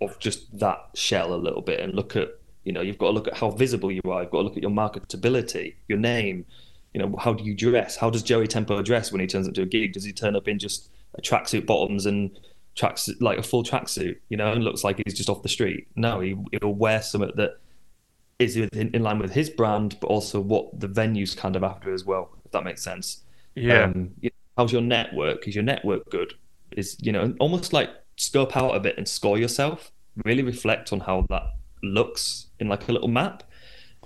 [0.01, 2.29] of just that shell a little bit and look at
[2.65, 4.23] you know you've got to look at how visible you are.
[4.23, 6.45] You've got to look at your marketability, your name.
[6.93, 7.97] You know how do you dress?
[7.97, 9.93] How does Joey Tempo dress when he turns up to a gig?
[9.93, 12.39] Does he turn up in just a tracksuit bottoms and
[12.75, 14.17] tracks like a full tracksuit?
[14.29, 15.87] You know, and looks like he's just off the street.
[15.95, 17.59] No, he will wear something that
[18.39, 21.93] is in, in, line with his brand, but also what the venue's kind of after
[21.95, 22.31] as well.
[22.45, 23.23] If that makes sense.
[23.55, 23.85] Yeah.
[23.85, 24.11] Um,
[24.57, 25.47] how's your network?
[25.47, 26.35] Is your network good?
[26.73, 29.93] Is you know almost like scope out a bit and score yourself.
[30.25, 31.43] Really reflect on how that
[31.83, 33.43] looks in like a little map,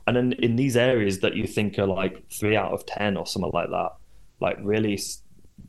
[0.07, 3.27] and then in these areas that you think are like three out of ten or
[3.27, 3.93] something like that,
[4.41, 4.99] like really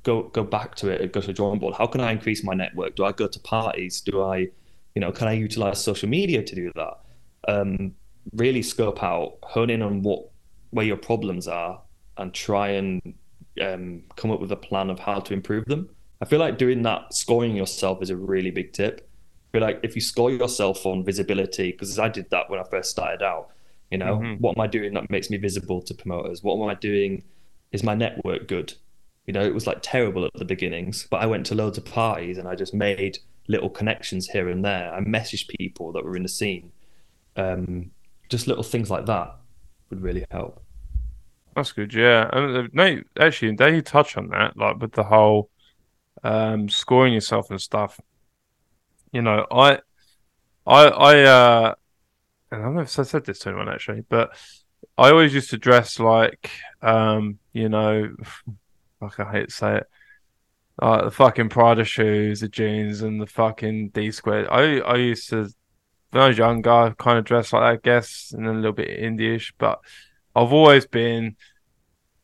[0.03, 1.75] go go back to it and go to the drawing board.
[1.75, 2.95] How can I increase my network?
[2.95, 4.01] Do I go to parties?
[4.01, 4.37] Do I,
[4.95, 6.99] you know, can I utilize social media to do that?
[7.47, 7.93] Um,
[8.33, 10.29] really scope out, hone in on what
[10.71, 11.81] where your problems are,
[12.17, 13.13] and try and
[13.61, 15.89] um, come up with a plan of how to improve them.
[16.21, 19.09] I feel like doing that, scoring yourself, is a really big tip.
[19.49, 22.63] I feel like if you score yourself on visibility, because I did that when I
[22.63, 23.49] first started out.
[23.89, 24.35] You know, mm-hmm.
[24.35, 26.41] what am I doing that makes me visible to promoters?
[26.41, 27.23] What am I doing?
[27.73, 28.73] Is my network good?
[29.27, 31.83] You know, it was like terrible at the beginnings, but I went to loads of
[31.83, 33.19] parties and I just made
[33.49, 34.93] little connections here and there.
[34.93, 36.71] I messaged people that were in the scene.
[37.35, 37.91] Um,
[38.29, 39.35] just little things like that
[39.89, 40.63] would really help.
[41.55, 42.29] That's good, yeah.
[42.31, 45.50] And uh, no, actually, now you touch on that, like with the whole
[46.23, 47.99] um, scoring yourself and stuff.
[49.11, 49.79] You know, I,
[50.65, 51.75] I, I, uh,
[52.51, 54.31] and I don't know if I said this to anyone actually, but
[54.97, 58.13] I always used to dress like, um, you know,
[59.01, 59.87] like I hate to say it,
[60.81, 64.47] like the fucking Prada shoes, the jeans, and the fucking D squared.
[64.49, 65.49] I I used to
[66.11, 68.99] when I was younger, kind of dressed like that, I guess, and a little bit
[68.99, 69.53] Indyish.
[69.57, 69.79] But
[70.35, 71.37] I've always been,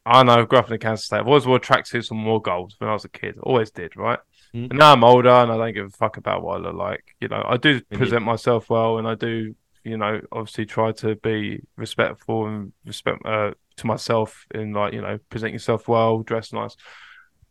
[0.07, 1.19] I know, I grew up in the council estate.
[1.19, 3.37] I've always wore tracksuits and more gold when I was a kid.
[3.39, 4.19] Always did, right?
[4.53, 4.69] Mm.
[4.69, 7.15] And now I'm older and I don't give a fuck about what I look like.
[7.19, 7.97] You know, I do mm-hmm.
[7.97, 13.25] present myself well and I do, you know, obviously try to be respectful and respect
[13.25, 16.75] uh, to myself in like, you know, present yourself well, dress nice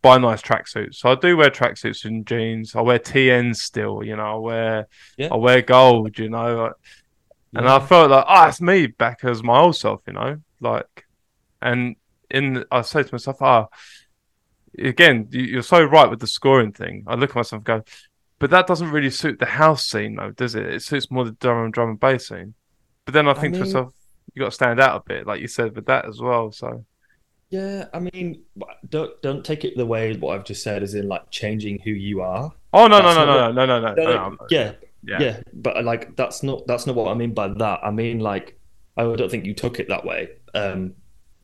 [0.06, 0.96] buy nice tracksuits.
[0.96, 2.76] So I do wear tracksuits and jeans.
[2.76, 4.36] I wear TNs still, you know.
[4.36, 5.28] I wear yeah.
[5.32, 6.72] I wear gold, you know.
[7.54, 7.76] And yeah.
[7.76, 10.38] I felt like, oh, it's me back as my old self, you know.
[10.60, 11.06] Like,
[11.60, 11.96] and
[12.30, 13.68] in I say to myself, ah,
[14.78, 17.04] again, you're so right with the scoring thing.
[17.06, 17.82] I look at myself and go,
[18.38, 20.66] but that doesn't really suit the house scene, though, does it?
[20.66, 22.54] It suits more the drum and drum and bass scene.
[23.04, 23.60] But then I think I mean...
[23.60, 23.94] to myself,
[24.34, 26.52] you got to stand out a bit, like you said, with that as well.
[26.52, 26.84] So
[27.50, 28.42] yeah, I mean,
[28.88, 31.92] don't don't take it the way what I've just said, as in like changing who
[31.92, 32.52] you are.
[32.72, 34.72] Oh no no no no, no no no no no Yeah,
[35.04, 35.40] yeah, yeah.
[35.52, 37.80] But like that's not that's not what I mean by that.
[37.82, 38.58] I mean like
[38.96, 40.30] I don't think you took it that way.
[40.54, 40.94] Um,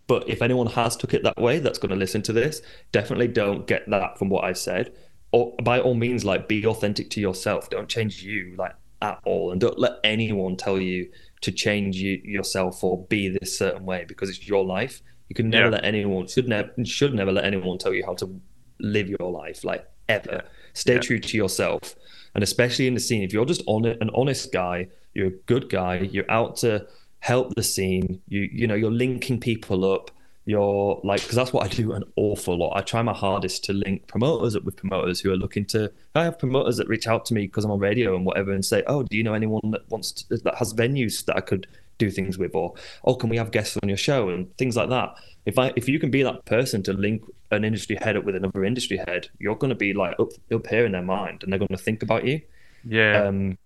[0.06, 2.62] but if anyone has took it that way, that's going to listen to this.
[2.90, 4.92] Definitely don't get that from what I said.
[5.32, 7.70] Or by all means, like be authentic to yourself.
[7.70, 11.10] Don't change you like at all, and don't let anyone tell you
[11.40, 15.02] to change you yourself or be this certain way because it's your life
[15.32, 15.76] you can never yeah.
[15.76, 18.38] let anyone should never should never let anyone tell you how to
[18.80, 20.42] live your life, like ever.
[20.74, 21.00] Stay yeah.
[21.00, 21.94] true to yourself,
[22.34, 23.22] and especially in the scene.
[23.22, 26.00] If you're just on an honest guy, you're a good guy.
[26.00, 26.86] You're out to
[27.22, 28.20] help the scene.
[28.28, 30.10] You you know you're linking people up.
[30.44, 32.76] You're like because that's what I do an awful lot.
[32.76, 35.90] I try my hardest to link promoters up with promoters who are looking to.
[36.16, 38.64] I have promoters that reach out to me because I'm on radio and whatever, and
[38.64, 41.68] say, "Oh, do you know anyone that wants to, that has venues that I could
[41.98, 42.74] do things with, or
[43.04, 45.14] oh, can we have guests on your show and things like that.
[45.46, 47.22] If I if you can be that person to link
[47.52, 50.66] an industry head up with another industry head, you're going to be like up up
[50.66, 52.40] here in their mind, and they're going to think about you.
[52.84, 53.24] Yeah.
[53.24, 53.58] Um,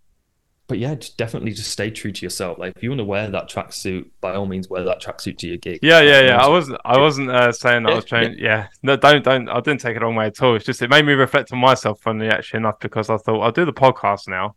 [0.68, 2.59] but yeah, just definitely just stay true to yourself.
[2.59, 5.47] Like if you want to wear that tracksuit, by all means wear that tracksuit to
[5.47, 5.78] your gig.
[5.82, 6.44] Yeah, yeah, yeah.
[6.44, 8.32] I wasn't I wasn't uh, saying that yeah, I was trying.
[8.32, 8.38] Yeah.
[8.38, 8.66] yeah.
[8.82, 9.48] no, don't don't.
[9.48, 10.56] I didn't take it the wrong way at all.
[10.56, 13.52] It's just it made me reflect on myself funny actually enough because I thought I'll
[13.52, 14.56] do the podcast now.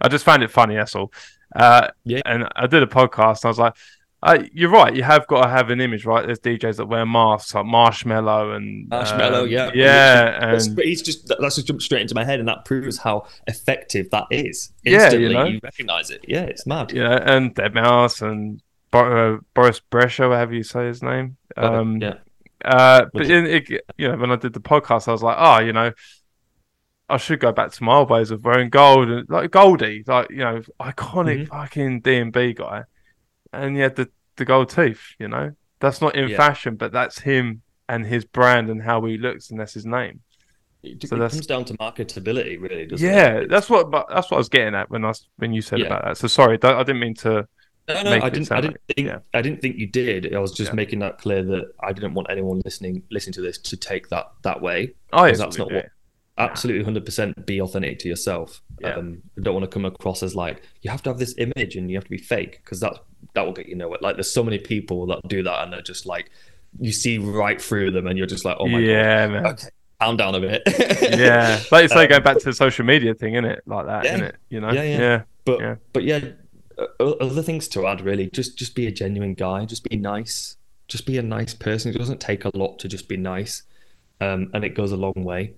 [0.00, 0.74] I just found it funny.
[0.74, 1.12] That's all.
[1.54, 2.20] Uh, yeah.
[2.24, 3.42] And I did a podcast.
[3.42, 3.74] And I was like,
[4.22, 4.94] uh, you're right.
[4.94, 6.24] You have got to have an image, right?
[6.24, 9.42] There's DJs that wear masks, like Marshmello and Marshmello.
[9.42, 10.52] Um, yeah, yeah.
[10.52, 14.10] And he's just that's just jumped straight into my head, and that proves how effective
[14.10, 14.72] that is.
[14.84, 15.44] Instantly, yeah, you, know?
[15.44, 16.24] you recognize it.
[16.26, 16.92] Yeah, it's mad.
[16.92, 18.62] Yeah, and Deadmau5 and
[18.92, 21.36] uh, Boris Brejcha, whatever you say his name.
[21.56, 22.14] Um, yeah.
[22.64, 23.68] Uh, but in, it,
[23.98, 25.92] you know, when I did the podcast, I was like, oh, you know,
[27.08, 30.30] I should go back to my old ways of wearing gold and like Goldie, like
[30.30, 31.56] you know, iconic mm-hmm.
[31.56, 32.84] fucking DnB guy,
[33.56, 35.00] and he had the, the gold teeth.
[35.18, 36.36] You know, that's not in yeah.
[36.36, 40.20] fashion, but that's him and his brand and how he looks, and that's his name.
[40.82, 42.86] It, so it comes down to marketability, really.
[42.96, 43.40] yeah, it?
[43.42, 43.90] Yeah, that's what.
[43.90, 45.86] But that's what I was getting at when I was, when you said yeah.
[45.86, 46.16] about that.
[46.16, 47.48] So sorry, I didn't mean to.
[47.88, 48.50] No, no, I didn't.
[48.50, 49.08] I didn't like, think.
[49.08, 49.18] Yeah.
[49.32, 50.34] I didn't think you did.
[50.34, 50.74] I was just yeah.
[50.74, 54.32] making that clear that I didn't want anyone listening listening to this to take that
[54.42, 54.94] that way.
[55.12, 55.86] Oh, yeah, that's not what.
[56.38, 57.46] Absolutely, hundred percent.
[57.46, 58.60] Be authentic to yourself.
[58.80, 58.94] Yeah.
[58.94, 61.76] Um, I don't want to come across as like you have to have this image
[61.76, 62.98] and you have to be fake because that
[63.34, 63.98] that will get you nowhere.
[64.02, 66.30] Like there's so many people that do that and they're just like
[66.78, 69.46] you see right through them and you're just like, oh my god, yeah, god, man.
[69.46, 69.68] okay,
[70.00, 70.62] calm down a bit.
[71.18, 73.62] yeah, like you say, um, going back to the social media thing, isn't it?
[73.66, 74.16] Like that, yeah.
[74.16, 74.36] it?
[74.50, 74.72] You know?
[74.72, 74.98] Yeah, yeah.
[74.98, 75.22] yeah.
[75.44, 75.74] But yeah.
[75.92, 76.20] but yeah,
[77.00, 78.28] other things to add really.
[78.30, 79.64] Just just be a genuine guy.
[79.64, 80.56] Just be nice.
[80.88, 81.94] Just be a nice person.
[81.94, 83.62] It doesn't take a lot to just be nice,
[84.20, 85.54] um, and it goes a long way.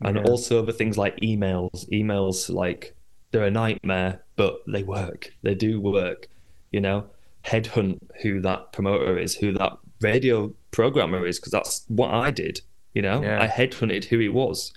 [0.00, 0.22] And yeah.
[0.24, 1.88] also other things like emails.
[1.90, 2.96] Emails like
[3.30, 5.32] they're a nightmare, but they work.
[5.42, 6.28] They do work.
[6.70, 7.04] You know,
[7.44, 12.62] headhunt who that promoter is, who that radio programmer is, because that's what I did
[12.94, 13.42] you know, yeah.
[13.42, 14.72] I headhunted who he was,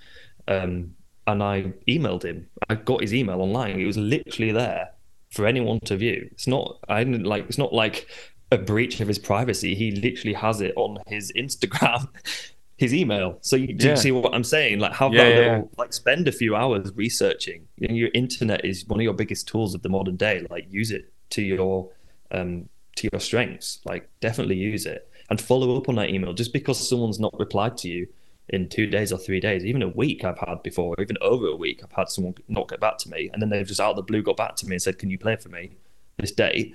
[0.47, 0.95] um,
[1.27, 2.47] and I emailed him.
[2.69, 3.79] I got his email online.
[3.79, 4.91] It was literally there
[5.31, 6.29] for anyone to view.
[6.31, 6.79] It's not.
[6.87, 7.45] I didn't like.
[7.47, 8.07] It's not like
[8.51, 9.75] a breach of his privacy.
[9.75, 12.07] He literally has it on his Instagram.
[12.77, 13.37] his email.
[13.41, 13.91] So you, do yeah.
[13.93, 14.79] you see what I'm saying?
[14.79, 15.61] Like have yeah, that little, yeah.
[15.77, 17.67] like spend a few hours researching.
[17.77, 20.45] You know, your internet is one of your biggest tools of the modern day.
[20.49, 21.89] Like use it to your
[22.31, 23.79] um to your strengths.
[23.85, 26.33] Like definitely use it and follow up on that email.
[26.33, 28.07] Just because someone's not replied to you
[28.49, 31.55] in two days or three days, even a week, I've had before, even over a
[31.55, 33.95] week, I've had someone not get back to me, and then they've just out of
[33.95, 35.71] the blue got back to me and said, "Can you play for me
[36.17, 36.73] this day?"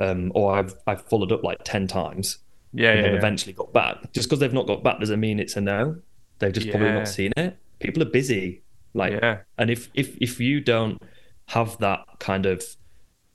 [0.00, 2.38] Um, or I've I've followed up like ten times.
[2.72, 3.18] Yeah, and yeah, they've yeah.
[3.18, 4.12] eventually got back.
[4.12, 5.96] Just because they've not got back doesn't mean it's a no.
[6.38, 6.72] They've just yeah.
[6.72, 7.58] probably not seen it.
[7.80, 8.62] People are busy,
[8.94, 9.38] like, yeah.
[9.56, 11.00] and if if if you don't
[11.46, 12.62] have that kind of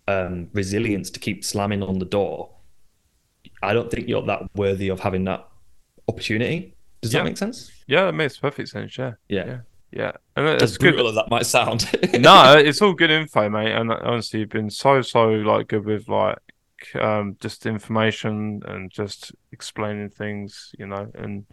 [0.08, 2.50] um, resilience to keep slamming on the door,
[3.62, 5.48] I don't think you're that worthy of having that
[6.08, 6.76] opportunity.
[7.02, 7.72] Does that make sense?
[7.88, 8.98] Yeah, that makes perfect sense.
[8.98, 9.14] Yeah.
[9.28, 9.46] Yeah.
[9.46, 9.58] Yeah.
[9.92, 10.12] Yeah.
[10.36, 11.10] And that's as brutal good.
[11.10, 11.88] as that might sound.
[12.20, 13.72] no, it's all good info, mate.
[13.72, 16.38] And honestly, you've been so, so like good with like
[16.96, 21.10] um just information and just explaining things, you know.
[21.16, 21.46] And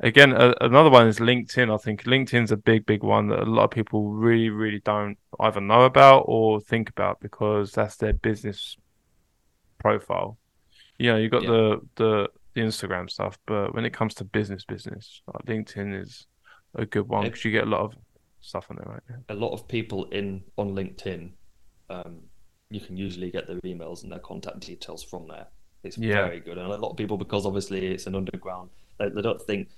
[0.00, 1.72] again, a, another one is LinkedIn.
[1.72, 5.18] I think LinkedIn's a big, big one that a lot of people really, really don't
[5.40, 8.76] either know about or think about because that's their business
[9.78, 10.38] profile
[10.98, 11.50] you know, you got yeah.
[11.50, 16.26] the, the the Instagram stuff, but when it comes to business, business, like LinkedIn is
[16.74, 17.94] a good one because you get a lot of
[18.40, 19.02] stuff on there, right?
[19.10, 19.34] Yeah.
[19.34, 21.32] A lot of people in on LinkedIn,
[21.90, 22.20] um,
[22.70, 25.46] you can usually get their emails and their contact details from there.
[25.84, 26.26] It's yeah.
[26.26, 28.70] very good, and a lot of people because obviously it's an underground.
[28.98, 29.68] They, they don't think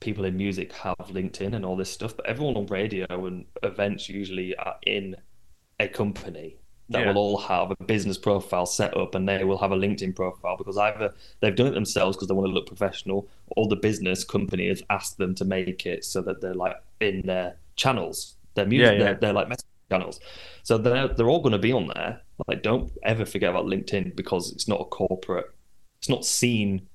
[0.00, 4.08] people in music have LinkedIn and all this stuff, but everyone on radio and events
[4.08, 5.16] usually are in
[5.78, 6.56] a company
[6.88, 7.08] that yeah.
[7.08, 10.56] will all have a business profile set up and they will have a LinkedIn profile
[10.56, 14.22] because either they've done it themselves because they want to look professional or the business
[14.22, 18.66] company has asked them to make it so that they're like in their channels, their
[18.66, 18.98] music, yeah, yeah.
[18.98, 20.20] They're, they're like message channels.
[20.62, 22.20] So they're, they're all going to be on there.
[22.46, 25.50] Like, don't ever forget about LinkedIn because it's not a corporate,
[25.98, 26.88] it's not seen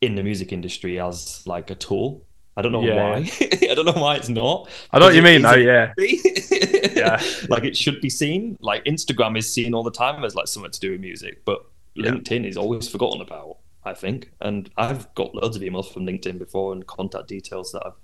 [0.00, 2.24] in the music industry as like a tool.
[2.56, 2.96] I don't know yeah.
[2.96, 3.30] why.
[3.40, 4.68] I don't know why it's not.
[4.90, 5.54] I know what you mean, though.
[5.54, 5.94] Yeah.
[5.98, 7.22] yeah.
[7.48, 8.58] Like it should be seen.
[8.60, 11.64] Like Instagram is seen all the time as like something to do with music, but
[11.94, 12.10] yeah.
[12.10, 13.58] LinkedIn is always forgotten about.
[13.84, 17.84] I think, and I've got loads of emails from LinkedIn before and contact details that
[17.84, 17.98] I've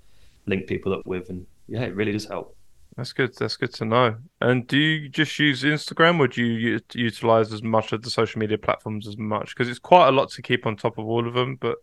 [0.45, 2.57] linked people up with, and yeah, it really does help.
[2.99, 3.33] That's good.
[3.37, 4.17] That's good to know.
[4.41, 8.39] And do you just use Instagram, or do you utilize as much of the social
[8.39, 9.55] media platforms as much?
[9.55, 11.55] Because it's quite a lot to keep on top of all of them.
[11.55, 11.77] But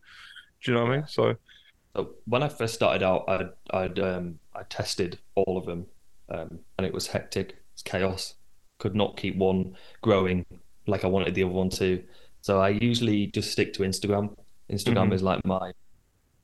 [0.63, 1.07] do you know what I mean?
[1.07, 1.37] So
[1.95, 5.87] so when I first started out, I'd, I'd um, I tested all of them,
[6.29, 7.57] um, and it was hectic.
[7.73, 8.35] It's chaos.
[8.79, 10.45] Could not keep one growing
[10.87, 12.05] like I wanted the other one to.
[12.43, 14.37] So I usually just stick to Instagram.
[14.71, 15.13] Instagram mm-hmm.
[15.15, 15.73] is like my,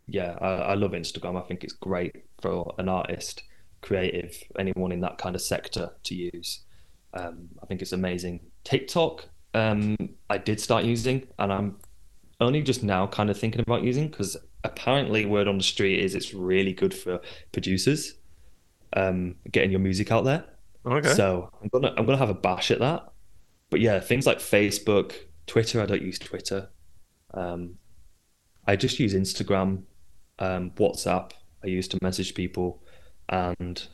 [0.07, 1.39] yeah, I, I love Instagram.
[1.39, 3.43] I think it's great for an artist,
[3.83, 6.61] creative, anyone in that kind of sector to use.
[7.15, 8.41] Um, I think it's amazing.
[8.65, 9.97] TikTok, um,
[10.31, 11.77] I did start using, and I'm
[12.41, 16.15] only just now kind of thinking about using because apparently word on the street is
[16.15, 17.21] it's really good for
[17.53, 18.15] producers
[18.95, 20.45] um, getting your music out there.
[20.85, 21.15] Okay.
[21.15, 23.13] So I'm gonna I'm gonna have a bash at that.
[23.71, 25.15] But yeah, things like Facebook,
[25.47, 25.81] Twitter.
[25.81, 26.69] I don't use Twitter.
[27.33, 27.77] Um,
[28.67, 29.85] I just use Instagram,
[30.39, 31.33] um, WhatsApp.
[31.65, 32.82] I use to message people,
[33.33, 33.89] and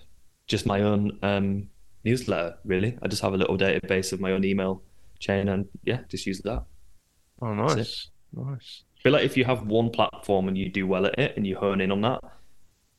[0.46, 1.70] just my own um,
[2.04, 2.56] newsletter.
[2.64, 4.82] Really, I just have a little database of my own email
[5.18, 6.64] chain, and yeah, just use that.
[7.40, 11.18] Oh, nice, nice feel like if you have one platform and you do well at
[11.18, 12.20] it and you hone in on that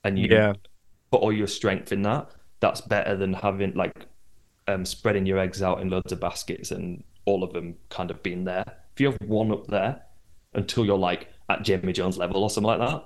[0.04, 0.54] and you yeah.
[1.12, 2.30] put all your strength in that,
[2.60, 4.08] that's better than having like
[4.68, 8.24] um, spreading your eggs out in loads of baskets and all of them kind of
[8.24, 8.64] being there.
[8.94, 10.02] If you have one up there
[10.54, 13.04] until you're like at Jamie Jones level or something like that.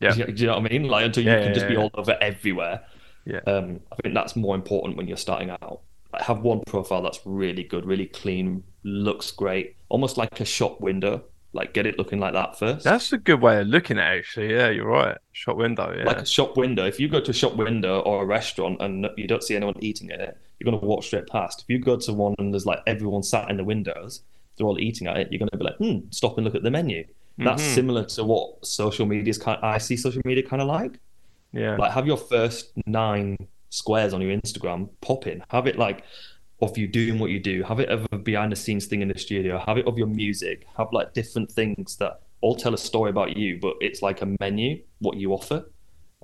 [0.00, 0.12] Yeah.
[0.12, 0.88] Do you, do you know what I mean?
[0.88, 2.82] Like until you Yeah, can yeah, just be all over everywhere.
[3.24, 3.40] Yeah.
[3.46, 5.80] Um, I think that's more important when you're starting out.
[6.12, 10.80] Like have one profile that's really good, really clean, looks great, almost like a shop
[10.80, 11.24] window.
[11.52, 12.82] Like get it looking like that first.
[12.84, 14.52] That's a good way of looking at it, actually.
[14.52, 15.16] Yeah, you're right.
[15.30, 15.94] Shop window.
[15.96, 16.04] Yeah.
[16.04, 16.84] like a shop window.
[16.84, 19.76] If you go to a shop window or a restaurant and you don't see anyone
[19.78, 21.62] eating in it, you're going to walk straight past.
[21.62, 24.22] If you go to one and there's like everyone sat in the windows,
[24.56, 26.64] they're all eating at it, you're going to be like, hmm, stop and look at
[26.64, 27.04] the menu.
[27.38, 27.74] That's Mhm.
[27.74, 29.58] similar to what social media is kind.
[29.58, 31.00] Of, I see social media kind of like.
[31.52, 31.76] yeah.
[31.76, 33.36] Like have your first nine
[33.70, 35.42] squares on your Instagram pop in.
[35.48, 36.04] Have it like
[36.62, 37.62] of you doing what you do.
[37.64, 39.58] Have it of a behind the scenes thing in the studio.
[39.58, 40.66] Have it of your music.
[40.76, 44.28] Have like different things that all tell a story about you, but it's like a
[44.40, 45.64] menu what you offer.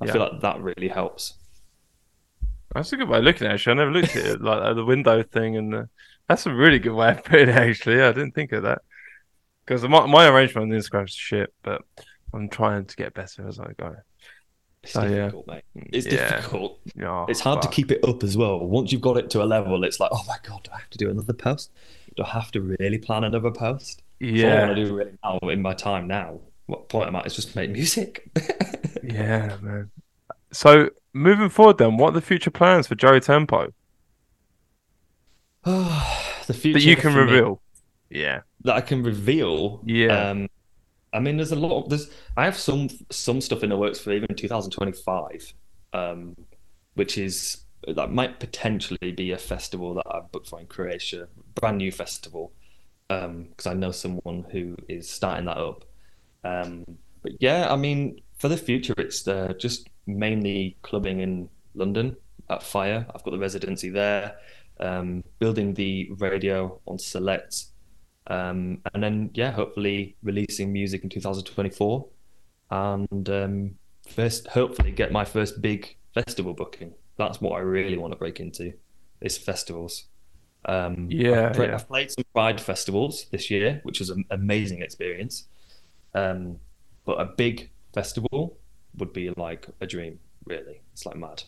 [0.01, 0.13] I Yeah.
[0.13, 1.35] feel like that really helps.
[2.75, 3.55] That's a good way of looking at it.
[3.55, 5.89] Actually, I never looked at it like the window thing, and the...
[6.29, 7.55] that's a really good way of putting it.
[7.57, 8.83] Actually, yeah, I didn't think of that
[9.71, 11.83] because my my arrangement on Instagram is shit, but
[12.35, 13.95] I'm trying to get better as I go.
[14.83, 15.03] It's yeah.
[15.09, 15.63] difficult, mate.
[15.77, 16.37] It's Yeah.
[16.37, 16.81] difficult.
[16.97, 18.59] Yeah, It's hard to keep it up as well.
[18.59, 20.91] Once you've got it to a level, it's like, oh my god, do I have
[20.91, 21.71] to do another post?
[22.17, 24.03] Do I have to really plan another post?
[24.21, 26.41] That's all I Yeah, want to do really now in my time now.
[26.67, 28.29] What point am at is just make music.
[29.05, 29.91] yeah, man.
[30.53, 33.73] So moving forward, then, what are the future plans for Joey Tempo
[35.65, 37.63] the future that you can for me- reveal?
[38.09, 39.83] Yeah, that I can reveal.
[39.85, 40.31] Yeah.
[40.31, 40.49] Um,
[41.13, 41.85] I mean, there's a lot.
[41.85, 45.55] Of, there's I have some some stuff in the works for even 2025,
[45.93, 46.37] um,
[46.95, 51.79] which is that might potentially be a festival that I've booked for in Croatia, brand
[51.79, 52.53] new festival,
[53.09, 55.85] because I know someone who is starting that up.
[56.45, 56.85] Um,
[57.23, 62.17] but yeah, I mean, for the future, it's uh, just mainly clubbing in London
[62.49, 63.07] at Fire.
[63.15, 64.37] I've got the residency there,
[64.79, 67.65] um, building the radio on Select,
[68.31, 72.09] um, and then yeah, hopefully releasing music in 2024,
[72.71, 73.77] and um,
[74.09, 76.95] first hopefully get my first big festival booking.
[77.19, 78.75] That's what I really want to break into,
[79.23, 80.07] is festivals.
[80.67, 81.75] Um, Yeah, I've, pra- yeah.
[81.75, 85.47] I've played some Pride festivals this year, which was an amazing experience.
[86.15, 86.59] Um,
[87.07, 88.59] but a big festival
[88.99, 90.83] would be like a dream, really.
[90.93, 91.45] It's like mad.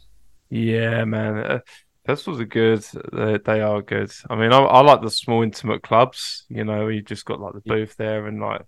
[0.51, 1.39] yeah, man.
[1.39, 1.61] Uh,
[2.07, 2.85] festivals are good.
[3.13, 4.13] They they are good.
[4.31, 6.45] I mean, I I like the small intimate clubs.
[6.49, 8.63] You know, you just got like the booth there, and like,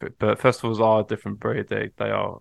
[0.00, 1.68] but, but festivals are a different breed.
[1.68, 2.40] They they are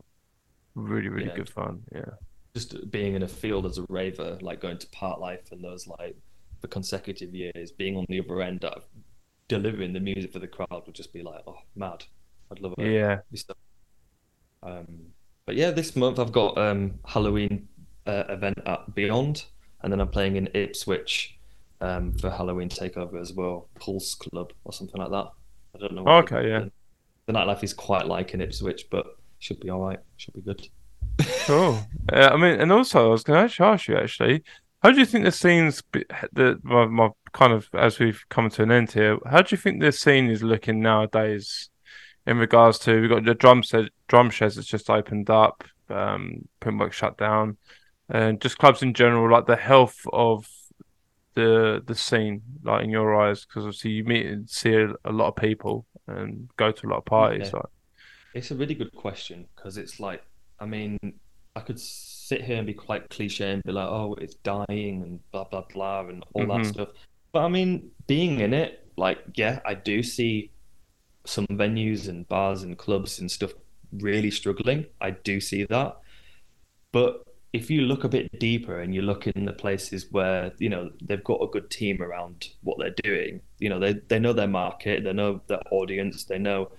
[0.76, 1.36] really really Yeah.
[1.36, 1.84] good fun.
[1.94, 2.12] Yeah.
[2.56, 6.16] Just being in a field as a raver, like going to Parklife and those like
[6.62, 8.84] for consecutive years, being on the other end of
[9.48, 12.06] delivering the music for the crowd would just be like, oh, mad.
[12.52, 12.86] I'd love it.
[12.86, 13.22] Yeah.
[14.64, 15.14] Um,
[15.46, 17.68] but yeah, this month I've got um Halloween
[18.06, 19.46] uh, event at Beyond,
[19.82, 21.38] and then I'm playing in Ipswich
[21.82, 25.32] um, for Halloween takeover as well, Pulse Club or something like that.
[25.76, 26.04] I don't know.
[26.04, 26.66] what Okay, yeah.
[27.26, 29.06] The nightlife is quite like in Ipswich, but
[29.40, 30.00] should be all right.
[30.18, 30.68] Should be good.
[31.46, 31.80] Cool.
[32.12, 34.44] Uh, I mean, and also I was going to ask you actually,
[34.82, 35.84] how do you think the scene's
[36.34, 39.20] the my, my kind of as we've come to an end here?
[39.28, 41.70] How do you think the scene is looking nowadays
[42.26, 46.94] in regards to we've got the drum set Drumsheds that's just opened up, um, Printwork
[46.94, 47.58] shut down,
[48.10, 50.48] and just clubs in general, like the health of
[51.36, 55.12] the the scene, like in your eyes, because obviously you meet and see a, a
[55.12, 57.54] lot of people and go to a lot of parties.
[57.54, 57.64] Like,
[58.34, 60.24] It's a really good question because it's like,
[60.60, 60.98] I mean,
[61.56, 65.20] I could sit here and be quite cliche and be like, oh, it's dying and
[65.32, 66.64] blah, blah, blah, and all Mhm.
[66.64, 66.90] that stuff.
[67.32, 70.52] But I mean, being in it, like, yeah, I do see
[71.26, 73.54] some venues and bars and clubs and stuff
[74.00, 74.86] really struggling.
[75.00, 75.98] I do see that.
[76.92, 77.24] But
[77.54, 80.92] if you look a bit deeper and you look in the places where, you know,
[81.02, 84.48] they've got a good team around what they're doing, you know, they, they know their
[84.48, 86.72] market, they know their audience, they know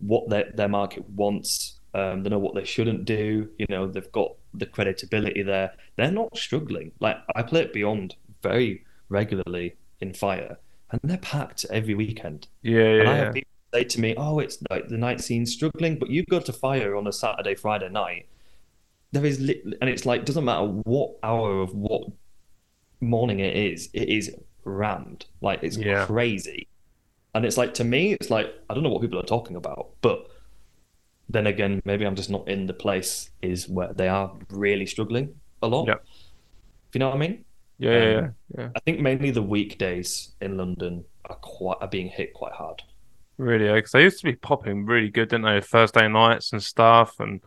[0.00, 4.12] what their, their market wants, um, they know what they shouldn't do, you know, they've
[4.12, 5.72] got the credibility there.
[5.96, 6.92] They're not struggling.
[7.00, 10.58] Like, I play it beyond very regularly in Fire,
[10.90, 12.48] and they're packed every weekend.
[12.62, 13.24] yeah, And yeah, I yeah.
[13.24, 16.40] have people say to me, "Oh, it's like the night scene's struggling," but you go
[16.40, 18.26] to Fire on a Saturday, Friday night.
[19.12, 22.08] There is, and it's like doesn't matter what hour of what
[23.00, 25.24] morning it is, it is rammed.
[25.40, 26.04] Like it's Yeah.
[26.06, 26.68] crazy,
[27.34, 29.90] and it's like to me, it's like I don't know what people are talking about,
[30.02, 30.28] but
[31.28, 35.34] then again, maybe I'm just not in the place is where they are really struggling
[35.62, 35.86] a lot.
[35.86, 35.94] Yeah.
[35.94, 37.44] If you know what I mean?
[37.78, 38.68] yeah, yeah, yeah, Um, yeah.
[38.74, 42.82] I think mainly the weekdays in London are quite are being hit quite hard.
[43.36, 45.60] Really, because they used to be popping really good, didn't they?
[45.60, 47.40] Thursday nights and stuff, and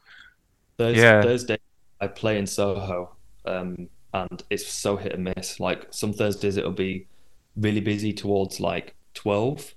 [0.82, 1.22] Thursday, Yeah.
[1.22, 1.58] Thursday
[2.00, 5.60] I play in Soho, um, and it's so hit and miss.
[5.60, 7.08] Like some Thursdays it'll be
[7.56, 9.74] really busy towards like twelve,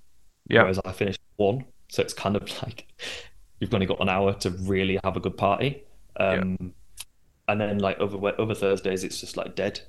[0.48, 1.64] yeah, whereas I finish one.
[1.88, 2.86] So it's kind of like
[3.60, 5.84] you've only got an hour to really have a good party.
[6.18, 6.68] Um, yeah.
[7.46, 9.80] And then like other other Thursdays, it's just like dead.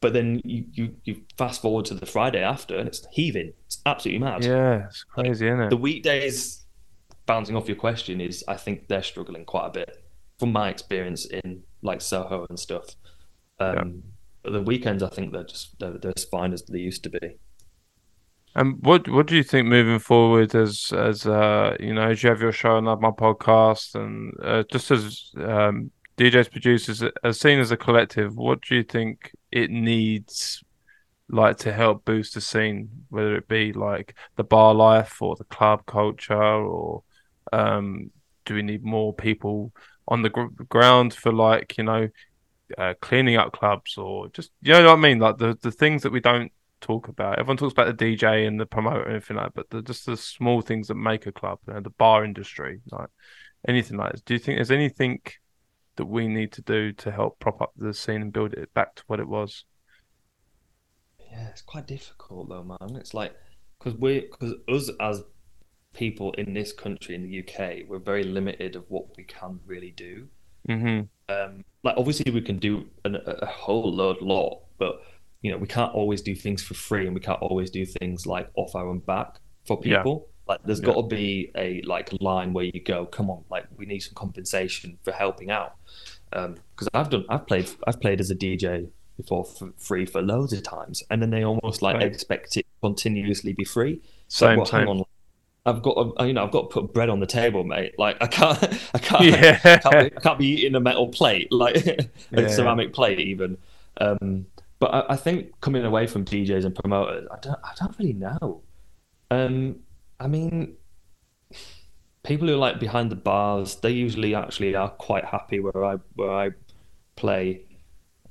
[0.00, 3.52] But then you, you, you fast forward to the Friday after, and it's heaving.
[3.66, 4.44] It's absolutely mad.
[4.44, 5.70] Yeah, it's crazy, isn't it?
[5.70, 6.64] The weekdays,
[7.26, 10.04] bouncing off your question, is I think they're struggling quite a bit
[10.38, 12.94] from my experience in like Soho and stuff.
[13.60, 14.02] Um,
[14.44, 14.52] yeah.
[14.52, 17.38] the weekends, I think they're just they're, they're as fine as they used to be.
[18.54, 22.30] And what what do you think moving forward as as uh you know as you
[22.30, 27.60] have your show on my podcast and uh, just as um, DJs producers as seen
[27.60, 30.62] as a collective, what do you think it needs
[31.30, 35.44] like to help boost the scene, whether it be like the bar life or the
[35.44, 37.02] club culture, or
[37.52, 38.10] um,
[38.46, 39.72] do we need more people
[40.08, 42.08] on the gr- ground for like you know
[42.76, 46.02] uh, cleaning up clubs or just you know what I mean, like the the things
[46.02, 47.38] that we don't talk about.
[47.38, 50.16] Everyone talks about the DJ and the promoter and everything like that, but just the
[50.16, 53.08] small things that make a club, you know, the bar industry, like
[53.66, 54.22] anything like this.
[54.22, 55.20] Do you think there's anything
[55.96, 58.94] that we need to do to help prop up the scene and build it back
[58.96, 59.64] to what it was?
[61.30, 62.96] Yeah, it's quite difficult though, man.
[62.96, 63.34] It's like
[63.78, 65.22] because we because us as
[65.98, 69.90] people in this country in the UK, we're very limited of what we can really
[69.90, 70.28] do.
[70.68, 71.00] Mm-hmm.
[71.28, 75.02] Um, like obviously we can do an, a whole load lot, but
[75.42, 78.26] you know we can't always do things for free, and we can't always do things
[78.26, 80.28] like off our own back for people.
[80.28, 80.52] Yeah.
[80.52, 80.86] Like there's yeah.
[80.86, 84.14] got to be a like line where you go, come on, like we need some
[84.14, 85.74] compensation for helping out.
[86.30, 90.22] Because um, I've done, I've played, I've played as a DJ before for free for
[90.22, 92.06] loads of times, and then they almost like right.
[92.06, 94.00] expect it continuously be free.
[94.28, 95.04] So Same well, hang on,
[95.68, 97.98] I've got, you know, I've got to put bread on the table, mate.
[97.98, 98.62] Like I can't,
[98.94, 99.60] I can't, yeah.
[99.64, 102.48] I can't, be, I can't be eating a metal plate, like a yeah.
[102.48, 103.58] ceramic plate, even.
[103.98, 104.46] Um,
[104.78, 108.12] but I, I, think coming away from DJs and promoters, I don't, I don't really
[108.12, 108.62] know.
[109.30, 109.80] Um,
[110.18, 110.76] I mean,
[112.22, 115.96] people who are like behind the bars, they usually actually are quite happy where I
[116.14, 116.50] where I
[117.16, 117.66] play.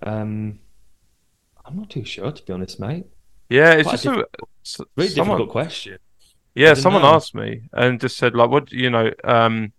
[0.02, 0.60] Um,
[1.66, 3.06] I'm not too sure to be honest, mate.
[3.50, 5.98] Yeah, it's quite just a, a someone, difficult question.
[6.58, 7.14] Yeah, someone know.
[7.14, 9.74] asked me and just said like, "What you know?" Um,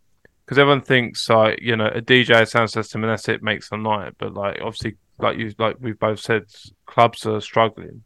[0.45, 3.77] because everyone thinks like you know a DJ sound system and that's it makes a
[3.77, 6.45] night, but like obviously like you like we've both said,
[6.87, 8.05] clubs are struggling.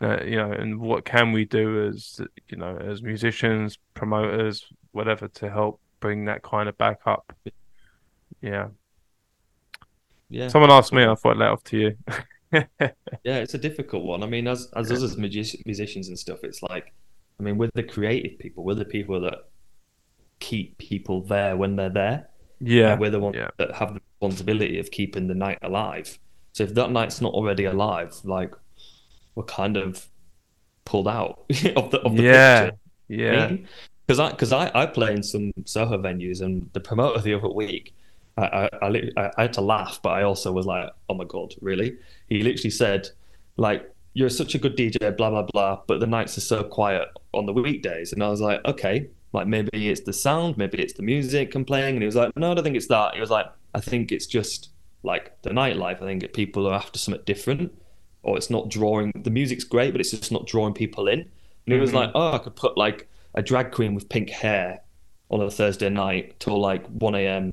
[0.00, 5.28] Uh, you know, and what can we do as you know as musicians, promoters, whatever,
[5.28, 7.32] to help bring that kind of back up?
[8.40, 8.68] Yeah.
[10.30, 10.48] Yeah.
[10.48, 11.96] Someone asked me, I thought I'd let off to you.
[12.52, 14.22] yeah, it's a difficult one.
[14.22, 16.92] I mean, as as us as musicians and stuff, it's like,
[17.38, 18.64] I mean, we're the creative people.
[18.64, 19.48] We're the people that
[20.40, 22.28] keep people there when they're there.
[22.60, 23.50] Yeah, we're the ones yeah.
[23.58, 26.18] that have the responsibility of keeping the night alive.
[26.52, 28.52] So if that night's not already alive, like
[29.34, 30.06] we're kind of
[30.84, 31.44] pulled out
[31.76, 32.78] of the of the yeah, picture.
[33.08, 33.56] Yeah,
[34.06, 37.48] because I because I, I play in some Soho venues, and the promoter the other
[37.48, 37.94] week,
[38.36, 38.86] I, I,
[39.16, 41.98] I, I had to laugh, but I also was like, oh my god, really?
[42.28, 43.08] He literally said,
[43.56, 47.08] like, you're such a good DJ, blah blah blah, but the nights are so quiet
[47.32, 50.94] on the weekdays, and I was like, okay, like maybe it's the sound, maybe it's
[50.94, 53.14] the music I'm playing, and he was like, no, I don't think it's that.
[53.14, 54.70] He was like, I think it's just
[55.04, 56.02] like the nightlife.
[56.02, 57.72] I think people are after something different
[58.24, 59.12] or it's not drawing.
[59.14, 61.20] The music's great, but it's just not drawing people in.
[61.20, 61.74] And mm-hmm.
[61.74, 64.80] he was like, oh, I could put like a drag queen with pink hair
[65.30, 67.52] on a Thursday night till like 1 a.m.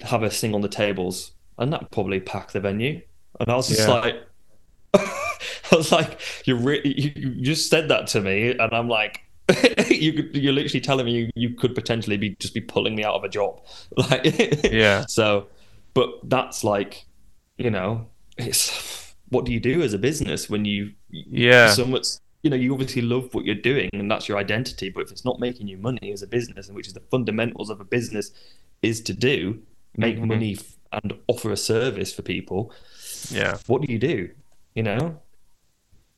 [0.00, 3.02] Have her sing on the tables, and that probably pack the venue.
[3.40, 3.94] And I was just yeah.
[3.94, 4.16] like,
[5.72, 9.22] I was like, you really, you, just said that to me, and I'm like,
[9.90, 13.14] you, you're literally telling me you, you could potentially be just be pulling me out
[13.14, 13.60] of a job,
[13.96, 14.22] like,
[14.70, 15.04] yeah.
[15.06, 15.48] So,
[15.94, 17.06] but that's like,
[17.56, 18.06] you know,
[18.38, 21.70] it's what do you do as a business when you yeah.
[21.70, 22.06] so much
[22.42, 25.24] you know you obviously love what you're doing and that's your identity but if it's
[25.24, 28.30] not making you money as a business and which is the fundamentals of a business
[28.82, 29.62] is to do
[29.96, 30.28] make mm-hmm.
[30.28, 30.58] money
[30.92, 32.72] and offer a service for people
[33.30, 33.56] yeah.
[33.66, 34.30] what do you do?
[34.74, 35.20] You know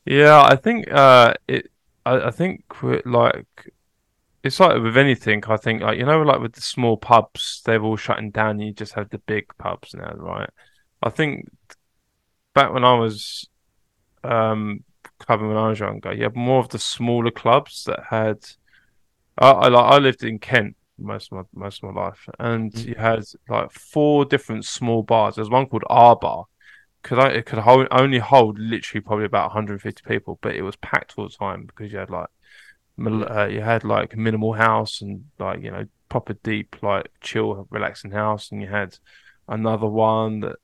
[0.05, 1.71] yeah i think uh it
[2.05, 2.65] i, I think
[3.05, 3.47] like
[4.43, 7.83] it's like with anything i think like you know like with the small pubs they're
[7.83, 10.51] all shutting down you just have the big pubs now right
[11.03, 11.49] i think
[12.55, 13.49] back when I was
[14.23, 14.85] um
[15.19, 18.39] clubbing when I was younger, you had more of the smaller clubs that had.
[19.37, 22.73] I, I like I lived in Kent most of my most of my life, and
[22.73, 22.89] mm-hmm.
[22.89, 25.35] you had like four different small bars.
[25.35, 26.47] There's one called R Bar.
[27.05, 30.75] Could I it could hold, only hold literally probably about 150 people, but it was
[30.77, 32.29] packed all the time because you had like
[32.99, 38.11] uh, you had like minimal house and like you know proper deep like chill relaxing
[38.11, 38.99] house, and you had
[39.49, 40.57] another one that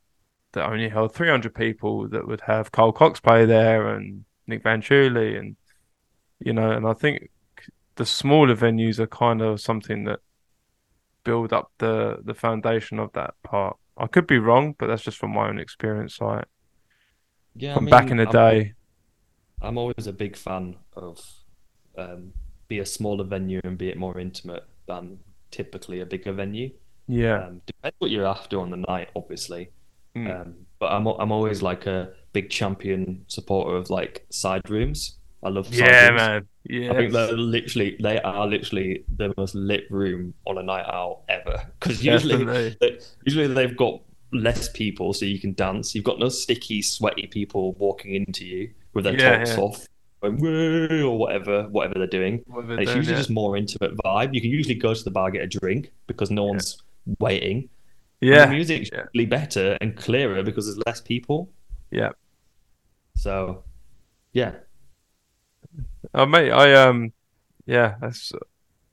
[0.52, 5.38] that only held 300 people that would have Carl Cox play there and Nick Fanciulli
[5.38, 5.56] and
[6.40, 7.30] you know and I think
[7.96, 10.20] the smaller venues are kind of something that
[11.22, 13.76] build up the the foundation of that part.
[14.00, 16.20] I could be wrong, but that's just from my own experience.
[16.20, 16.46] Like,
[17.54, 18.74] yeah, from I mean, back in the I'm, day.
[19.62, 21.20] I'm always a big fan of
[21.96, 22.32] um,
[22.68, 25.20] be a smaller venue and be it more intimate than
[25.50, 26.70] typically a bigger venue.
[27.08, 29.70] Yeah, Um, depends what you're after on the night, obviously.
[30.16, 30.42] Mm.
[30.42, 35.19] Um, but I'm I'm always like a big champion supporter of like side rooms.
[35.42, 36.46] I love yeah, man.
[36.70, 41.22] I think they're literally they are literally the most lit room on a night out
[41.28, 44.02] ever because usually they, usually they've got
[44.32, 45.94] less people so you can dance.
[45.94, 49.56] You've got no sticky, sweaty people walking into you with their Yeah, tops yeah.
[49.58, 49.86] off
[50.20, 52.44] going, or whatever whatever they're doing.
[52.46, 53.20] What they're it's doing, usually yeah.
[53.20, 54.34] just more intimate vibe.
[54.34, 56.82] You can usually go to the bar get a drink because no one's
[57.18, 57.68] waiting.
[58.20, 59.04] And yeah, the music's yeah.
[59.14, 61.48] usually better and clearer because there's less people.
[61.90, 62.10] yeah.
[63.16, 63.64] So,
[64.32, 64.52] yeah,
[66.14, 67.12] Oh, mate, I um,
[67.66, 68.32] yeah, that's.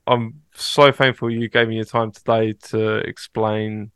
[0.06, 3.92] I'm so thankful you gave me your time today to explain.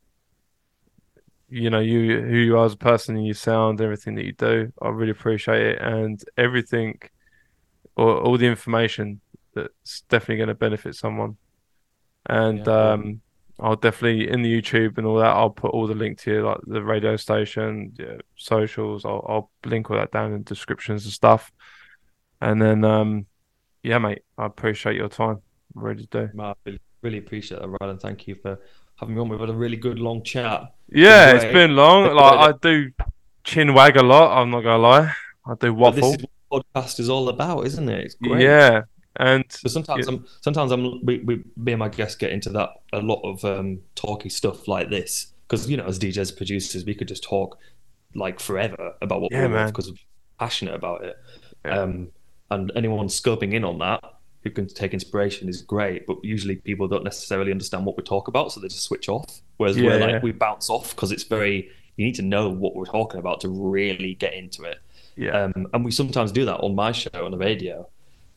[1.49, 4.33] You know, you who you are as a person and your sound, everything that you
[4.33, 4.73] do.
[4.81, 6.99] I really appreciate it, and everything,
[7.97, 9.21] or all the information
[9.55, 11.39] that's definitely going to benefit someone.
[12.27, 13.23] And Yeah, um,
[13.61, 15.27] I'll definitely in the YouTube and all that.
[15.37, 19.05] I'll put all the link to you, like the radio station, yeah, socials.
[19.05, 21.53] I'll I'll link all that down in descriptions and stuff.
[22.43, 23.27] And then um,
[23.85, 25.41] yeah, mate, I appreciate your time.
[25.77, 26.29] I really do.
[26.39, 26.55] I
[27.01, 27.99] really, appreciate that, Ryan.
[27.99, 28.59] Thank you for
[28.97, 29.29] having me on.
[29.29, 30.75] We've had a really good long chat.
[30.89, 32.13] Yeah, it's been long.
[32.15, 32.91] Like I do
[33.45, 34.37] chin wag a lot.
[34.37, 35.13] I'm not gonna lie.
[35.47, 36.15] I do waffle.
[36.15, 38.07] is what podcast is all about, isn't it?
[38.07, 38.43] It's great.
[38.43, 38.83] Yeah,
[39.17, 40.15] and But sometimes Yeah.
[40.15, 43.45] I'm sometimes I'm we, we me and my guests get into that a lot of
[43.45, 47.57] um talky stuff like this because you know as DJs producers we could just talk
[48.17, 49.97] like forever about what Yeah, we love because we're
[50.41, 51.17] passionate about it.
[51.65, 51.79] Yeah.
[51.79, 52.09] Um,
[52.53, 54.03] and anyone scoping in on that
[54.43, 58.27] who can take inspiration is great, but usually people don't necessarily understand what we talk
[58.29, 59.41] about, so they just switch off.
[59.57, 60.21] Whereas Yeah, we're like yeah.
[60.23, 63.49] we bounce off because it's very you need to know what we're talking about to
[63.49, 64.79] really get into it.
[65.17, 67.87] yeah, Um, and we sometimes do that on my show on the radio,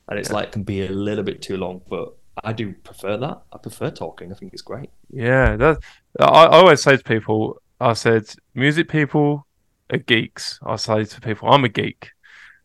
[0.10, 0.36] and it's Yeah.
[0.36, 1.82] like can be a little bit too long.
[1.90, 2.14] But
[2.44, 3.38] I do prefer that.
[3.54, 4.32] I prefer talking.
[4.32, 4.90] I think it's great.
[5.10, 5.56] yeah.
[5.56, 5.78] That
[6.20, 8.24] I, I always say to people, I said,
[8.54, 9.48] music people
[9.92, 10.60] are geeks.
[10.66, 12.12] I say to people, I'm a geek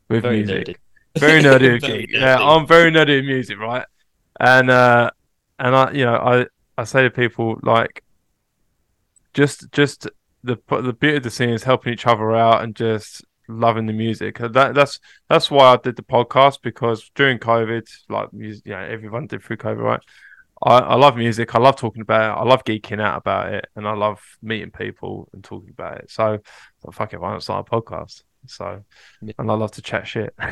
[0.08, 0.66] with Very music.
[0.66, 0.76] nerdy.
[1.18, 2.10] Very nerdy Very geek.
[2.10, 2.58] Yeah, nerdy.
[2.58, 3.86] I'm very nerdy with music, right?
[4.38, 5.10] And uh,
[5.58, 6.46] and I, you know, I
[6.78, 8.02] I say to people like,
[9.34, 10.08] just just
[10.42, 13.92] the the beauty of the scene is helping each other out and just loving the
[13.92, 14.38] music.
[14.38, 18.78] That that's that's why I did the podcast because during COVID, like music, you know,
[18.78, 20.00] everyone did through COVID, right?
[20.62, 21.54] I, I love music.
[21.54, 22.40] I love talking about it.
[22.40, 26.10] I love geeking out about it, and I love meeting people and talking about it.
[26.10, 26.38] So,
[26.82, 28.22] so fuck it, why not start a podcast?
[28.46, 28.84] So,
[29.20, 30.34] and I love to chat shit.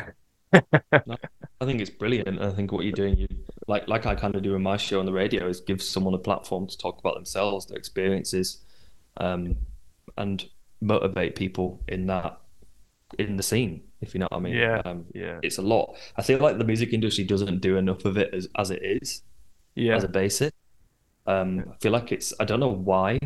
[0.53, 2.41] I think it's brilliant.
[2.41, 3.27] I think what you're doing, you
[3.67, 6.13] like like I kind of do in my show on the radio, is give someone
[6.13, 8.59] a platform to talk about themselves, their experiences,
[9.17, 9.55] um,
[10.17, 10.45] and
[10.81, 12.39] motivate people in that
[13.17, 13.83] in the scene.
[14.01, 14.55] If you know what I mean.
[14.55, 14.81] Yeah.
[14.85, 15.97] Um, Yeah, it's a lot.
[16.15, 19.23] I feel like the music industry doesn't do enough of it as, as it is.
[19.75, 20.51] yeah, as a basis.
[21.27, 23.19] Um, I feel like it's I don't know why,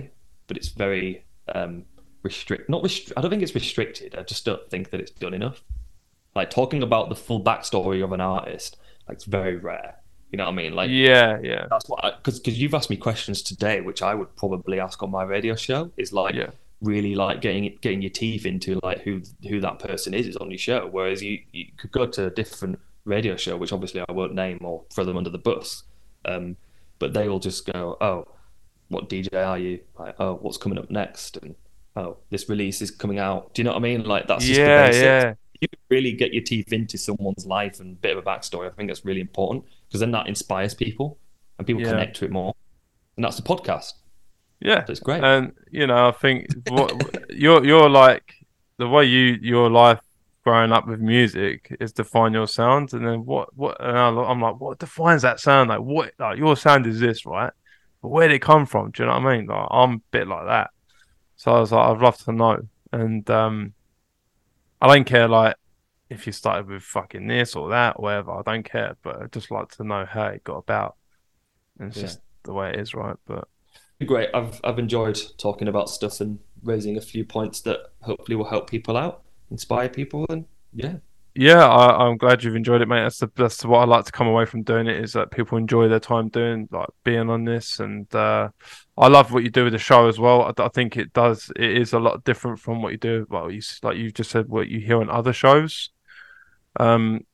[0.47, 1.85] but it's very um,
[2.23, 2.69] restrict.
[2.69, 3.17] Not restrict.
[3.17, 4.15] I don't think it's restricted.
[4.15, 5.63] I just don't think that it's done enough.
[6.35, 8.77] Like talking about the full backstory of an artist,
[9.07, 9.97] like it's very rare.
[10.31, 10.73] You know what I mean?
[10.73, 14.35] Like yeah, yeah, that's what because because you've asked me questions today, which I would
[14.35, 15.91] probably ask on my radio show.
[15.95, 16.49] Is like yeah,
[16.81, 20.49] really like getting getting your teeth into like who who that person is is on
[20.49, 20.87] your show.
[20.91, 24.59] Whereas you you could go to a different radio show, which obviously I won't name
[24.63, 25.83] or throw them under the bus,
[26.25, 26.57] um,
[26.99, 28.27] but they will just go, oh,
[28.89, 29.79] what DJ are you?
[29.99, 31.37] Like, oh, what's coming up next?
[31.37, 31.55] And
[31.95, 33.53] oh, this release is coming out.
[33.53, 34.03] Do you know what I mean?
[34.03, 35.03] Like that's just the yeah, basics.
[35.03, 35.33] yeah,
[35.71, 38.67] You really get your teeth into someone's life and bit of a backstory.
[38.69, 41.17] I think that's really important because then that inspires people
[41.57, 41.89] and people Yeah.
[41.91, 42.53] connect to it more.
[43.15, 43.93] And that's the podcast.
[44.59, 44.83] yeah.
[44.85, 45.23] So it's great.
[45.23, 46.91] And you know, I think what
[47.29, 48.33] you're you're like
[48.77, 49.99] the way you your life
[50.43, 54.59] growing up with music is define your sound, and then what what and I'm like,
[54.59, 55.69] what defines that sound?
[55.69, 57.53] Like what like your sound is this, right?
[58.01, 58.91] But where did it come from?
[58.91, 59.45] Do you know what I mean?
[59.45, 60.71] Like I'm a bit like that.
[61.37, 63.73] So I was like, I'd love to know, and um,
[64.83, 65.55] I don't care like
[66.09, 68.31] if you started with fucking this or that, or whatever.
[68.33, 70.97] I don't care, but I'd just like to know how it got about.
[71.79, 72.01] And it's Yeah.
[72.01, 73.17] just the way it is, right?
[73.27, 73.47] But
[74.05, 74.29] Great.
[74.33, 78.69] I've I've enjoyed talking about stuff and raising a few points that hopefully will help
[78.69, 80.97] people out, inspire people, and yeah,
[81.35, 83.01] Yeah, I, I'm glad you've enjoyed it, mate.
[83.03, 85.57] That's the that's what I like to come away from doing it is that people
[85.57, 88.49] enjoy their time doing like being on this, and uh,
[88.97, 90.43] I love what you do with the show as well.
[90.43, 91.51] I, I think it does.
[91.55, 93.25] It is a lot different from what you do.
[93.29, 95.89] Well, you like you just said what you hear on other shows.
[96.79, 97.25] Um,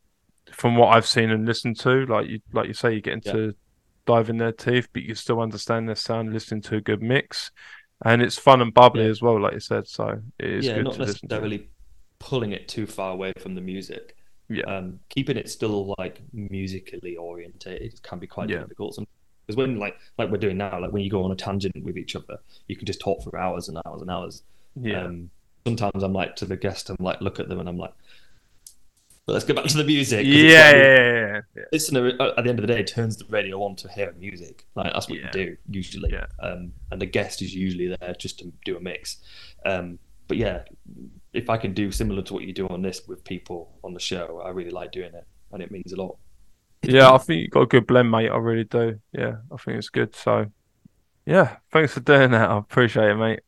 [0.51, 3.55] from what I've seen and listened to, like you like you say, you get into
[4.05, 7.51] dive in their teeth, but you still understand their sound listening to a good mix.
[8.05, 9.09] And it's fun and bubbly yeah.
[9.09, 9.87] as well, like you said.
[9.87, 11.69] So it is yeah, not to necessarily
[12.17, 14.15] pulling it too far away from the music.
[14.47, 14.63] Yeah.
[14.63, 18.59] Um, keeping it still like musically orientated can be quite yeah.
[18.59, 18.95] difficult.
[19.49, 21.97] Because when like like we're doing now, like when you go on a tangent with
[21.97, 24.43] each other, you can just talk for hours and hours and hours.
[24.79, 25.05] Yeah.
[25.05, 25.31] Um,
[25.65, 27.91] sometimes I'm like to the guest, I'm like look at them and I'm like,
[29.25, 30.23] but let's go back to the music.
[30.27, 33.63] Yeah, like, yeah, yeah, yeah, Listener at the end of the day turns the radio
[33.63, 34.67] on to hear music.
[34.75, 35.25] Like that's what yeah.
[35.25, 36.11] you do usually.
[36.11, 36.27] Yeah.
[36.39, 39.17] Um, and the guest is usually there just to do a mix.
[39.65, 39.97] Um,
[40.27, 40.61] but yeah,
[41.33, 43.99] if I can do similar to what you do on this with people on the
[43.99, 46.17] show, I really like doing it, and it means a lot.
[46.81, 48.29] Yeah, I think you got a good blend, mate.
[48.29, 48.99] I really do.
[49.11, 50.15] Yeah, I think it's good.
[50.15, 50.47] So,
[51.25, 52.49] yeah, thanks for doing that.
[52.49, 53.41] I appreciate it, mate.